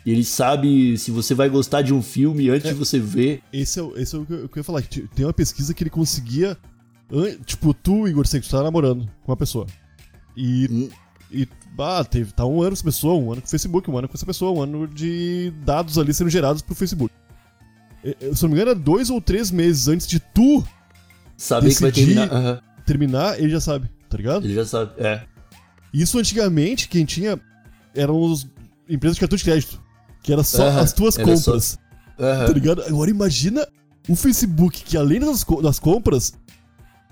Ele 0.04 0.24
sabe 0.24 0.96
se 0.98 1.10
você 1.10 1.34
vai 1.34 1.48
gostar 1.48 1.82
de 1.82 1.94
um 1.94 2.02
filme 2.02 2.48
antes 2.50 2.66
É. 2.66 2.72
de 2.72 2.78
você 2.78 2.98
ver. 2.98 3.40
Esse 3.52 3.78
é, 3.78 3.82
o- 3.82 3.96
esse 3.96 4.14
é 4.16 4.18
o 4.18 4.26
que 4.26 4.32
eu, 4.32 4.48
que 4.48 4.58
ia 4.58 4.64
falar. 4.64 4.82
que 4.82 5.06
Tem 5.14 5.24
uma 5.24 5.32
pesquisa 5.32 5.72
que 5.72 5.82
ele 5.82 5.90
conseguia. 5.90 6.56
Tipo, 7.44 7.72
tu, 7.74 8.08
Igor 8.08 8.26
Seco, 8.26 8.44
tu 8.46 8.50
tá 8.50 8.62
namorando 8.62 9.06
com 9.22 9.30
uma 9.30 9.36
pessoa. 9.36 9.66
E. 10.36 10.66
Hum. 10.70 10.88
E. 11.32 11.48
Ah, 11.78 12.04
teve, 12.04 12.32
tá 12.32 12.44
um 12.44 12.60
ano 12.60 12.68
com 12.70 12.74
essa 12.74 12.84
pessoa, 12.84 13.14
um 13.14 13.32
ano 13.32 13.40
com 13.40 13.46
o 13.46 13.50
Facebook, 13.50 13.90
um 13.90 13.96
ano 13.96 14.06
com 14.08 14.14
essa 14.14 14.26
pessoa, 14.26 14.52
um 14.52 14.62
ano 14.62 14.86
de 14.86 15.52
dados 15.64 15.96
ali 15.98 16.12
sendo 16.12 16.28
gerados 16.30 16.60
pro 16.62 16.74
Facebook. 16.74 17.12
Eu, 18.04 18.34
Se 18.36 18.44
eu 18.44 18.48
não 18.48 18.54
me 18.56 18.60
engano, 18.62 18.70
é 18.78 18.82
dois 18.82 19.08
ou 19.10 19.20
três 19.20 19.50
meses 19.50 19.88
antes 19.88 20.06
de 20.06 20.20
tu 20.20 20.62
Saber 21.36 21.74
que 21.74 21.80
vai 21.80 21.90
terminar. 21.92 22.30
Aham, 22.32 22.60
terminar, 22.86 23.40
ele 23.40 23.50
já 23.50 23.60
sabe, 23.60 23.88
tá 24.08 24.16
ligado? 24.16 24.44
ele 24.44 24.54
já 24.54 24.66
sabe. 24.66 24.92
É. 24.98 25.22
Isso 25.92 26.18
antigamente, 26.18 26.88
quem 26.88 27.04
tinha 27.04 27.40
eram 27.94 28.20
os 28.20 28.46
empresas 28.88 29.16
de 29.16 29.20
cartão 29.20 29.36
de 29.36 29.44
crédito. 29.44 29.80
Que 30.22 30.32
era 30.32 30.44
só 30.44 30.68
Aham, 30.68 30.80
as 30.80 30.92
tuas 30.92 31.18
era 31.18 31.36
só- 31.36 31.50
compras. 31.52 31.78
Aham. 32.18 32.46
Tá 32.46 32.52
ligado? 32.52 32.82
Agora 32.82 33.10
imagina 33.10 33.66
o 34.08 34.14
Facebook, 34.14 34.82
que 34.84 34.96
além 34.96 35.18
das, 35.20 35.44
das 35.62 35.78
compras, 35.78 36.32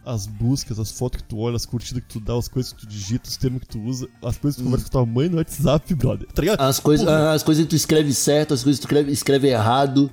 as 0.05 0.27
buscas, 0.27 0.79
as 0.79 0.91
fotos 0.91 1.21
que 1.23 1.29
tu 1.29 1.39
olha, 1.39 1.57
as 1.57 1.67
curtidas 1.67 2.03
que 2.03 2.09
tu 2.09 2.21
dá, 2.21 2.35
as 2.37 2.49
coisas 2.49 2.73
que 2.73 2.81
tu 2.81 2.87
digita, 2.87 3.29
os 3.29 3.37
termos 3.37 3.61
que 3.61 3.69
tu 3.69 3.81
usa, 3.83 4.09
as 4.25 4.37
coisas 4.39 4.57
que 4.57 4.63
tu 4.63 4.65
conversa 4.65 4.85
com 4.87 4.91
tua 4.91 5.07
mãe 5.07 5.29
no 5.29 5.37
WhatsApp, 5.39 5.95
brother. 5.95 6.27
Tá 6.33 6.43
ligado? 6.43 6.61
As 6.61 6.81
coisas, 6.81 7.07
as 7.07 7.43
coisas 7.43 7.65
que 7.65 7.71
tu 7.71 7.77
escreve 7.77 8.13
certo, 8.15 8.55
as 8.55 8.63
coisas 8.63 8.81
que 8.81 8.87
tu 8.87 8.91
escreve, 8.91 9.13
escreve 9.13 9.49
errado. 9.49 10.11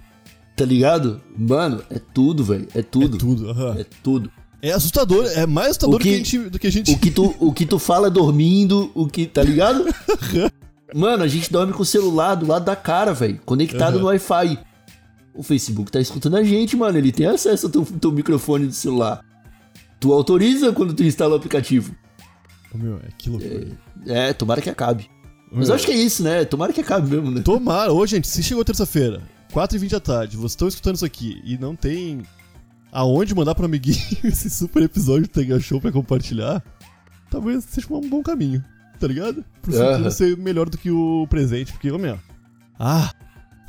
Tá 0.56 0.66
ligado? 0.66 1.22
Mano, 1.38 1.84
é 1.90 2.00
tudo, 2.00 2.44
velho. 2.44 2.68
É 2.74 2.82
tudo. 2.82 3.16
É 3.16 3.20
tudo, 3.20 3.50
aham. 3.52 3.76
É 3.80 3.86
tudo. 4.04 4.32
É 4.60 4.72
assustador, 4.72 5.24
é 5.36 5.46
mais 5.46 5.70
assustador 5.70 6.00
que- 6.00 6.10
do, 6.10 6.10
que 6.10 6.16
a 6.16 6.18
gente, 6.18 6.50
do 6.50 6.60
que 6.60 6.68
a 6.68 6.72
gente. 6.72 6.92
O 6.92 6.98
que 6.98 7.12
tu, 7.12 7.36
o 7.40 7.54
que 7.54 7.66
tu 7.66 7.78
fala 7.78 8.10
dormindo, 8.10 8.92
o 8.96 9.06
que. 9.08 9.28
Tá 9.28 9.44
ligado? 9.44 9.86
Mano, 10.96 11.24
a 11.24 11.28
gente 11.28 11.52
dorme 11.52 11.74
com 11.74 11.84
o 11.84 11.86
celular 11.86 12.36
do 12.36 12.48
lado 12.48 12.66
da 12.66 12.76
cara, 12.76 13.14
velho. 13.14 13.40
Conectado 13.46 13.96
Uhum. 13.96 14.02
no 14.02 14.08
Wi-Fi. 14.08 14.58
O 15.36 15.44
Facebook 15.44 15.92
tá 15.92 16.00
escutando 16.00 16.38
a 16.38 16.44
gente, 16.44 16.76
mano. 16.76 16.98
Ele 16.98 17.12
tem 17.12 17.28
acesso 17.28 17.68
ao 17.68 17.72
teu, 17.72 17.86
teu 17.86 18.12
microfone 18.12 18.66
do 18.66 18.74
celular. 18.74 19.24
Tu 20.00 20.12
autoriza 20.14 20.72
quando 20.74 20.94
tu 20.94 21.04
instala 21.04 21.34
o 21.34 21.38
aplicativo. 21.38 21.96
Ô, 22.74 22.78
meu, 22.78 22.98
é 22.98 23.10
que 23.18 23.30
loucura. 23.30 23.68
É, 24.06 24.34
tomara 24.34 24.62
que 24.62 24.70
acabe. 24.70 25.10
Mas 25.52 25.60
Meu, 25.62 25.70
eu 25.70 25.76
acho 25.76 25.86
que 25.86 25.92
é 25.92 25.96
isso, 25.96 26.22
né? 26.24 26.44
Tomara 26.46 26.74
que 26.74 26.82
acabe 26.82 27.10
mesmo, 27.10 27.32
né? 27.32 27.42
Tomara. 27.42 27.92
Ô, 27.94 28.06
gente, 28.06 28.28
se 28.28 28.44
chegou 28.44 28.64
terça-feira, 28.66 29.22
4h20 29.54 29.90
da 29.90 30.00
tarde, 30.00 30.36
vocês 30.38 30.52
estão 30.52 30.68
escutando 30.68 30.96
isso 30.96 31.06
aqui 31.06 31.42
e 31.46 31.58
não 31.58 31.76
tem 31.76 32.22
aonde 32.92 33.34
mandar 33.34 33.56
pro 33.56 33.66
amiguinho 33.66 33.98
esse 34.24 34.50
super 34.50 34.84
episódio 34.84 35.24
do 35.24 35.30
Tega 35.30 35.60
Show 35.60 35.80
pra 35.80 35.92
compartilhar, 35.92 36.62
talvez 37.32 37.64
seja 37.64 37.88
um 37.92 38.02
bom 38.10 38.22
caminho, 38.22 38.64
tá 39.00 39.08
ligado? 39.08 39.44
Pro 39.62 39.76
Aham. 39.82 40.10
ser 40.12 40.36
melhor 40.38 40.70
do 40.70 40.78
que 40.78 40.92
o 40.92 41.26
presente, 41.30 41.72
porque, 41.72 41.92
meu... 41.92 42.20
Ah... 42.80 43.12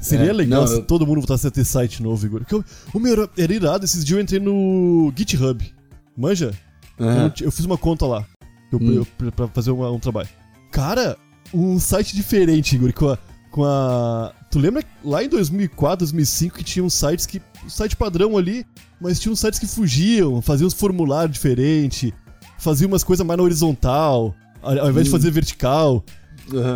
Seria 0.00 0.30
É, 0.30 0.32
legal 0.32 0.60
não, 0.60 0.66
se 0.68 0.74
eu- 0.74 0.84
todo 0.84 1.04
mundo 1.04 1.16
voltasse 1.16 1.44
a 1.44 1.50
ter 1.50 1.64
site 1.64 2.00
novo, 2.04 2.24
Igor. 2.24 2.44
Porque, 2.44 3.08
era, 3.08 3.28
era 3.36 3.52
irado. 3.52 3.84
Esses 3.84 4.04
dias 4.04 4.16
eu 4.16 4.22
entrei 4.22 4.38
no 4.38 5.12
GitHub. 5.16 5.74
Manja? 6.18 6.52
Eu, 6.98 7.06
não 7.06 7.30
ti- 7.30 7.44
eu 7.44 7.52
fiz 7.52 7.64
uma 7.64 7.78
conta 7.78 8.04
lá. 8.06 8.26
Eu, 8.72 8.78
Hum. 8.80 8.92
eu- 9.20 9.30
pra- 9.30 9.48
fazer 9.48 9.70
uma- 9.70 9.90
um 9.90 9.98
trabalho. 10.00 10.28
Cara, 10.72 11.16
um 11.54 11.78
site 11.78 12.14
diferente, 12.14 12.74
Igor, 12.76 12.92
com 12.92 13.08
a, 13.10 13.18
com 13.50 13.64
a. 13.64 14.32
Tu 14.50 14.58
lembra 14.58 14.82
lá 15.04 15.22
em 15.22 15.28
2004, 15.28 15.98
2005 16.04 16.56
que 16.56 16.64
tinha 16.64 16.84
uns 16.84 16.94
sites 16.94 17.24
que. 17.24 17.40
um 17.64 17.68
site 17.70 17.94
padrão 17.96 18.36
ali, 18.36 18.66
mas 19.00 19.18
tinha 19.20 19.32
uns 19.32 19.40
sites 19.40 19.58
que 19.58 19.66
fugiam, 19.66 20.42
faziam 20.42 20.66
uns 20.66 20.74
formulários 20.74 21.32
diferentes, 21.34 22.12
faziam 22.58 22.88
umas 22.88 23.04
coisas 23.04 23.24
mais 23.26 23.36
na 23.38 23.44
horizontal, 23.44 24.34
ao, 24.60 24.78
ao 24.78 24.90
invés 24.90 25.04
de 25.06 25.10
Hum. 25.10 25.16
fazer 25.18 25.30
vertical. 25.30 26.04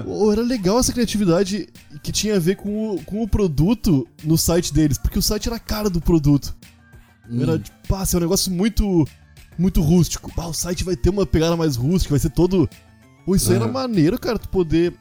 Ô, 0.07 0.31
era 0.31 0.43
legal 0.43 0.79
essa 0.79 0.93
criatividade 0.93 1.67
que 2.03 2.13
tinha 2.13 2.37
a 2.37 2.39
ver 2.39 2.57
com 2.57 2.91
o, 2.95 3.03
com 3.05 3.23
o 3.23 3.29
produto 3.29 4.07
no 4.23 4.37
site 4.37 4.73
deles, 4.73 4.99
porque 4.99 5.19
o 5.19 5.23
site 5.23 5.49
era 5.49 5.57
a 5.57 5.61
cara 5.61 5.89
do 5.91 6.01
produto. 6.01 6.55
Era, 7.41 7.59
tipo, 7.59 7.77
pá, 7.89 8.03
assim, 8.03 8.17
é 8.17 8.19
um 8.19 8.21
negócio 8.23 8.53
muito 8.53 9.07
muito 9.59 9.81
rústico. 9.81 10.31
Bah, 10.37 10.47
o 10.47 10.55
site 10.55 10.85
vai 10.85 10.97
ter 10.97 11.11
uma 11.11 11.27
pegada 11.27 11.57
mais 11.57 11.77
rústica, 11.77 12.13
vai 12.13 12.19
ser 12.21 12.31
todo. 12.31 12.69
Pô, 13.25 13.35
isso 13.35 13.51
aí 13.51 13.57
era 13.57 13.65
Aham. 13.67 13.73
maneiro, 13.73 14.19
cara, 14.19 14.39
tu 14.39 14.49
poder 14.49 14.95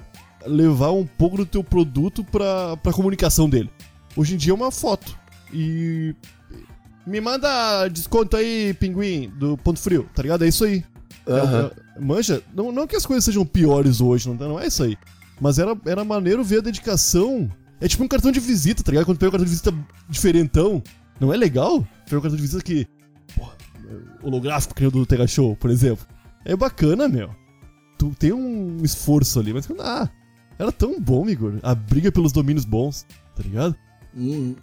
levar 0.45 0.91
um 0.91 1.05
pouco 1.05 1.37
do 1.37 1.45
teu 1.45 1.63
produto 1.63 2.23
pra, 2.23 2.77
pra 2.77 2.93
comunicação 2.93 3.49
dele. 3.49 3.69
Hoje 4.15 4.35
em 4.35 4.37
dia 4.37 4.51
é 4.51 4.55
uma 4.55 4.71
foto. 4.71 5.17
E. 5.53 6.15
Me 7.05 7.19
manda 7.19 7.87
desconto 7.87 8.37
aí, 8.37 8.75
pinguim, 8.75 9.31
do 9.35 9.57
Ponto 9.57 9.79
Frio, 9.79 10.07
tá 10.13 10.21
ligado? 10.21 10.43
É 10.45 10.47
isso 10.47 10.63
aí. 10.63 10.83
É- 11.25 11.31
é- 11.97 11.99
manja, 11.99 12.43
não, 12.53 12.71
não 12.71 12.85
que 12.85 12.95
as 12.95 13.05
coisas 13.05 13.25
sejam 13.25 13.45
piores 13.45 14.01
hoje, 14.01 14.29
não, 14.29 14.35
não 14.35 14.59
é 14.59 14.67
isso 14.67 14.83
aí. 14.83 14.95
Mas 15.39 15.57
era, 15.57 15.75
era 15.85 16.03
maneiro 16.03 16.43
ver 16.43 16.59
a 16.59 16.61
dedicação. 16.61 17.49
É 17.79 17.87
tipo 17.87 18.03
um 18.03 18.07
cartão 18.07 18.31
de 18.31 18.39
visita, 18.39 18.83
tá 18.83 18.91
ligado? 18.91 19.05
Quando 19.05 19.17
pega 19.17 19.29
um 19.29 19.31
cartão 19.31 19.45
de 19.45 19.49
visita 19.49 19.73
diferentão, 20.07 20.83
não 21.19 21.33
é 21.33 21.37
legal? 21.37 21.79
Pega 22.05 22.19
um 22.19 22.21
cartão 22.21 22.35
de 22.35 22.41
visita 22.41 22.63
que. 22.63 22.85
Holográfico, 24.23 24.73
que 24.75 24.81
nem 24.81 24.87
o 24.89 24.91
do 24.91 25.05
Tega 25.05 25.27
Show, 25.27 25.55
por 25.55 25.69
exemplo. 25.69 26.05
É 26.45 26.55
bacana, 26.55 27.07
meu. 27.07 27.29
Tu 27.97 28.11
tem 28.17 28.33
um 28.33 28.77
esforço 28.83 29.39
ali, 29.39 29.53
mas. 29.53 29.67
Ah, 29.79 30.09
era 30.57 30.71
tão 30.71 30.99
bom, 30.99 31.27
Igor. 31.29 31.53
A 31.61 31.75
briga 31.75 32.11
pelos 32.11 32.31
domínios 32.31 32.65
bons, 32.65 33.05
tá 33.35 33.43
ligado? 33.43 33.75
Hum. 34.15 34.55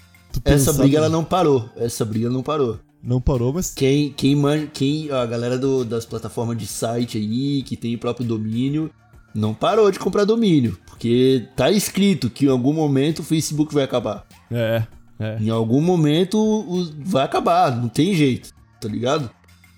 Essa 0.45 0.73
briga 0.73 0.99
ela 0.99 1.09
não 1.09 1.25
parou. 1.25 1.69
Essa 1.77 2.05
briga 2.05 2.29
não 2.29 2.43
parou. 2.43 2.79
Não 3.03 3.21
parou, 3.21 3.53
mas. 3.53 3.73
Quem, 3.75 4.13
quem, 4.13 4.35
man, 4.37 4.67
quem 4.67 5.11
a 5.11 5.25
galera 5.25 5.57
do- 5.57 5.85
das 5.85 6.05
plataformas 6.05 6.57
de 6.59 6.67
site 6.67 7.17
aí, 7.17 7.63
que 7.63 7.77
tem 7.77 7.95
o 7.95 7.99
próprio 7.99 8.27
domínio, 8.27 8.91
não 9.35 9.55
parou 9.55 9.91
de 9.91 9.99
comprar 9.99 10.25
domínio. 10.25 10.77
Porque 10.87 11.47
tá 11.55 11.71
escrito 11.71 12.29
que 12.29 12.47
em 12.47 12.49
algum 12.49 12.73
momento 12.73 13.21
o 13.21 13.25
Facebook 13.25 13.73
vai 13.73 13.85
acabar. 13.85 14.27
É, 14.51 14.83
é. 15.19 15.39
Em 15.41 15.49
algum 15.49 15.81
momento 15.81 16.37
o- 16.39 16.93
vai 17.05 17.25
acabar, 17.25 17.75
não 17.77 17.89
tem 17.89 18.15
jeito, 18.15 18.51
tá 18.81 18.89
ligado? 18.89 19.31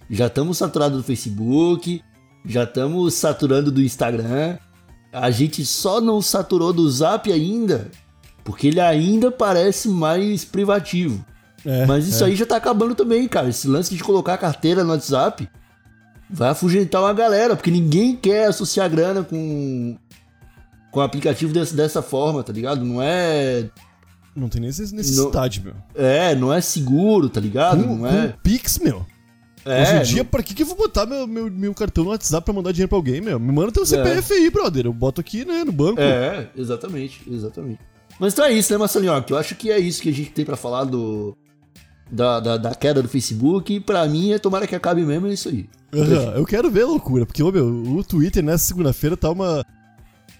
Já 0.09 0.26
estamos 0.26 0.59
saturados 0.59 0.98
do 0.98 1.05
Facebook, 1.05 2.03
já 2.44 2.64
estamos 2.64 3.14
saturando 3.14 3.70
do 3.70 3.82
Instagram. 3.82 4.59
A 5.12 5.30
gente 5.30 5.64
só 5.64 6.01
não 6.01 6.20
saturou 6.22 6.72
do 6.72 6.88
Zap 6.90 7.30
ainda, 7.32 7.90
porque 8.44 8.68
ele 8.68 8.80
ainda 8.80 9.30
parece 9.30 9.88
mais 9.88 10.44
privativo. 10.44 11.24
é 11.64 11.86
Mas 11.86 12.07
isso 12.09 12.24
é. 12.24 12.28
aí 12.28 12.36
já 12.36 12.46
tá 12.46 12.57
acabando 12.57 12.94
também, 12.94 13.26
cara. 13.28 13.48
Esse 13.48 13.68
lance 13.68 13.94
de 13.94 14.03
colocar 14.03 14.34
a 14.34 14.38
carteira 14.38 14.84
no 14.84 14.90
WhatsApp 14.90 15.48
vai 16.28 16.51
afugentar 16.51 17.03
uma 17.03 17.12
galera, 17.12 17.57
porque 17.57 17.70
ninguém 17.70 18.16
quer 18.16 18.46
associar 18.46 18.88
grana 18.88 19.22
com 19.22 19.96
com 20.90 20.98
o 20.98 21.03
aplicativo 21.03 21.53
dessa, 21.53 21.74
dessa 21.74 22.03
forma, 22.03 22.42
tá 22.42 22.53
ligado? 22.53 22.84
Não 22.84 23.01
é 23.01 23.68
Não 24.35 24.49
tem 24.49 24.61
nem 24.61 24.68
necessidade, 24.70 25.61
meu. 25.61 25.74
é, 25.95 26.35
não 26.35 26.53
é 26.53 26.61
seguro, 26.61 27.28
tá 27.28 27.41
ligado? 27.41 27.83
Com, 27.85 27.97
não 27.97 28.07
é. 28.07 28.28
com 28.28 28.39
Pix, 28.43 28.78
meu. 28.78 29.05
É, 29.64 29.83
Hoje 29.83 29.95
em 29.97 30.03
dia, 30.03 30.22
não- 30.22 30.31
pra 30.31 30.43
que, 30.43 30.55
que 30.55 30.62
eu 30.62 30.66
vou 30.66 30.76
botar 30.76 31.05
meu, 31.05 31.26
meu, 31.26 31.51
meu 31.51 31.74
cartão 31.74 32.05
no 32.05 32.11
WhatsApp 32.11 32.45
pra 32.45 32.55
mandar 32.55 32.72
dinheiro 32.72 32.89
pra 32.89 32.97
alguém, 32.97 33.20
meu? 33.20 33.39
Me 33.39 33.53
manda 33.53 33.70
teu 33.72 33.85
CPF 33.85 34.33
aí, 34.33 34.49
brother. 34.51 34.87
Eu 34.87 34.93
boto 34.93 35.20
aqui, 35.20 35.45
né, 35.45 35.64
no 35.64 35.72
banco. 35.72 36.01
É, 36.01 36.49
exatamente, 36.57 37.20
exatamente. 37.31 37.78
Mas 38.18 38.33
então 38.33 38.45
é 38.45 38.53
isso, 38.53 38.72
né, 38.72 38.78
Marcelinho? 38.78 39.24
Eu 39.28 39.37
acho 39.39 39.55
que 39.55 39.70
é 39.70 39.78
isso 39.78 40.01
que 40.01 40.09
a 40.09 40.12
gente 40.12 40.31
tem 40.31 40.45
pra 40.45 40.57
falar 40.57 40.85
do 40.85 41.37
da, 42.11 42.41
da, 42.41 42.57
da 42.57 42.74
queda 42.74 43.03
do 43.03 43.09
Facebook. 43.09 43.74
E 43.74 43.81
pra 43.81 44.07
mim, 44.07 44.33
é 44.33 44.39
tomara 44.39 44.66
que 44.66 44.74
acabe 44.74 45.03
mesmo, 45.05 45.26
é 45.26 45.33
isso 45.33 45.49
aí. 45.49 45.68
Aham, 45.93 46.33
eu 46.37 46.47
quero 46.47 46.70
ver 46.70 46.83
a 46.83 46.87
loucura, 46.87 47.26
porque, 47.26 47.43
ô, 47.43 47.51
meu, 47.53 47.66
o 47.66 48.03
Twitter 48.05 48.43
nessa 48.43 48.64
segunda-feira 48.64 49.16
tá 49.16 49.31
uma. 49.31 49.64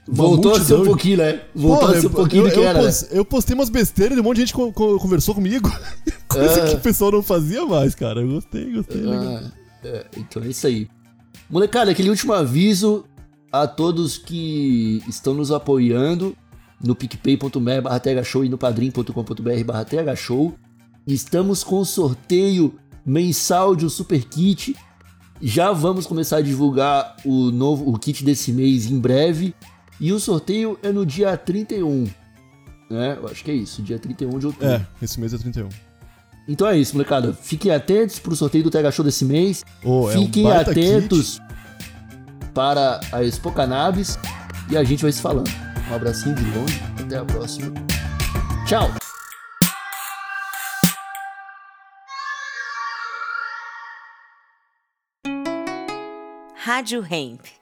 Voltou 0.09 0.55
a 0.57 0.61
ser 0.61 0.75
um 0.75 0.85
pouquinho, 0.85 1.19
né? 1.19 1.41
Voltou 1.55 1.87
Porra, 1.87 1.99
a 1.99 2.01
ser 2.01 2.07
um 2.09 2.11
pouquinho 2.11 2.43
eu, 2.43 2.49
do 2.49 2.53
que 2.53 2.59
eu, 2.59 2.65
era, 2.65 2.79
né? 2.81 2.87
pos- 2.87 3.07
eu 3.11 3.25
postei 3.25 3.55
umas 3.55 3.69
besteiras 3.69 4.17
e 4.17 4.21
um 4.21 4.25
monte 4.25 4.37
de 4.37 4.41
gente 4.43 4.55
co- 4.55 4.73
co- 4.73 4.99
conversou 4.99 5.35
comigo. 5.35 5.71
Coisa 6.29 6.61
É. 6.61 6.69
que 6.71 6.75
o 6.77 6.81
pessoal 6.81 7.13
não 7.13 7.23
fazia 7.23 7.65
mais, 7.67 7.95
cara. 7.95 8.21
Eu 8.21 8.29
gostei, 8.29 8.73
gostei. 8.73 9.03
Ah, 9.07 9.51
é, 9.85 10.07
então 10.17 10.43
é 10.43 10.49
isso 10.49 10.67
aí. 10.67 10.89
Molecada, 11.49 11.91
aquele 11.91 12.11
último 12.11 12.33
aviso 12.33 13.05
a 13.53 13.67
todos 13.67 14.17
que 14.19 15.03
estão 15.09 15.35
nos 15.35 15.51
apoiando 15.53 16.37
no 16.83 16.95
picpay.me 16.95 17.81
barra 17.81 18.01
thshow 18.01 18.45
e 18.45 18.49
no 18.49 18.57
padrim.com.br 18.59 19.65
barra 19.65 19.85
thshow. 19.85 20.55
Estamos 21.07 21.63
com 21.65 21.81
o 21.81 21.85
sorteio 21.85 22.75
mensal 23.05 23.75
de 23.77 23.85
um 23.85 23.89
super 23.89 24.25
kit. 24.25 24.75
Já 25.43 25.73
vamos 25.73 26.07
começar 26.07 26.37
a 26.39 26.43
divulgar 26.43 27.17
o 27.25 27.51
novo 27.51 27.89
o 27.91 27.99
kit 27.99 28.23
desse 28.25 28.53
mês 28.53 28.87
em 28.91 28.99
breve. 29.01 29.55
E 30.01 30.13
o 30.13 30.19
sorteio 30.19 30.79
é 30.83 30.91
no 30.91 31.05
dia 31.05 31.37
31. 31.37 32.05
Né? 32.89 33.19
Eu 33.21 33.29
acho 33.29 33.45
que 33.45 33.51
é 33.51 33.55
isso, 33.55 33.83
dia 33.83 33.99
31 33.99 34.39
de 34.39 34.47
outubro. 34.47 34.67
É, 34.67 34.87
esse 35.03 35.21
mês 35.21 35.35
é 35.35 35.39
31. 35.39 35.69
Então 36.49 36.67
é 36.67 36.77
isso, 36.79 36.95
molecada. 36.95 37.33
Fiquem 37.35 37.71
atentos 37.71 38.19
pro 38.19 38.35
sorteio 38.35 38.65
do 38.65 38.71
Tega 38.71 38.91
Show 38.91 39.05
desse 39.05 39.25
mês. 39.25 39.63
Ô, 39.85 40.11
é 40.11 40.19
um 40.19 40.23
Fiquem 40.23 40.51
atentos 40.51 41.41
para 42.55 43.01
a 43.13 43.23
Expo 43.23 43.53
Cannabis 43.53 44.19
e 44.71 44.77
a 44.77 44.83
gente 44.83 45.03
vai 45.03 45.13
se 45.13 45.21
falando. 45.21 45.51
Um 45.91 45.95
abracinho 45.95 46.35
de 46.35 46.45
longe, 46.45 46.81
até 46.99 47.19
a 47.19 47.25
próxima. 47.25 47.73
Tchau! 48.67 48.91
Rádio 56.57 57.05
Hemp. 57.09 57.60